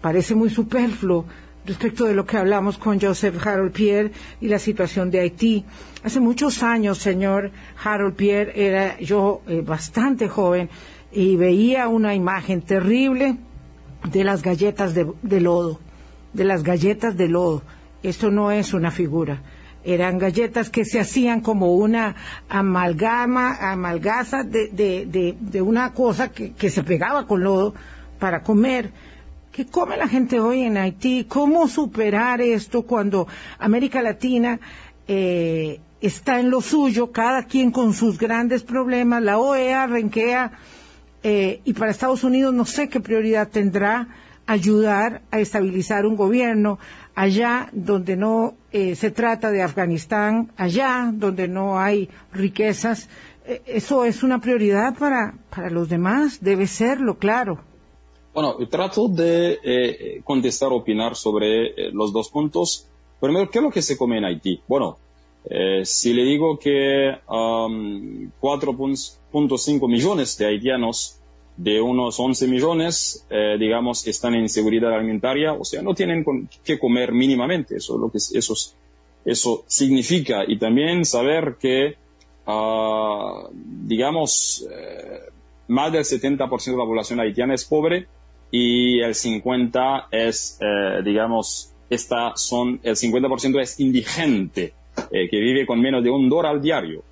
parece 0.00 0.34
muy 0.34 0.50
superfluo 0.50 1.26
respecto 1.66 2.04
de 2.04 2.14
lo 2.14 2.24
que 2.24 2.36
hablamos 2.36 2.78
con 2.78 3.00
Joseph 3.00 3.44
Harold 3.44 3.72
Pierre 3.72 4.12
y 4.40 4.48
la 4.48 4.58
situación 4.58 5.10
de 5.10 5.20
Haití. 5.20 5.64
Hace 6.04 6.20
muchos 6.20 6.62
años, 6.62 6.98
señor 6.98 7.50
Harold 7.82 8.14
Pierre, 8.14 8.52
era 8.54 8.98
yo 9.00 9.42
eh, 9.48 9.62
bastante 9.62 10.28
joven 10.28 10.68
y 11.16 11.34
veía 11.36 11.88
una 11.88 12.14
imagen 12.14 12.60
terrible 12.60 13.38
de 14.12 14.22
las 14.22 14.42
galletas 14.42 14.94
de, 14.94 15.40
lodo, 15.40 15.80
de 16.34 16.44
las 16.44 16.62
galletas 16.62 17.16
de 17.16 17.28
lodo. 17.28 17.62
Esto 18.02 18.30
no 18.30 18.50
es 18.50 18.74
una 18.74 18.90
figura. 18.90 19.40
Eran 19.82 20.18
galletas 20.18 20.68
que 20.68 20.84
se 20.84 21.00
hacían 21.00 21.40
como 21.40 21.74
una 21.74 22.16
amalgama, 22.50 23.56
amalgaza 23.72 24.42
de, 24.42 24.68
de, 25.40 25.62
una 25.62 25.94
cosa 25.94 26.30
que, 26.30 26.52
que, 26.52 26.68
se 26.68 26.82
pegaba 26.82 27.26
con 27.26 27.42
lodo 27.42 27.72
para 28.18 28.42
comer. 28.42 28.92
¿Qué 29.52 29.64
come 29.64 29.96
la 29.96 30.08
gente 30.08 30.38
hoy 30.38 30.64
en 30.64 30.76
Haití? 30.76 31.24
¿Cómo 31.24 31.66
superar 31.66 32.42
esto 32.42 32.82
cuando 32.82 33.26
América 33.58 34.02
Latina 34.02 34.60
eh, 35.08 35.80
está 35.98 36.40
en 36.40 36.50
lo 36.50 36.60
suyo, 36.60 37.10
cada 37.10 37.44
quien 37.44 37.70
con 37.70 37.94
sus 37.94 38.18
grandes 38.18 38.62
problemas? 38.64 39.22
La 39.22 39.38
OEA 39.38 39.86
renquea 39.86 40.52
eh, 41.22 41.60
y 41.64 41.72
para 41.72 41.90
Estados 41.90 42.24
Unidos 42.24 42.54
no 42.54 42.64
sé 42.64 42.88
qué 42.88 43.00
prioridad 43.00 43.48
tendrá 43.48 44.08
ayudar 44.46 45.22
a 45.30 45.40
estabilizar 45.40 46.06
un 46.06 46.16
gobierno 46.16 46.78
allá 47.14 47.68
donde 47.72 48.16
no 48.16 48.54
eh, 48.72 48.94
se 48.94 49.10
trata 49.10 49.50
de 49.50 49.62
Afganistán, 49.62 50.52
allá 50.56 51.10
donde 51.12 51.48
no 51.48 51.80
hay 51.80 52.08
riquezas. 52.32 53.08
Eh, 53.44 53.62
eso 53.66 54.04
es 54.04 54.22
una 54.22 54.40
prioridad 54.40 54.96
para, 54.96 55.34
para 55.50 55.70
los 55.70 55.88
demás, 55.88 56.38
debe 56.40 56.66
serlo, 56.66 57.18
claro. 57.18 57.58
Bueno, 58.34 58.56
trato 58.68 59.08
de 59.08 60.20
contestar, 60.22 60.70
opinar 60.70 61.16
sobre 61.16 61.90
los 61.92 62.12
dos 62.12 62.28
puntos. 62.28 62.86
Primero, 63.18 63.48
¿qué 63.50 63.60
es 63.60 63.64
lo 63.64 63.70
que 63.70 63.80
se 63.80 63.96
come 63.96 64.18
en 64.18 64.26
Haití? 64.26 64.60
Bueno, 64.68 64.98
si 65.84 66.12
le 66.12 66.24
digo 66.24 66.58
que 66.58 67.14
um, 67.28 68.30
4.5 68.40 69.88
millones 69.88 70.36
de 70.38 70.46
haitianos 70.46 71.20
de 71.56 71.80
unos 71.80 72.20
11 72.20 72.48
millones, 72.48 73.26
eh, 73.30 73.56
digamos, 73.58 74.06
están 74.06 74.34
en 74.34 74.48
seguridad 74.48 74.92
alimentaria, 74.92 75.54
o 75.54 75.64
sea, 75.64 75.82
no 75.82 75.94
tienen 75.94 76.24
que 76.62 76.78
comer 76.78 77.12
mínimamente, 77.12 77.76
eso 77.76 77.96
lo 77.96 78.10
que 78.10 78.18
eso, 78.18 78.54
eso 79.24 79.64
significa, 79.66 80.44
y 80.46 80.58
también 80.58 81.04
saber 81.04 81.56
que 81.58 81.96
ah, 82.46 83.48
digamos, 83.52 84.66
eh, 84.70 85.20
más 85.68 85.92
del 85.92 86.04
70% 86.04 86.64
de 86.64 86.76
la 86.76 86.84
población 86.84 87.20
haitiana 87.20 87.54
es 87.54 87.64
pobre 87.64 88.06
y 88.50 89.00
el 89.00 89.14
50% 89.14 90.04
es, 90.10 90.58
eh, 90.60 91.02
digamos, 91.04 91.72
esta 91.88 92.36
son, 92.36 92.80
el 92.82 92.96
50% 92.96 93.60
es 93.60 93.80
indigente, 93.80 94.74
eh, 95.10 95.28
que 95.28 95.38
vive 95.38 95.66
con 95.66 95.80
menos 95.80 96.02
de 96.02 96.10
un 96.10 96.28
dólar 96.28 96.52
al 96.52 96.62
diario. 96.62 97.02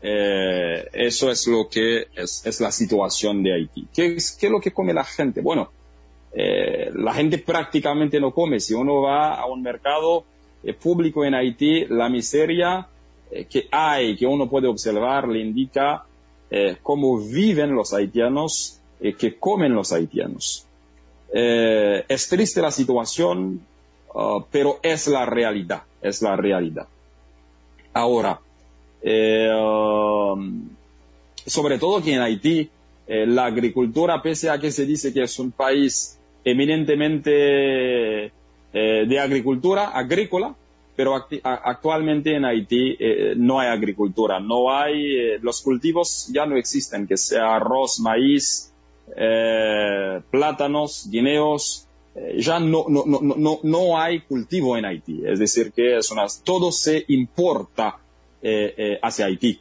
Eh, 0.00 0.88
eso 0.92 1.30
es 1.30 1.46
lo 1.46 1.68
que 1.68 2.08
es, 2.14 2.60
la 2.60 2.72
situación 2.72 3.42
de 3.42 3.54
Haití. 3.54 3.88
¿Qué 3.94 4.14
es, 4.14 4.32
¿Qué 4.32 4.46
es 4.46 4.52
lo 4.52 4.60
que 4.60 4.72
come 4.72 4.92
la 4.92 5.04
gente? 5.04 5.40
Bueno, 5.40 5.70
eh, 6.32 6.90
la 6.94 7.14
gente 7.14 7.38
prácticamente 7.38 8.20
no 8.20 8.32
come. 8.32 8.60
Si 8.60 8.74
uno 8.74 9.02
va 9.02 9.34
a 9.34 9.46
un 9.46 9.62
mercado 9.62 10.24
público 10.80 11.24
en 11.24 11.34
Haití, 11.34 11.86
la 11.86 12.08
miseria 12.08 12.86
que 13.50 13.66
hay, 13.70 14.16
que 14.16 14.26
uno 14.26 14.48
puede 14.48 14.68
observar, 14.68 15.26
le 15.26 15.40
indica 15.40 16.04
cómo 16.82 17.18
viven 17.18 17.74
los 17.74 17.94
haitianos, 17.94 18.78
que 19.00 19.38
comen 19.38 19.74
los 19.74 19.90
haitianos. 19.92 20.66
es 21.32 22.28
triste 22.28 22.60
la 22.60 22.70
situación, 22.70 23.62
uh, 24.14 24.42
pero 24.50 24.78
es 24.82 25.08
la 25.08 25.24
realidad, 25.24 25.82
es 26.02 26.22
la 26.22 26.36
realidad. 26.36 26.86
Ahora, 27.94 28.40
um, 29.02 30.68
sobre 31.46 31.78
todo 31.78 32.02
que 32.02 32.14
en 32.14 32.20
Haití, 32.20 32.70
la 33.06 33.46
agricultura, 33.46 34.22
pese 34.22 34.48
a 34.48 34.58
que 34.58 34.70
se 34.70 34.86
dice 34.86 35.12
que 35.12 35.22
es 35.22 35.38
un 35.38 35.50
país 35.50 36.18
eminentemente 36.44 38.32
de 38.72 39.18
agricultura, 39.20 39.88
agrícola, 39.88 40.54
pero 40.94 41.14
actualmente 41.42 42.36
en 42.36 42.44
Haití 42.44 42.96
eh, 42.98 43.34
no 43.36 43.58
hay 43.58 43.68
agricultura, 43.68 44.40
no 44.40 44.72
hay, 44.74 45.16
eh, 45.16 45.38
los 45.40 45.62
cultivos 45.62 46.28
ya 46.32 46.44
no 46.44 46.56
existen, 46.56 47.06
que 47.06 47.16
sea 47.16 47.56
arroz, 47.56 47.98
maíz, 48.00 48.72
eh, 49.16 50.20
plátanos, 50.30 51.08
guineos, 51.10 51.86
ya 52.36 52.60
no, 52.60 52.86
no, 52.88 53.04
no, 53.06 53.20
no, 53.20 53.60
no 53.62 53.98
hay 53.98 54.20
cultivo 54.20 54.76
en 54.76 54.84
Haití, 54.84 55.22
es 55.24 55.38
decir, 55.38 55.72
que 55.72 55.96
es 55.96 56.10
una, 56.10 56.26
todo 56.44 56.70
se 56.70 57.04
importa 57.08 57.98
hacia 59.02 59.26
Haití. 59.26 59.60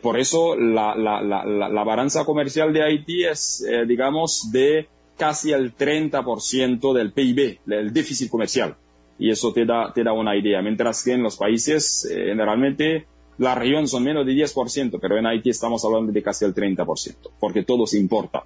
por 0.00 0.18
eso 0.18 0.56
la, 0.56 0.94
la, 0.94 1.20
la, 1.20 1.44
la, 1.44 1.84
balanza 1.84 2.24
comercial 2.24 2.72
de 2.72 2.84
Haití 2.84 3.24
es, 3.24 3.66
digamos, 3.86 4.50
de 4.50 4.88
casi 5.16 5.52
el 5.52 5.76
30% 5.76 6.94
del 6.94 7.12
PIB, 7.12 7.58
del 7.66 7.92
déficit 7.92 8.30
comercial 8.30 8.76
y 9.18 9.30
eso 9.30 9.52
te 9.52 9.64
da, 9.64 9.92
te 9.92 10.04
da 10.04 10.12
una 10.12 10.36
idea. 10.36 10.62
Mientras 10.62 11.02
que 11.02 11.12
en 11.12 11.22
los 11.22 11.36
países, 11.36 12.08
eh, 12.10 12.26
generalmente, 12.28 13.06
la 13.38 13.54
región 13.54 13.88
son 13.88 14.04
menos 14.04 14.24
de 14.24 14.32
10%, 14.32 14.98
pero 15.00 15.18
en 15.18 15.26
Haití 15.26 15.50
estamos 15.50 15.84
hablando 15.84 16.12
de 16.12 16.22
casi 16.22 16.44
el 16.44 16.54
30%, 16.54 17.30
porque 17.38 17.64
todo 17.64 17.86
se 17.86 17.98
importa. 17.98 18.44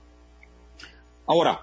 Ahora, 1.27 1.61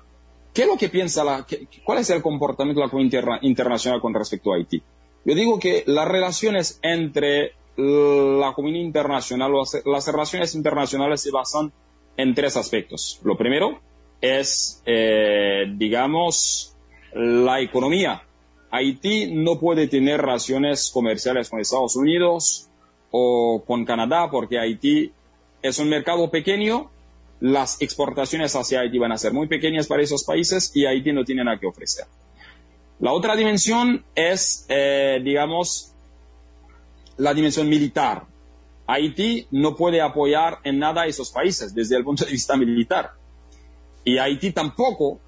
¿qué 0.59 0.63
es 0.63 0.69
lo 0.69 0.75
que 0.75 0.89
piensa 0.89 1.23
la, 1.23 1.47
cuál 1.85 1.99
es 1.99 2.09
el 2.09 2.21
comportamiento 2.21 2.81
de 2.81 2.87
la 2.87 2.91
comunidad 2.91 3.41
internacional 3.43 4.01
con 4.01 4.13
respecto 4.13 4.51
a 4.51 4.57
Haití? 4.57 4.83
Yo 5.23 5.33
digo 5.33 5.57
que 5.57 5.85
las 5.87 6.05
relaciones 6.05 6.81
entre 6.81 7.53
la 7.77 8.51
comunidad 8.53 8.83
internacional, 8.83 9.53
las, 9.53 10.07
relaciones 10.07 10.55
internacionales 10.55 11.21
se 11.21 11.31
basan 11.31 11.71
en 12.17 12.35
tres 12.35 12.57
aspectos. 12.57 13.21
Lo 13.23 13.37
primero 13.37 13.79
es, 14.19 14.83
eh, 14.85 15.63
digamos, 15.77 16.75
la 17.13 17.61
economía 17.61 18.23
Haití 18.69 19.31
no 19.31 19.61
puede 19.61 19.87
tener 19.87 20.19
relaciones 20.19 20.91
comerciales 20.93 21.49
con 21.49 21.61
Estados 21.61 21.95
Unidos 21.95 22.67
o 23.11 23.63
con 23.65 23.85
Canadá 23.85 24.29
porque 24.29 24.59
Haití 24.59 25.13
es 25.61 25.79
un 25.79 25.87
mercado 25.87 26.29
pequeño, 26.29 26.91
las 27.39 27.81
exportaciones 27.81 28.55
hacia 28.55 28.81
Haití 28.81 28.97
van 28.97 29.11
a 29.11 29.17
ser 29.17 29.33
muy 29.33 29.47
pequeñas 29.47 29.87
para 29.87 30.03
esos 30.03 30.23
países 30.23 30.71
y 30.75 30.85
Haití 30.85 31.13
no 31.13 31.23
tiene 31.23 31.43
nada 31.43 31.59
que 31.59 31.67
ofrecer. 31.67 32.05
La 32.99 33.13
otra 33.13 33.35
dimensión 33.35 34.03
es, 34.13 34.65
eh, 34.67 35.21
digamos, 35.23 35.93
la 37.17 37.33
dimensión 37.33 37.69
militar. 37.69 38.25
Haití 38.87 39.47
no 39.51 39.75
puede 39.75 40.01
apoyar 40.01 40.59
en 40.63 40.79
nada 40.79 41.03
a 41.03 41.07
esos 41.07 41.31
países 41.31 41.73
desde 41.73 41.95
el 41.95 42.03
punto 42.03 42.25
de 42.25 42.31
vista 42.31 42.57
militar. 42.57 43.11
Y 44.03 44.17
Haití 44.17 44.51
tampoco 44.51 45.19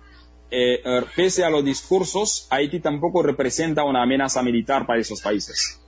eh, 0.49 0.81
er, 0.83 1.05
pese 1.15 1.45
a 1.45 1.49
los 1.49 1.63
discursos, 1.63 2.47
Haití 2.49 2.79
tampoco 2.81 3.23
representa 3.23 3.83
una 3.83 4.03
amenaza 4.03 4.41
militar 4.41 4.85
para 4.85 4.99
esos 4.99 5.21
países. 5.21 5.79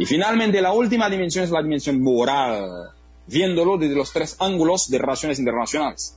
Y 0.00 0.06
finalmente, 0.06 0.60
la 0.60 0.72
última 0.72 1.08
dimensión 1.08 1.44
es 1.44 1.50
la 1.50 1.62
dimensión 1.62 2.02
moral, 2.02 2.90
viéndolo 3.26 3.76
desde 3.78 3.94
los 3.94 4.12
tres 4.12 4.36
ángulos 4.38 4.88
de 4.90 4.98
relaciones 4.98 5.38
internacionales. 5.38 6.16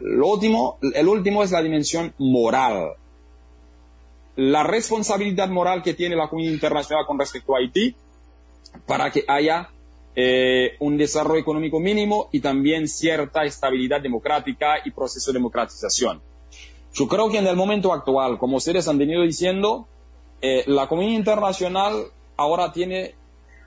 Lo 0.00 0.28
último, 0.28 0.78
el 0.94 1.08
último 1.08 1.42
es 1.42 1.50
la 1.50 1.62
dimensión 1.62 2.14
moral. 2.18 2.92
La 4.36 4.62
responsabilidad 4.62 5.48
moral 5.48 5.82
que 5.82 5.94
tiene 5.94 6.16
la 6.16 6.28
comunidad 6.28 6.54
internacional 6.54 7.04
con 7.06 7.18
respecto 7.18 7.54
a 7.54 7.58
Haití 7.58 7.94
para 8.86 9.10
que 9.10 9.24
haya 9.28 9.70
eh, 10.14 10.76
un 10.80 10.96
desarrollo 10.96 11.40
económico 11.40 11.80
mínimo 11.80 12.28
y 12.32 12.40
también 12.40 12.86
cierta 12.88 13.44
estabilidad 13.44 14.00
democrática 14.00 14.76
y 14.84 14.90
proceso 14.90 15.32
de 15.32 15.38
democratización. 15.38 16.20
Yo 16.94 17.08
creo 17.08 17.30
que 17.30 17.38
en 17.38 17.46
el 17.46 17.56
momento 17.56 17.92
actual, 17.92 18.38
como 18.38 18.58
ustedes 18.58 18.86
han 18.88 18.98
venido 18.98 19.22
diciendo, 19.22 19.86
eh, 20.42 20.64
la 20.66 20.86
comunidad 20.88 21.18
internacional 21.18 22.06
ahora 22.36 22.72
tiene 22.72 23.14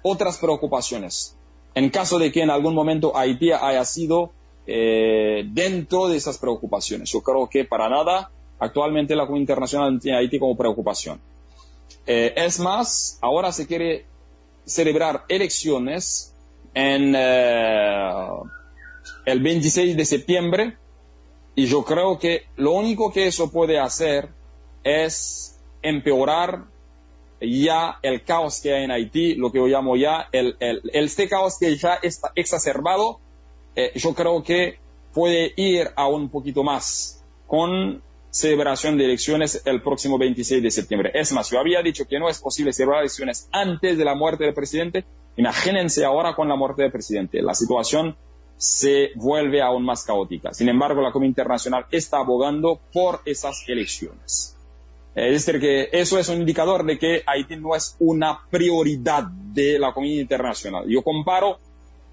otras 0.03 0.37
preocupaciones. 0.37 1.35
En 1.75 1.89
caso 1.89 2.17
de 2.19 2.31
que 2.31 2.41
en 2.41 2.49
algún 2.49 2.73
momento 2.73 3.15
Haití 3.15 3.51
haya 3.51 3.85
sido 3.85 4.31
eh, 4.65 5.43
dentro 5.47 6.07
de 6.07 6.17
esas 6.17 6.37
preocupaciones. 6.37 7.11
Yo 7.11 7.21
creo 7.21 7.47
que 7.49 7.65
para 7.65 7.89
nada 7.89 8.31
actualmente 8.59 9.15
la 9.15 9.25
comunidad 9.25 9.43
internacional 9.43 9.99
tiene 9.99 10.17
a 10.17 10.21
Haití 10.21 10.39
como 10.39 10.57
preocupación. 10.57 11.19
Eh, 12.07 12.33
es 12.35 12.59
más, 12.59 13.19
ahora 13.21 13.51
se 13.51 13.67
quiere 13.67 14.05
celebrar 14.65 15.25
elecciones 15.27 16.33
en 16.73 17.15
el 19.25 19.39
26 19.39 19.95
de 19.95 20.05
septiembre 20.05 20.77
y 21.55 21.67
yo 21.67 21.83
creo 21.83 22.19
que 22.19 22.43
lo 22.57 22.71
único 22.73 23.11
que 23.11 23.27
eso 23.27 23.51
puede 23.51 23.79
hacer 23.79 24.29
es 24.83 25.57
empeorar 25.81 26.65
ya 27.41 27.99
el 28.01 28.23
caos 28.23 28.61
que 28.61 28.73
hay 28.73 28.83
en 28.83 28.91
Haití, 28.91 29.35
lo 29.35 29.51
que 29.51 29.59
yo 29.59 29.67
llamo 29.67 29.95
ya 29.95 30.27
el, 30.31 30.55
el, 30.59 30.81
este 30.93 31.27
caos 31.27 31.57
que 31.59 31.75
ya 31.75 31.95
está 32.01 32.31
exacerbado, 32.35 33.19
eh, 33.75 33.91
yo 33.95 34.13
creo 34.13 34.43
que 34.43 34.79
puede 35.13 35.53
ir 35.55 35.89
a 35.95 36.07
un 36.07 36.29
poquito 36.29 36.63
más 36.63 37.23
con 37.47 38.01
celebración 38.29 38.97
de 38.97 39.05
elecciones 39.05 39.61
el 39.65 39.81
próximo 39.81 40.17
26 40.17 40.61
de 40.61 40.71
septiembre. 40.71 41.11
Es 41.13 41.31
más, 41.31 41.49
yo 41.49 41.59
había 41.59 41.81
dicho 41.81 42.05
que 42.05 42.19
no 42.19 42.27
es 42.27 42.39
posible 42.39 42.73
celebrar 42.73 42.99
elecciones 42.99 43.47
antes 43.51 43.97
de 43.97 44.03
la 44.03 44.15
muerte 44.15 44.43
del 44.43 44.53
presidente. 44.53 45.05
Imagínense 45.37 46.03
ahora 46.03 46.35
con 46.35 46.49
la 46.49 46.55
muerte 46.55 46.81
del 46.81 46.91
presidente. 46.91 47.41
La 47.41 47.53
situación 47.53 48.17
se 48.57 49.11
vuelve 49.15 49.61
aún 49.61 49.83
más 49.83 50.03
caótica. 50.03 50.53
Sin 50.53 50.69
embargo, 50.69 51.01
la 51.01 51.11
comunidad 51.11 51.31
internacional 51.31 51.85
está 51.91 52.17
abogando 52.17 52.79
por 52.91 53.21
esas 53.25 53.63
elecciones. 53.67 54.54
Es 55.15 55.45
decir, 55.45 55.61
que 55.61 55.89
eso 55.93 56.19
es 56.19 56.27
un 56.27 56.39
indicador 56.39 56.85
de 56.85 56.99
que 56.99 57.23
Haití 57.25 57.55
no 57.55 57.73
es 57.73 57.95
una 57.99 58.41
prioridad 58.49 59.23
de 59.23 59.79
la 59.79 59.93
comunidad 59.93 60.21
internacional. 60.21 60.85
Yo 60.89 61.01
comparo 61.03 61.57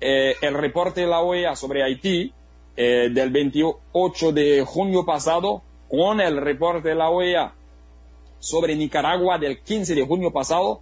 eh, 0.01 0.37
el 0.41 0.55
reporte 0.55 1.01
de 1.01 1.09
la 1.09 1.21
OEA 1.21 1.57
sobre 1.57 1.83
Haití 1.83 2.33
eh, 2.77 3.11
del 3.13 3.31
28 3.31 4.33
de 4.33 4.65
junio 4.65 5.05
pasado 5.05 5.63
con 5.91 6.21
el 6.21 6.41
reporte 6.41 6.91
de 6.91 6.95
la 6.95 7.11
OEA 7.11 7.53
sobre 8.39 8.77
Nicaragua 8.77 9.37
del 9.37 9.61
15 9.61 9.97
de 9.97 10.07
junio 10.07 10.33
pasado 10.33 10.81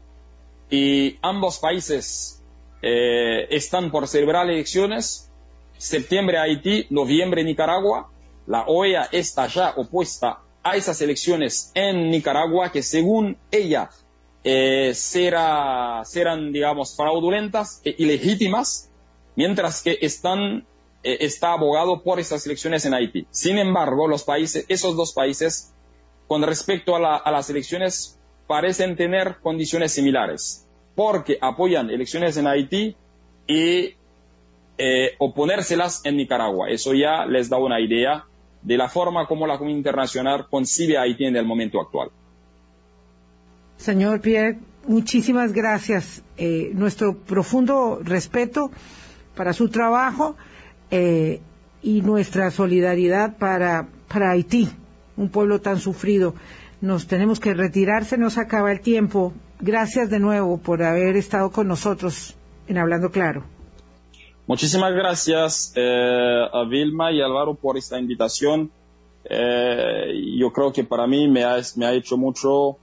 y 0.69 1.17
ambos 1.23 1.59
países 1.59 2.43
eh, 2.83 3.47
están 3.51 3.91
por 3.91 4.07
celebrar 4.07 4.49
elecciones 4.49 5.31
septiembre 5.81 6.39
Haití, 6.39 6.87
noviembre 6.91 7.43
Nicaragua. 7.43 8.11
La 8.47 8.65
OEA 8.67 9.09
está 9.11 9.47
ya 9.47 9.73
opuesta 9.77 10.41
a 10.63 10.77
esas 10.77 11.01
elecciones 11.01 11.71
en 11.75 12.11
Nicaragua 12.11 12.71
que 12.71 12.83
según 12.83 13.39
ella 13.51 13.91
eh, 14.45 14.93
serán, 14.95 16.53
digamos, 16.53 16.97
fraudulentas 16.97 17.81
e 17.85 17.95
ilegítimas, 17.99 18.91
mientras 19.37 19.83
que 19.83 19.99
están, 20.01 20.67
eh, 21.03 21.19
está 21.21 21.53
abogado 21.53 22.03
por 22.03 22.21
esas 22.21 22.45
elecciones 22.47 22.85
en 22.85 22.95
Haití. 22.95 23.27
Sin 23.31 23.59
embargo, 23.59 24.09
los 24.09 24.25
países, 24.25 24.65
esos 24.69 24.97
dos 24.97 25.13
países, 25.13 25.73
con 26.27 26.43
respecto 26.43 26.97
a, 26.97 27.17
a 27.17 27.31
las 27.31 27.51
elecciones, 27.51 28.19
parecen 28.47 28.97
tener 28.97 29.37
condiciones 29.43 29.93
similares, 29.93 30.67
porque 30.95 31.39
apoyan 31.41 31.91
elecciones 31.91 32.37
en 32.37 32.47
Haití 32.47 32.97
y 33.47 33.95
eh, 34.83 35.15
oponérselas 35.19 36.01
en 36.05 36.17
Nicaragua. 36.17 36.71
Eso 36.71 36.95
ya 36.95 37.27
les 37.27 37.51
da 37.51 37.59
una 37.59 37.81
idea 37.81 38.25
de 38.63 38.77
la 38.77 38.89
forma 38.89 39.27
como 39.27 39.47
la 39.47 39.57
comunidad 39.57 39.79
internacional 39.79 40.47
concibe 40.51 40.99
a 40.99 41.03
Haití 41.03 41.25
en 41.25 41.37
el 41.37 41.47
momento 41.47 41.81
actual. 41.81 42.11
Señor 43.77 44.21
Pierre, 44.21 44.59
muchísimas 44.87 45.53
gracias. 45.53 46.23
Eh, 46.37 46.71
nuestro 46.75 47.17
profundo 47.17 48.01
respeto 48.03 48.71
para 49.35 49.53
su 49.53 49.69
trabajo 49.69 50.37
eh, 50.91 51.41
y 51.83 52.03
nuestra 52.03 52.51
solidaridad 52.51 53.39
para, 53.39 53.89
para 54.09 54.33
Haití, 54.33 54.69
un 55.17 55.31
pueblo 55.31 55.61
tan 55.61 55.79
sufrido. 55.79 56.35
Nos 56.83 57.07
tenemos 57.07 57.41
que 57.41 57.55
retirar, 57.55 58.05
se 58.05 58.19
nos 58.19 58.39
acaba 58.39 58.73
el 58.73 58.81
tiempo. 58.81 59.33
Gracias 59.61 60.11
de 60.11 60.19
nuevo 60.19 60.59
por 60.59 60.83
haber 60.83 61.17
estado 61.17 61.51
con 61.51 61.69
nosotros 61.69 62.37
en 62.67 62.79
Hablando 62.79 63.11
Claro. 63.11 63.60
Muchísimas 64.51 64.93
gracias 64.95 65.73
eh, 65.77 66.45
a 66.53 66.65
Vilma 66.65 67.13
y 67.13 67.21
Álvaro 67.21 67.55
por 67.55 67.79
esta 67.79 68.01
invitación. 68.01 68.73
Eh, 69.25 70.13
yo 70.41 70.53
creo 70.53 70.73
que 70.73 70.83
para 70.83 71.07
mí 71.07 71.29
me 71.29 71.45
ha, 71.45 71.61
hecho 71.93 72.17
mucho, 72.17 72.77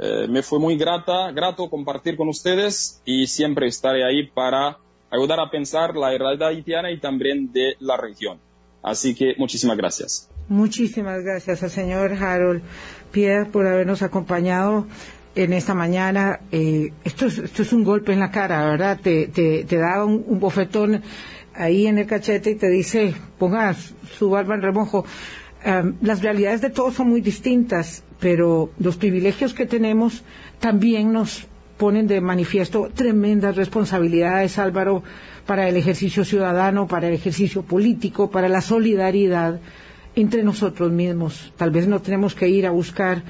eh, 0.00 0.26
me 0.26 0.42
fue 0.42 0.58
muy 0.58 0.78
grata, 0.78 1.30
grato 1.32 1.68
compartir 1.68 2.16
con 2.16 2.30
ustedes 2.30 3.02
y 3.04 3.26
siempre 3.26 3.66
estaré 3.66 4.06
ahí 4.06 4.26
para 4.26 4.78
ayudar 5.10 5.38
a 5.40 5.50
pensar 5.50 5.94
la 5.96 6.16
realidad 6.16 6.48
haitiana 6.48 6.90
y 6.90 6.98
también 6.98 7.52
de 7.52 7.76
la 7.78 7.98
región. 7.98 8.38
Así 8.82 9.14
que 9.14 9.34
muchísimas 9.36 9.76
gracias. 9.76 10.30
Muchísimas 10.48 11.22
gracias 11.22 11.62
al 11.62 11.70
señor 11.70 12.14
Harold 12.14 12.62
Pierre 13.10 13.50
por 13.50 13.66
habernos 13.66 14.00
acompañado 14.00 14.86
en 15.34 15.52
esta 15.52 15.74
mañana. 15.74 16.40
Eh, 16.50 16.92
esto, 17.04 17.26
es, 17.26 17.38
esto 17.38 17.62
es 17.62 17.72
un 17.72 17.84
golpe 17.84 18.12
en 18.12 18.20
la 18.20 18.30
cara, 18.30 18.64
¿verdad? 18.66 19.00
Te, 19.00 19.28
te, 19.28 19.76
da 19.76 20.04
un, 20.04 20.40
bofetón 20.40 21.02
ahí 21.54 21.86
en 21.86 21.98
el 21.98 22.06
cachete 22.06 22.50
y 22.50 22.54
te 22.56 22.68
dice, 22.68 23.14
ponga 23.38 23.74
su 24.18 24.30
barba 24.30 24.54
en 24.54 24.62
remojo. 24.62 25.04
Las 26.00 26.22
realidades 26.22 26.60
de 26.60 26.70
todos 26.70 26.94
son 26.94 27.10
muy 27.10 27.20
distintas, 27.20 28.02
pero 28.18 28.72
los 28.78 28.96
privilegios 28.96 29.54
que 29.54 29.64
tenemos 29.64 30.24
también 30.58 31.12
nos 31.12 31.46
ponen 31.76 32.06
de 32.06 32.20
manifiesto 32.20 32.90
tremendas 32.94 33.56
responsabilidades, 33.56 34.58
Álvaro, 34.58 35.02
para 35.46 35.68
el 35.68 35.76
ejercicio 35.76 36.24
ciudadano, 36.24 36.86
para 36.86 37.08
el 37.08 37.14
ejercicio 37.14 37.62
político, 37.62 38.30
para 38.30 38.48
la 38.48 38.60
solidaridad 38.60 39.60
entre 40.14 40.42
nosotros 40.42 40.92
mismos. 40.92 41.52
Tal 41.56 41.70
vez 41.70 41.88
no 41.88 42.00
tenemos 42.00 42.34
que 42.34 42.48
ir 42.48 42.66
a 42.66 42.70
buscar 42.70 43.22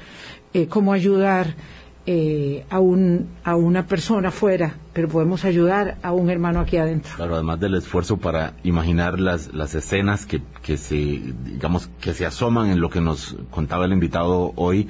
eh, 0.53 0.67
cómo 0.67 0.93
ayudar 0.93 1.55
eh, 2.05 2.65
a, 2.69 2.79
un, 2.79 3.29
a 3.43 3.55
una 3.55 3.87
persona 3.87 4.31
fuera, 4.31 4.75
pero 4.93 5.07
podemos 5.07 5.45
ayudar 5.45 5.97
a 6.03 6.11
un 6.11 6.29
hermano 6.29 6.59
aquí 6.59 6.77
adentro. 6.77 7.11
Claro, 7.15 7.35
además 7.35 7.59
del 7.59 7.75
esfuerzo 7.75 8.17
para 8.17 8.53
imaginar 8.63 9.19
las, 9.19 9.53
las 9.53 9.73
escenas 9.75 10.25
que, 10.25 10.41
que 10.61 10.77
se, 10.77 10.95
digamos, 10.95 11.89
que 12.01 12.13
se 12.13 12.25
asoman 12.25 12.69
en 12.71 12.81
lo 12.81 12.89
que 12.89 13.01
nos 13.01 13.37
contaba 13.51 13.85
el 13.85 13.93
invitado 13.93 14.51
hoy, 14.55 14.89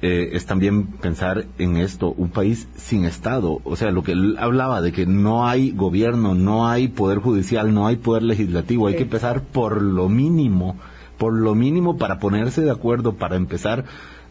eh, 0.00 0.30
es 0.34 0.46
también 0.46 0.86
pensar 0.86 1.46
en 1.58 1.76
esto, 1.76 2.12
un 2.12 2.30
país 2.30 2.68
sin 2.76 3.04
Estado, 3.04 3.60
o 3.64 3.74
sea, 3.74 3.90
lo 3.90 4.04
que 4.04 4.12
él 4.12 4.36
hablaba 4.38 4.80
de 4.80 4.92
que 4.92 5.06
no 5.06 5.48
hay 5.48 5.72
gobierno, 5.72 6.34
no 6.34 6.68
hay 6.68 6.86
poder 6.86 7.18
judicial, 7.18 7.74
no 7.74 7.88
hay 7.88 7.96
poder 7.96 8.22
legislativo, 8.22 8.86
hay 8.86 8.94
que 8.94 9.02
empezar 9.02 9.42
por 9.42 9.82
lo 9.82 10.08
mínimo, 10.08 10.76
por 11.18 11.32
lo 11.32 11.56
mínimo 11.56 11.98
para 11.98 12.20
ponerse 12.20 12.60
de 12.62 12.70
acuerdo, 12.70 13.14
para 13.14 13.34
empezar 13.34 13.86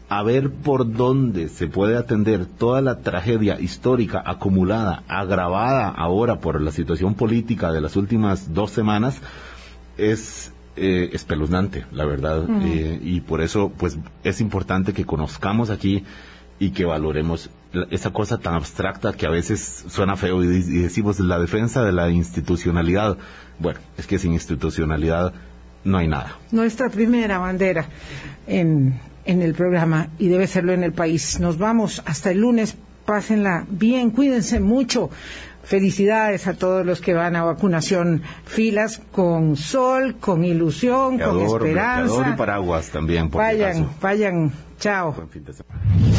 a 0.08 0.22
ver 0.22 0.50
por 0.50 0.90
dónde 0.90 1.48
se 1.48 1.66
puede 1.66 1.96
atender 1.96 2.46
toda 2.46 2.80
la 2.80 3.00
tragedia 3.00 3.60
histórica 3.60 4.22
acumulada, 4.24 5.02
agravada 5.06 5.88
ahora 5.88 6.40
por 6.40 6.60
la 6.60 6.70
situación 6.70 7.14
política 7.14 7.72
de 7.72 7.80
las 7.80 7.96
últimas 7.96 8.54
dos 8.54 8.70
semanas, 8.70 9.20
es 9.98 10.52
eh, 10.76 11.10
espeluznante, 11.12 11.84
la 11.92 12.04
verdad, 12.06 12.44
uh 12.44 12.48
-huh. 12.48 12.62
eh, 12.64 13.00
y 13.02 13.20
por 13.20 13.42
eso, 13.42 13.70
pues, 13.76 13.98
es 14.24 14.40
importante 14.40 14.94
que 14.94 15.04
conozcamos 15.04 15.70
aquí 15.70 16.04
y 16.58 16.70
que 16.70 16.84
valoremos 16.84 17.50
esa 17.90 18.10
cosa 18.10 18.38
tan 18.38 18.54
abstracta 18.54 19.12
que 19.12 19.26
a 19.26 19.30
veces 19.30 19.84
suena 19.88 20.16
feo 20.16 20.42
y, 20.42 20.46
y 20.46 20.78
decimos 20.78 21.20
la 21.20 21.38
defensa 21.38 21.84
de 21.84 21.92
la 21.92 22.08
institucionalidad. 22.10 23.18
Bueno, 23.58 23.78
es 23.98 24.06
que 24.06 24.18
sin 24.18 24.32
institucionalidad 24.32 25.34
no 25.84 25.98
hay 25.98 26.08
nada. 26.08 26.36
Nuestra 26.50 26.88
primera 26.88 27.38
bandera 27.38 27.86
en, 28.46 28.98
en 29.28 29.42
el 29.42 29.54
programa 29.54 30.08
y 30.18 30.28
debe 30.28 30.46
serlo 30.46 30.72
en 30.72 30.82
el 30.82 30.92
país. 30.92 31.38
Nos 31.38 31.58
vamos 31.58 32.02
hasta 32.06 32.30
el 32.30 32.38
lunes. 32.38 32.76
Pásenla 33.04 33.66
bien, 33.68 34.10
cuídense 34.10 34.58
mucho. 34.58 35.10
Felicidades 35.62 36.46
a 36.46 36.54
todos 36.54 36.84
los 36.84 37.02
que 37.02 37.12
van 37.12 37.36
a 37.36 37.44
vacunación, 37.44 38.22
filas 38.46 39.02
con 39.12 39.56
sol, 39.56 40.16
con 40.18 40.44
ilusión, 40.44 41.18
con 41.18 41.42
esperanza. 41.42 42.30
y 42.32 42.36
paraguas 42.38 42.88
también. 42.88 43.28
Por 43.28 43.42
vayan, 43.42 43.90
vayan, 44.00 44.50
chao. 44.78 45.14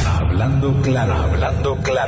Hablando 0.05 0.79
claro, 0.83 1.13
hablando 1.13 1.77
claro. 1.77 1.99